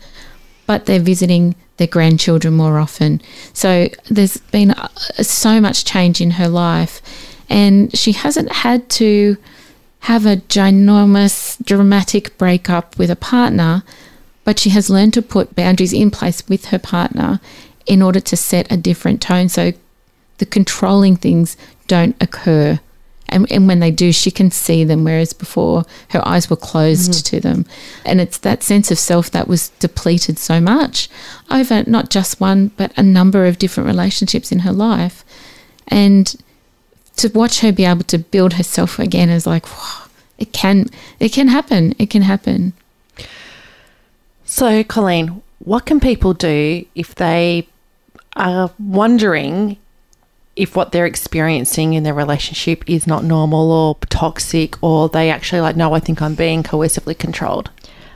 but 0.66 0.86
they're 0.86 1.00
visiting 1.00 1.54
their 1.76 1.86
grandchildren 1.86 2.54
more 2.54 2.78
often. 2.78 3.20
So 3.52 3.88
there's 4.10 4.36
been 4.36 4.72
uh, 4.72 4.88
so 5.22 5.60
much 5.60 5.84
change 5.84 6.20
in 6.20 6.32
her 6.32 6.48
life, 6.48 7.00
and 7.48 7.96
she 7.96 8.12
hasn't 8.12 8.52
had 8.52 8.88
to 8.90 9.36
have 10.00 10.26
a 10.26 10.36
ginormous, 10.36 11.62
dramatic 11.64 12.36
breakup 12.36 12.98
with 12.98 13.10
a 13.10 13.16
partner, 13.16 13.84
but 14.44 14.58
she 14.58 14.70
has 14.70 14.90
learned 14.90 15.14
to 15.14 15.22
put 15.22 15.54
boundaries 15.54 15.92
in 15.92 16.10
place 16.10 16.46
with 16.48 16.66
her 16.66 16.78
partner 16.78 17.40
in 17.86 18.02
order 18.02 18.20
to 18.20 18.36
set 18.36 18.70
a 18.70 18.76
different 18.76 19.20
tone 19.20 19.48
so 19.48 19.72
the 20.38 20.46
controlling 20.46 21.16
things 21.16 21.56
don't 21.86 22.16
occur. 22.20 22.80
And, 23.32 23.50
and 23.50 23.66
when 23.66 23.80
they 23.80 23.90
do, 23.90 24.12
she 24.12 24.30
can 24.30 24.50
see 24.50 24.84
them, 24.84 25.04
whereas 25.04 25.32
before 25.32 25.84
her 26.10 26.26
eyes 26.26 26.48
were 26.48 26.56
closed 26.56 27.12
mm-hmm. 27.12 27.36
to 27.36 27.40
them. 27.40 27.66
And 28.04 28.20
it's 28.20 28.38
that 28.38 28.62
sense 28.62 28.90
of 28.90 28.98
self 28.98 29.30
that 29.30 29.48
was 29.48 29.70
depleted 29.80 30.38
so 30.38 30.60
much 30.60 31.08
over 31.50 31.82
not 31.86 32.10
just 32.10 32.40
one, 32.40 32.68
but 32.76 32.92
a 32.96 33.02
number 33.02 33.46
of 33.46 33.58
different 33.58 33.86
relationships 33.86 34.52
in 34.52 34.60
her 34.60 34.72
life. 34.72 35.24
And 35.88 36.34
to 37.16 37.28
watch 37.28 37.60
her 37.60 37.72
be 37.72 37.84
able 37.84 38.04
to 38.04 38.18
build 38.18 38.54
herself 38.54 38.98
again 38.98 39.28
is 39.28 39.46
like, 39.46 39.66
it 40.38 40.52
can, 40.52 40.88
it 41.18 41.30
can 41.30 41.48
happen. 41.48 41.94
It 41.98 42.10
can 42.10 42.22
happen. 42.22 42.72
So, 44.44 44.84
Colleen, 44.84 45.42
what 45.60 45.86
can 45.86 46.00
people 46.00 46.34
do 46.34 46.84
if 46.94 47.14
they 47.14 47.68
are 48.36 48.70
wondering 48.78 49.76
if 50.54 50.76
what 50.76 50.92
they're 50.92 51.06
experiencing 51.06 51.94
in 51.94 52.02
their 52.02 52.14
relationship 52.14 52.84
is 52.86 53.06
not 53.06 53.24
normal 53.24 53.70
or 53.70 53.96
toxic, 54.10 54.82
or 54.82 55.08
they 55.08 55.30
actually 55.30 55.60
like, 55.60 55.76
no, 55.76 55.94
I 55.94 56.00
think 56.00 56.20
I'm 56.20 56.34
being 56.34 56.62
coercively 56.62 57.18
controlled? 57.18 57.70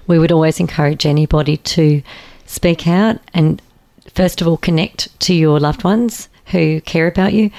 We 0.07 0.19
would 0.19 0.33
always 0.33 0.61
encourage 0.61 1.07
anybody 1.07 1.57
to 1.57 2.03
speak 2.45 2.87
out 2.87 3.19
and, 3.33 3.61
first 4.13 4.41
of 4.41 4.49
all, 4.49 4.57
connect 4.57 5.19
to 5.21 5.35
your 5.35 5.59
loved 5.59 5.83
ones 5.83 6.29
who 6.47 6.81
care 6.83 7.07
about 7.07 7.33
you. 7.33 7.51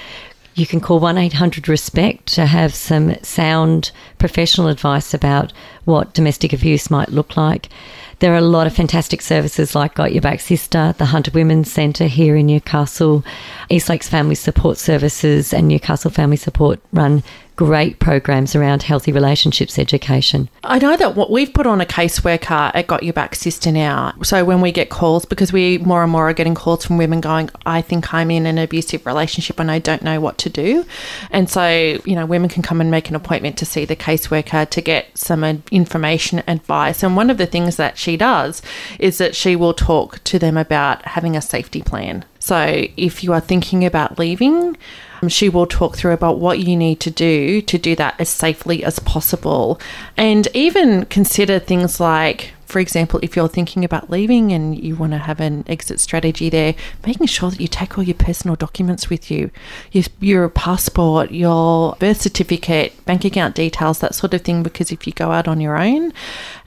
You 0.56 0.66
can 0.66 0.80
call 0.80 1.00
1 1.00 1.18
800 1.18 1.68
RESPECT 1.68 2.34
to 2.34 2.46
have 2.46 2.74
some 2.74 3.16
sound 3.22 3.92
professional 4.18 4.68
advice 4.68 5.14
about 5.14 5.54
what 5.86 6.14
domestic 6.14 6.54
abuse 6.54 6.90
might 6.90 7.10
look 7.10 7.38
like. 7.38 7.70
There 8.20 8.34
are 8.34 8.38
a 8.38 8.42
lot 8.42 8.66
of 8.66 8.74
fantastic 8.74 9.22
services 9.22 9.76
like 9.76 9.94
Got 9.94 10.12
Your 10.12 10.22
Back 10.22 10.40
Sister, 10.40 10.96
the 10.98 11.06
Hunter 11.06 11.30
Women's 11.34 11.72
Centre 11.72 12.08
here 12.08 12.36
in 12.36 12.48
Newcastle, 12.48 13.24
East 13.70 13.90
Lakes 13.90 14.10
Family 14.10 14.34
Support 14.34 14.78
Services, 14.80 15.54
and 15.54 15.68
Newcastle 15.68 16.10
Family 16.10 16.38
Support 16.38 16.80
run 16.92 17.22
great 17.58 17.98
programs 17.98 18.56
around 18.56 18.84
healthy 18.84 19.12
relationships 19.12 19.80
education. 19.80 20.48
I 20.64 20.78
know 20.78 20.96
that 20.96 21.16
what 21.16 21.32
we've 21.32 21.52
put 21.52 21.66
on 21.66 21.82
a 21.82 21.86
caseworker 21.86 22.72
at 22.74 22.86
Got 22.86 23.02
Your 23.02 23.14
Back 23.14 23.34
Sister 23.34 23.72
now. 23.72 24.14
So 24.22 24.46
when 24.46 24.62
we 24.62 24.72
get 24.72 24.90
calls, 24.90 25.26
because 25.26 25.52
we 25.52 25.80
more 25.80 26.04
and 26.04 26.12
more 26.12 26.30
are 26.30 26.34
getting 26.34 26.54
calls 26.54 26.86
from 26.86 26.98
women 26.98 27.20
going, 27.20 27.50
I 27.66 27.82
think 27.82 28.14
I'm 28.14 28.30
in 28.30 28.46
an 28.46 28.60
abusive 28.60 29.08
relationship 29.08 29.60
and 29.60 29.72
I 29.72 29.80
don't 29.80 30.04
know 30.04 30.22
what 30.22 30.38
to 30.40 30.50
do. 30.50 30.86
And 31.32 31.50
so, 31.50 31.68
you 31.68 32.16
know, 32.16 32.28
women 32.28 32.48
can 32.48 32.62
come 32.62 32.80
and 32.80 32.92
make 32.92 33.10
an 33.10 33.16
appointment 33.16 33.58
to 33.58 33.66
see 33.66 33.86
the 33.86 33.96
caseworker 33.96 34.70
to 34.70 34.82
get 34.82 35.18
some 35.18 35.44
uh, 35.44 35.56
information, 35.72 36.44
advice. 36.48 37.02
And 37.02 37.16
one 37.16 37.32
of 37.32 37.40
the 37.40 37.48
things 37.48 37.78
that 37.78 37.98
she 38.08 38.16
does 38.16 38.62
is 39.00 39.18
that 39.18 39.36
she 39.36 39.56
will 39.58 39.74
talk 39.74 40.24
to 40.24 40.40
them 40.40 40.56
about 40.56 41.04
having 41.04 41.36
a 41.36 41.42
safety 41.42 41.82
plan. 41.82 42.24
So 42.40 42.88
if 42.96 43.24
you 43.24 43.34
are 43.34 43.42
thinking 43.42 43.84
about 43.84 44.18
leaving, 44.18 44.78
um, 45.22 45.28
she 45.28 45.50
will 45.50 45.68
talk 45.68 45.98
through 45.98 46.14
about 46.14 46.40
what 46.40 46.60
you 46.60 46.78
need 46.78 47.02
to 47.02 47.12
do 47.12 47.62
to 47.62 47.78
do 47.78 47.96
that 47.98 48.16
as 48.18 48.30
safely 48.30 48.84
as 48.84 49.00
possible. 49.00 49.82
And 50.16 50.48
even 50.54 51.06
consider 51.06 51.60
things 51.60 52.00
like, 52.00 52.54
for 52.68 52.80
example, 52.80 53.20
if 53.24 53.36
you're 53.36 53.48
thinking 53.48 53.84
about 53.86 54.10
leaving 54.10 54.52
and 54.52 54.78
you 54.78 54.96
want 54.96 55.14
to 55.14 55.18
have 55.18 55.40
an 55.40 55.64
exit 55.68 56.00
strategy 56.00 56.50
there, 56.50 56.76
making 57.06 57.28
sure 57.28 57.50
that 57.50 57.62
you 57.62 57.68
take 57.68 57.98
all 57.98 58.04
your 58.04 58.16
personal 58.16 58.56
documents 58.56 59.10
with 59.10 59.32
you 59.32 59.52
your, 59.92 60.04
your 60.20 60.50
passport, 60.50 61.32
your 61.32 61.96
birth 62.00 62.22
certificate, 62.22 62.94
bank 63.06 63.26
account 63.26 63.56
details, 63.56 64.00
that 64.00 64.16
sort 64.16 64.34
of 64.34 64.42
thing. 64.42 64.64
Because 64.64 64.92
if 64.92 65.08
you 65.08 65.14
go 65.14 65.32
out 65.32 65.48
on 65.48 65.62
your 65.62 65.78
own 65.78 66.12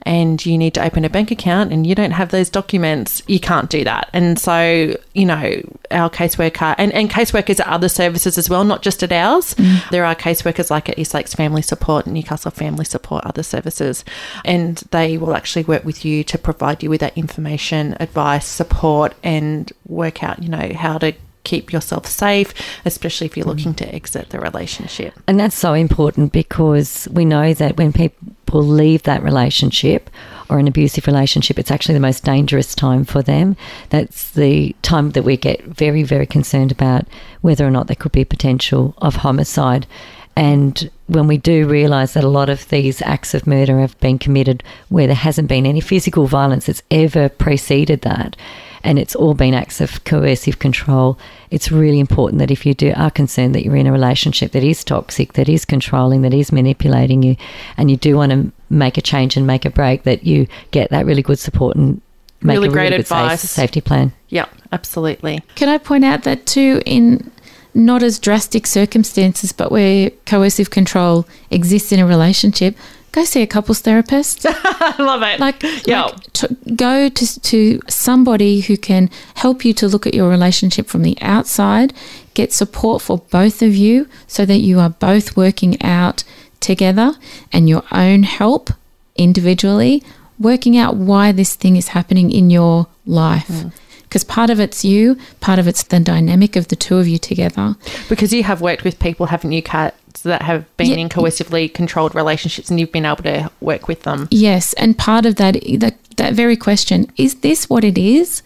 and 0.03 0.43
you 0.45 0.57
need 0.57 0.73
to 0.73 0.83
open 0.83 1.05
a 1.05 1.09
bank 1.09 1.31
account 1.31 1.71
and 1.71 1.85
you 1.85 1.93
don't 1.93 2.11
have 2.11 2.31
those 2.31 2.49
documents, 2.49 3.21
you 3.27 3.39
can't 3.39 3.69
do 3.69 3.83
that. 3.83 4.09
And 4.13 4.39
so, 4.39 4.95
you 5.13 5.25
know, 5.25 5.61
our 5.91 6.09
caseworker 6.09 6.75
and, 6.77 6.91
and 6.93 7.09
caseworkers 7.09 7.59
at 7.59 7.67
other 7.67 7.89
services 7.89 8.37
as 8.37 8.49
well, 8.49 8.63
not 8.63 8.81
just 8.81 9.03
at 9.03 9.11
ours. 9.11 9.53
Mm. 9.55 9.89
There 9.89 10.05
are 10.05 10.15
caseworkers 10.15 10.71
like 10.71 10.89
at 10.89 10.97
East 10.97 11.13
Lakes 11.13 11.35
Family 11.35 11.61
Support, 11.61 12.07
Newcastle 12.07 12.51
Family 12.51 12.85
Support, 12.85 13.25
other 13.25 13.43
services, 13.43 14.03
and 14.45 14.77
they 14.91 15.17
will 15.17 15.35
actually 15.35 15.63
work 15.63 15.83
with 15.83 15.90
you 15.99 16.23
to 16.25 16.37
provide 16.37 16.83
you 16.83 16.89
with 16.89 17.01
that 17.01 17.17
information, 17.17 17.95
advice, 17.99 18.45
support, 18.45 19.13
and 19.23 19.71
work 19.87 20.23
out, 20.23 20.41
you 20.41 20.49
know, 20.49 20.71
how 20.73 20.97
to 20.97 21.13
keep 21.43 21.73
yourself 21.73 22.05
safe, 22.05 22.53
especially 22.85 23.25
if 23.25 23.35
you're 23.35 23.45
mm. 23.45 23.55
looking 23.55 23.73
to 23.75 23.95
exit 23.95 24.29
the 24.29 24.39
relationship. 24.39 25.13
And 25.27 25.39
that's 25.39 25.55
so 25.55 25.73
important 25.73 26.31
because 26.31 27.07
we 27.11 27.25
know 27.25 27.53
that 27.53 27.77
when 27.77 27.93
people 27.93 28.63
leave 28.63 29.03
that 29.03 29.23
relationship 29.23 30.09
or 30.49 30.59
an 30.59 30.67
abusive 30.67 31.07
relationship, 31.07 31.57
it's 31.57 31.71
actually 31.71 31.93
the 31.93 31.99
most 31.99 32.23
dangerous 32.23 32.75
time 32.75 33.05
for 33.05 33.21
them. 33.21 33.55
That's 33.89 34.31
the 34.31 34.75
time 34.81 35.11
that 35.11 35.23
we 35.23 35.37
get 35.37 35.63
very, 35.63 36.03
very 36.03 36.25
concerned 36.25 36.71
about 36.71 37.07
whether 37.41 37.65
or 37.65 37.71
not 37.71 37.87
there 37.87 37.95
could 37.95 38.11
be 38.11 38.25
potential 38.25 38.93
of 38.97 39.17
homicide. 39.17 39.87
And 40.35 40.89
when 41.07 41.27
we 41.27 41.37
do 41.37 41.67
realise 41.67 42.13
that 42.13 42.23
a 42.23 42.29
lot 42.29 42.49
of 42.49 42.67
these 42.69 43.01
acts 43.01 43.33
of 43.33 43.45
murder 43.45 43.79
have 43.79 43.99
been 43.99 44.17
committed 44.17 44.63
where 44.89 45.05
there 45.07 45.15
hasn't 45.15 45.49
been 45.49 45.65
any 45.65 45.81
physical 45.81 46.25
violence 46.25 46.65
that's 46.67 46.81
ever 46.89 47.27
preceded 47.29 48.01
that, 48.01 48.37
and 48.83 48.97
it's 48.97 49.13
all 49.15 49.33
been 49.33 49.53
acts 49.53 49.81
of 49.81 50.03
coercive 50.05 50.57
control, 50.57 51.19
it's 51.51 51.71
really 51.71 51.99
important 51.99 52.39
that 52.39 52.49
if 52.49 52.65
you 52.65 52.73
do 52.73 52.93
are 52.95 53.11
concerned 53.11 53.53
that 53.53 53.63
you're 53.63 53.75
in 53.75 53.85
a 53.87 53.91
relationship 53.91 54.53
that 54.53 54.63
is 54.63 54.83
toxic, 54.83 55.33
that 55.33 55.49
is 55.49 55.65
controlling, 55.65 56.21
that 56.21 56.33
is 56.33 56.51
manipulating 56.51 57.21
you, 57.21 57.35
and 57.77 57.91
you 57.91 57.97
do 57.97 58.15
want 58.15 58.31
to 58.31 58.51
make 58.69 58.97
a 58.97 59.01
change 59.01 59.35
and 59.37 59.45
make 59.45 59.65
a 59.65 59.69
break, 59.69 60.03
that 60.03 60.23
you 60.25 60.47
get 60.71 60.89
that 60.91 61.05
really 61.05 61.21
good 61.21 61.37
support 61.39 61.75
and 61.75 62.01
make 62.41 62.55
Really 62.55 62.69
a 62.69 62.71
great 62.71 62.83
really 62.85 62.97
good 62.97 63.07
safe- 63.07 63.17
advice. 63.19 63.41
safety 63.51 63.81
plan. 63.81 64.13
Yeah, 64.29 64.45
absolutely. 64.71 65.43
Can 65.55 65.67
I 65.69 65.77
point 65.77 66.05
out 66.05 66.23
that 66.23 66.45
too, 66.47 66.81
in 66.85 67.29
not 67.73 68.03
as 68.03 68.19
drastic 68.19 68.67
circumstances, 68.67 69.51
but 69.51 69.71
where 69.71 70.09
coercive 70.25 70.69
control 70.69 71.27
exists 71.49 71.91
in 71.91 71.99
a 71.99 72.05
relationship, 72.05 72.75
go 73.11 73.23
see 73.23 73.41
a 73.41 73.47
couples 73.47 73.79
therapist. 73.79 74.45
I 74.49 74.95
love 74.99 75.21
it. 75.23 75.39
like, 75.39 75.61
Yeah. 75.85 76.03
like 76.03 76.33
to 76.33 76.55
go 76.75 77.09
to, 77.09 77.39
to 77.41 77.79
somebody 77.89 78.61
who 78.61 78.77
can 78.77 79.09
help 79.35 79.63
you 79.65 79.73
to 79.75 79.87
look 79.87 80.05
at 80.07 80.13
your 80.13 80.29
relationship 80.29 80.87
from 80.87 81.03
the 81.03 81.17
outside, 81.21 81.93
get 82.33 82.53
support 82.53 83.01
for 83.01 83.19
both 83.29 83.61
of 83.61 83.75
you 83.75 84.07
so 84.27 84.45
that 84.45 84.59
you 84.59 84.79
are 84.79 84.89
both 84.89 85.35
working 85.37 85.81
out 85.81 86.23
together 86.59 87.13
and 87.51 87.67
your 87.67 87.83
own 87.91 88.23
help 88.23 88.69
individually, 89.15 90.03
working 90.39 90.77
out 90.77 90.95
why 90.95 91.31
this 91.31 91.55
thing 91.55 91.75
is 91.75 91.89
happening 91.89 92.31
in 92.31 92.49
your 92.49 92.87
life. 93.05 93.47
Hmm. 93.47 93.67
Because 94.11 94.25
part 94.25 94.49
of 94.49 94.59
it's 94.59 94.83
you, 94.83 95.17
part 95.39 95.57
of 95.57 95.69
it's 95.69 95.83
the 95.83 95.97
dynamic 96.01 96.57
of 96.57 96.67
the 96.67 96.75
two 96.75 96.97
of 96.97 97.07
you 97.07 97.17
together. 97.17 97.77
Because 98.09 98.33
you 98.33 98.43
have 98.43 98.59
worked 98.59 98.83
with 98.83 98.99
people, 98.99 99.27
haven't 99.27 99.53
you, 99.53 99.63
Kat, 99.63 99.95
that 100.23 100.41
have 100.41 100.65
been 100.75 100.87
Yeah. 100.87 100.97
in 100.97 101.07
coercively 101.07 101.73
controlled 101.73 102.13
relationships 102.13 102.69
and 102.69 102.77
you've 102.77 102.91
been 102.91 103.05
able 103.05 103.23
to 103.23 103.49
work 103.61 103.87
with 103.87 104.03
them. 104.03 104.27
Yes, 104.29 104.73
and 104.73 104.97
part 104.97 105.25
of 105.25 105.35
that 105.35 105.55
that 105.79 105.95
that 106.17 106.33
very 106.33 106.57
question 106.57 107.07
is 107.15 107.35
this 107.35 107.69
what 107.69 107.85
it 107.85 107.97
is? 107.97 108.43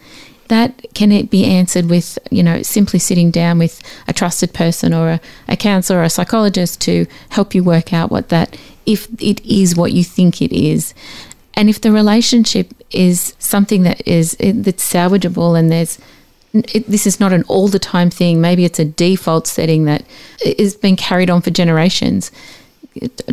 That 0.50 0.86
can 0.94 1.12
it 1.12 1.32
be 1.32 1.46
answered 1.46 1.90
with 1.90 2.20
you 2.30 2.44
know 2.44 2.62
simply 2.62 3.00
sitting 3.00 3.32
down 3.32 3.58
with 3.58 3.82
a 4.08 4.14
trusted 4.14 4.54
person 4.54 4.94
or 4.94 5.10
a, 5.10 5.20
a 5.48 5.58
counselor 5.58 6.02
or 6.02 6.04
a 6.04 6.12
psychologist 6.12 6.80
to 6.82 7.08
help 7.30 7.56
you 7.56 7.64
work 7.64 7.92
out 7.92 8.12
what 8.12 8.30
that 8.30 8.56
if 8.86 9.08
it 9.20 9.44
is 9.44 9.76
what 9.76 9.94
you 9.94 10.04
think 10.04 10.44
it 10.44 10.54
is, 10.54 10.94
and 11.56 11.70
if 11.70 11.82
the 11.82 11.92
relationship 11.92 12.74
is 12.92 13.36
something 13.40 13.84
that 13.84 14.06
is 14.08 14.36
that's 14.40 14.92
salvageable 14.92 15.58
and 15.58 15.72
there's 15.72 16.00
it, 16.54 16.88
this 16.88 17.06
is 17.06 17.20
not 17.20 17.34
an 17.34 17.44
all 17.50 17.68
the 17.68 17.80
time 17.80 18.10
thing. 18.10 18.40
Maybe 18.40 18.64
it's 18.64 18.80
a 18.80 18.86
default 18.86 19.46
setting 19.46 19.84
that 19.86 20.06
is 20.46 20.76
being 20.76 20.96
carried 20.96 21.30
on 21.30 21.42
for 21.42 21.52
generations 21.52 22.32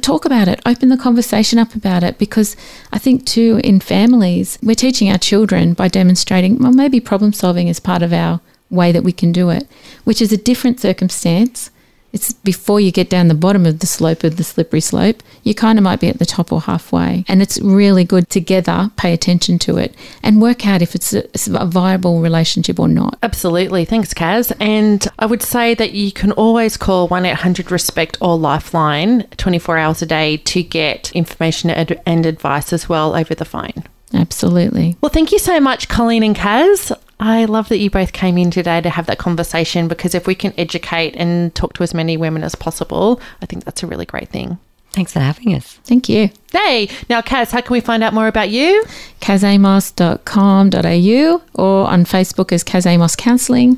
talk 0.00 0.24
about 0.24 0.48
it, 0.48 0.60
open 0.66 0.88
the 0.88 0.96
conversation 0.96 1.58
up 1.58 1.74
about 1.74 2.02
it 2.02 2.18
because 2.18 2.56
I 2.92 2.98
think 2.98 3.24
too 3.24 3.60
in 3.62 3.80
families, 3.80 4.58
we're 4.62 4.74
teaching 4.74 5.10
our 5.10 5.18
children 5.18 5.74
by 5.74 5.88
demonstrating, 5.88 6.58
well, 6.58 6.72
maybe 6.72 7.00
problem 7.00 7.32
solving 7.32 7.68
is 7.68 7.78
part 7.78 8.02
of 8.02 8.12
our 8.12 8.40
way 8.70 8.90
that 8.92 9.04
we 9.04 9.12
can 9.12 9.32
do 9.32 9.50
it, 9.50 9.68
which 10.04 10.20
is 10.20 10.32
a 10.32 10.36
different 10.36 10.80
circumstance. 10.80 11.70
It's 12.12 12.32
before 12.32 12.80
you 12.80 12.92
get 12.92 13.08
down 13.08 13.28
the 13.28 13.34
bottom 13.34 13.64
of 13.66 13.78
the 13.78 13.86
slope 13.86 14.22
of 14.24 14.36
the 14.36 14.44
slippery 14.44 14.80
slope. 14.80 15.22
You 15.42 15.54
kind 15.54 15.78
of 15.78 15.82
might 15.82 16.00
be 16.00 16.08
at 16.08 16.18
the 16.18 16.26
top 16.26 16.52
or 16.52 16.60
halfway. 16.60 17.24
And 17.26 17.40
it's 17.40 17.60
really 17.60 18.04
good 18.04 18.28
together, 18.28 18.90
pay 18.96 19.12
attention 19.12 19.58
to 19.60 19.78
it 19.78 19.94
and 20.22 20.42
work 20.42 20.66
out 20.66 20.82
if 20.82 20.94
it's 20.94 21.14
a, 21.14 21.24
a 21.54 21.66
viable 21.66 22.20
relationship 22.20 22.78
or 22.78 22.88
not. 22.88 23.18
Absolutely. 23.22 23.84
Thanks, 23.84 24.12
Kaz. 24.12 24.52
And 24.60 25.06
I 25.18 25.26
would 25.26 25.42
say 25.42 25.74
that 25.74 25.92
you 25.92 26.12
can 26.12 26.32
always 26.32 26.76
call 26.76 27.08
1 27.08 27.24
800 27.24 27.70
RESPECT 27.70 28.18
or 28.20 28.38
Lifeline 28.38 29.26
24 29.38 29.78
hours 29.78 30.02
a 30.02 30.06
day 30.06 30.36
to 30.36 30.62
get 30.62 31.10
information 31.12 31.70
and 31.70 32.00
and 32.06 32.26
advice 32.26 32.72
as 32.72 32.88
well 32.88 33.14
over 33.14 33.34
the 33.34 33.44
phone. 33.44 33.84
Absolutely. 34.14 34.96
Well, 35.00 35.10
thank 35.10 35.32
you 35.32 35.38
so 35.38 35.60
much, 35.60 35.88
Colleen 35.88 36.22
and 36.22 36.36
Kaz. 36.36 36.92
I 37.24 37.44
love 37.44 37.68
that 37.68 37.78
you 37.78 37.88
both 37.88 38.12
came 38.12 38.36
in 38.36 38.50
today 38.50 38.80
to 38.80 38.90
have 38.90 39.06
that 39.06 39.18
conversation 39.18 39.86
because 39.86 40.12
if 40.12 40.26
we 40.26 40.34
can 40.34 40.52
educate 40.58 41.14
and 41.14 41.54
talk 41.54 41.72
to 41.74 41.84
as 41.84 41.94
many 41.94 42.16
women 42.16 42.42
as 42.42 42.56
possible, 42.56 43.20
I 43.40 43.46
think 43.46 43.64
that's 43.64 43.84
a 43.84 43.86
really 43.86 44.06
great 44.06 44.28
thing. 44.28 44.58
Thanks 44.90 45.12
for 45.12 45.20
having 45.20 45.54
us. 45.54 45.74
Thank 45.84 46.08
you. 46.08 46.30
Hey, 46.50 46.88
now, 47.08 47.20
Kaz, 47.20 47.52
how 47.52 47.60
can 47.60 47.74
we 47.74 47.80
find 47.80 48.02
out 48.02 48.12
more 48.12 48.26
about 48.26 48.50
you? 48.50 48.84
kazamos.com.au 49.20 51.42
or 51.54 51.86
on 51.86 52.04
Facebook 52.04 52.50
as 52.50 52.64
Kaz 52.64 52.86
Amos 52.86 53.14
Counselling. 53.14 53.76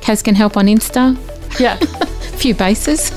Kaz 0.00 0.24
can 0.24 0.34
help 0.34 0.56
on 0.56 0.66
Insta. 0.66 1.16
Yeah. 1.58 1.78
A 1.80 2.06
few 2.40 2.54
bases. 2.54 3.12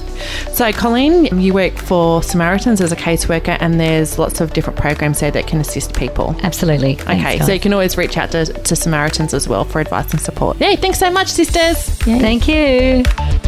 So, 0.53 0.71
Colleen, 0.71 1.37
you 1.39 1.53
work 1.53 1.73
for 1.77 2.23
Samaritans 2.23 2.79
as 2.79 2.91
a 2.93 2.95
caseworker, 2.95 3.57
and 3.59 3.77
there's 3.79 4.17
lots 4.17 4.39
of 4.41 4.53
different 4.53 4.79
programs 4.79 5.19
there 5.19 5.31
that 5.31 5.47
can 5.47 5.59
assist 5.59 5.93
people. 5.95 6.35
Absolutely. 6.43 6.95
Thanks, 6.95 7.23
Okay, 7.25 7.37
guys. 7.39 7.47
so 7.47 7.51
you 7.53 7.59
can 7.59 7.73
always 7.73 7.97
reach 7.97 8.15
out 8.17 8.31
to, 8.31 8.45
to 8.45 8.75
Samaritans 8.75 9.33
as 9.33 9.47
well 9.49 9.65
for 9.65 9.81
advice 9.81 10.11
and 10.11 10.21
support. 10.21 10.59
Yay, 10.61 10.75
thanks 10.77 10.99
so 10.99 11.11
much, 11.11 11.27
sisters. 11.27 11.89
Yay. 12.07 12.19
Thank 12.19 12.47
you. 12.47 13.03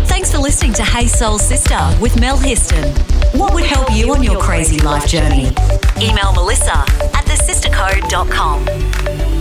Thanks 0.06 0.32
for 0.32 0.38
listening 0.40 0.74
to 0.74 0.84
Hey 0.84 1.08
Soul 1.08 1.38
Sister 1.40 1.80
with 2.02 2.20
Mel 2.20 2.38
Histon. 2.38 2.86
What 3.40 3.54
would 3.54 3.66
help 3.66 3.92
you 3.94 4.14
on 4.14 4.22
your 4.24 4.40
crazy 4.40 4.80
life 4.80 5.08
journey? 5.08 5.48
Email 6.02 6.34
Melissa 6.34 6.78
at 6.80 7.26
thesistercode.com. 7.26 9.35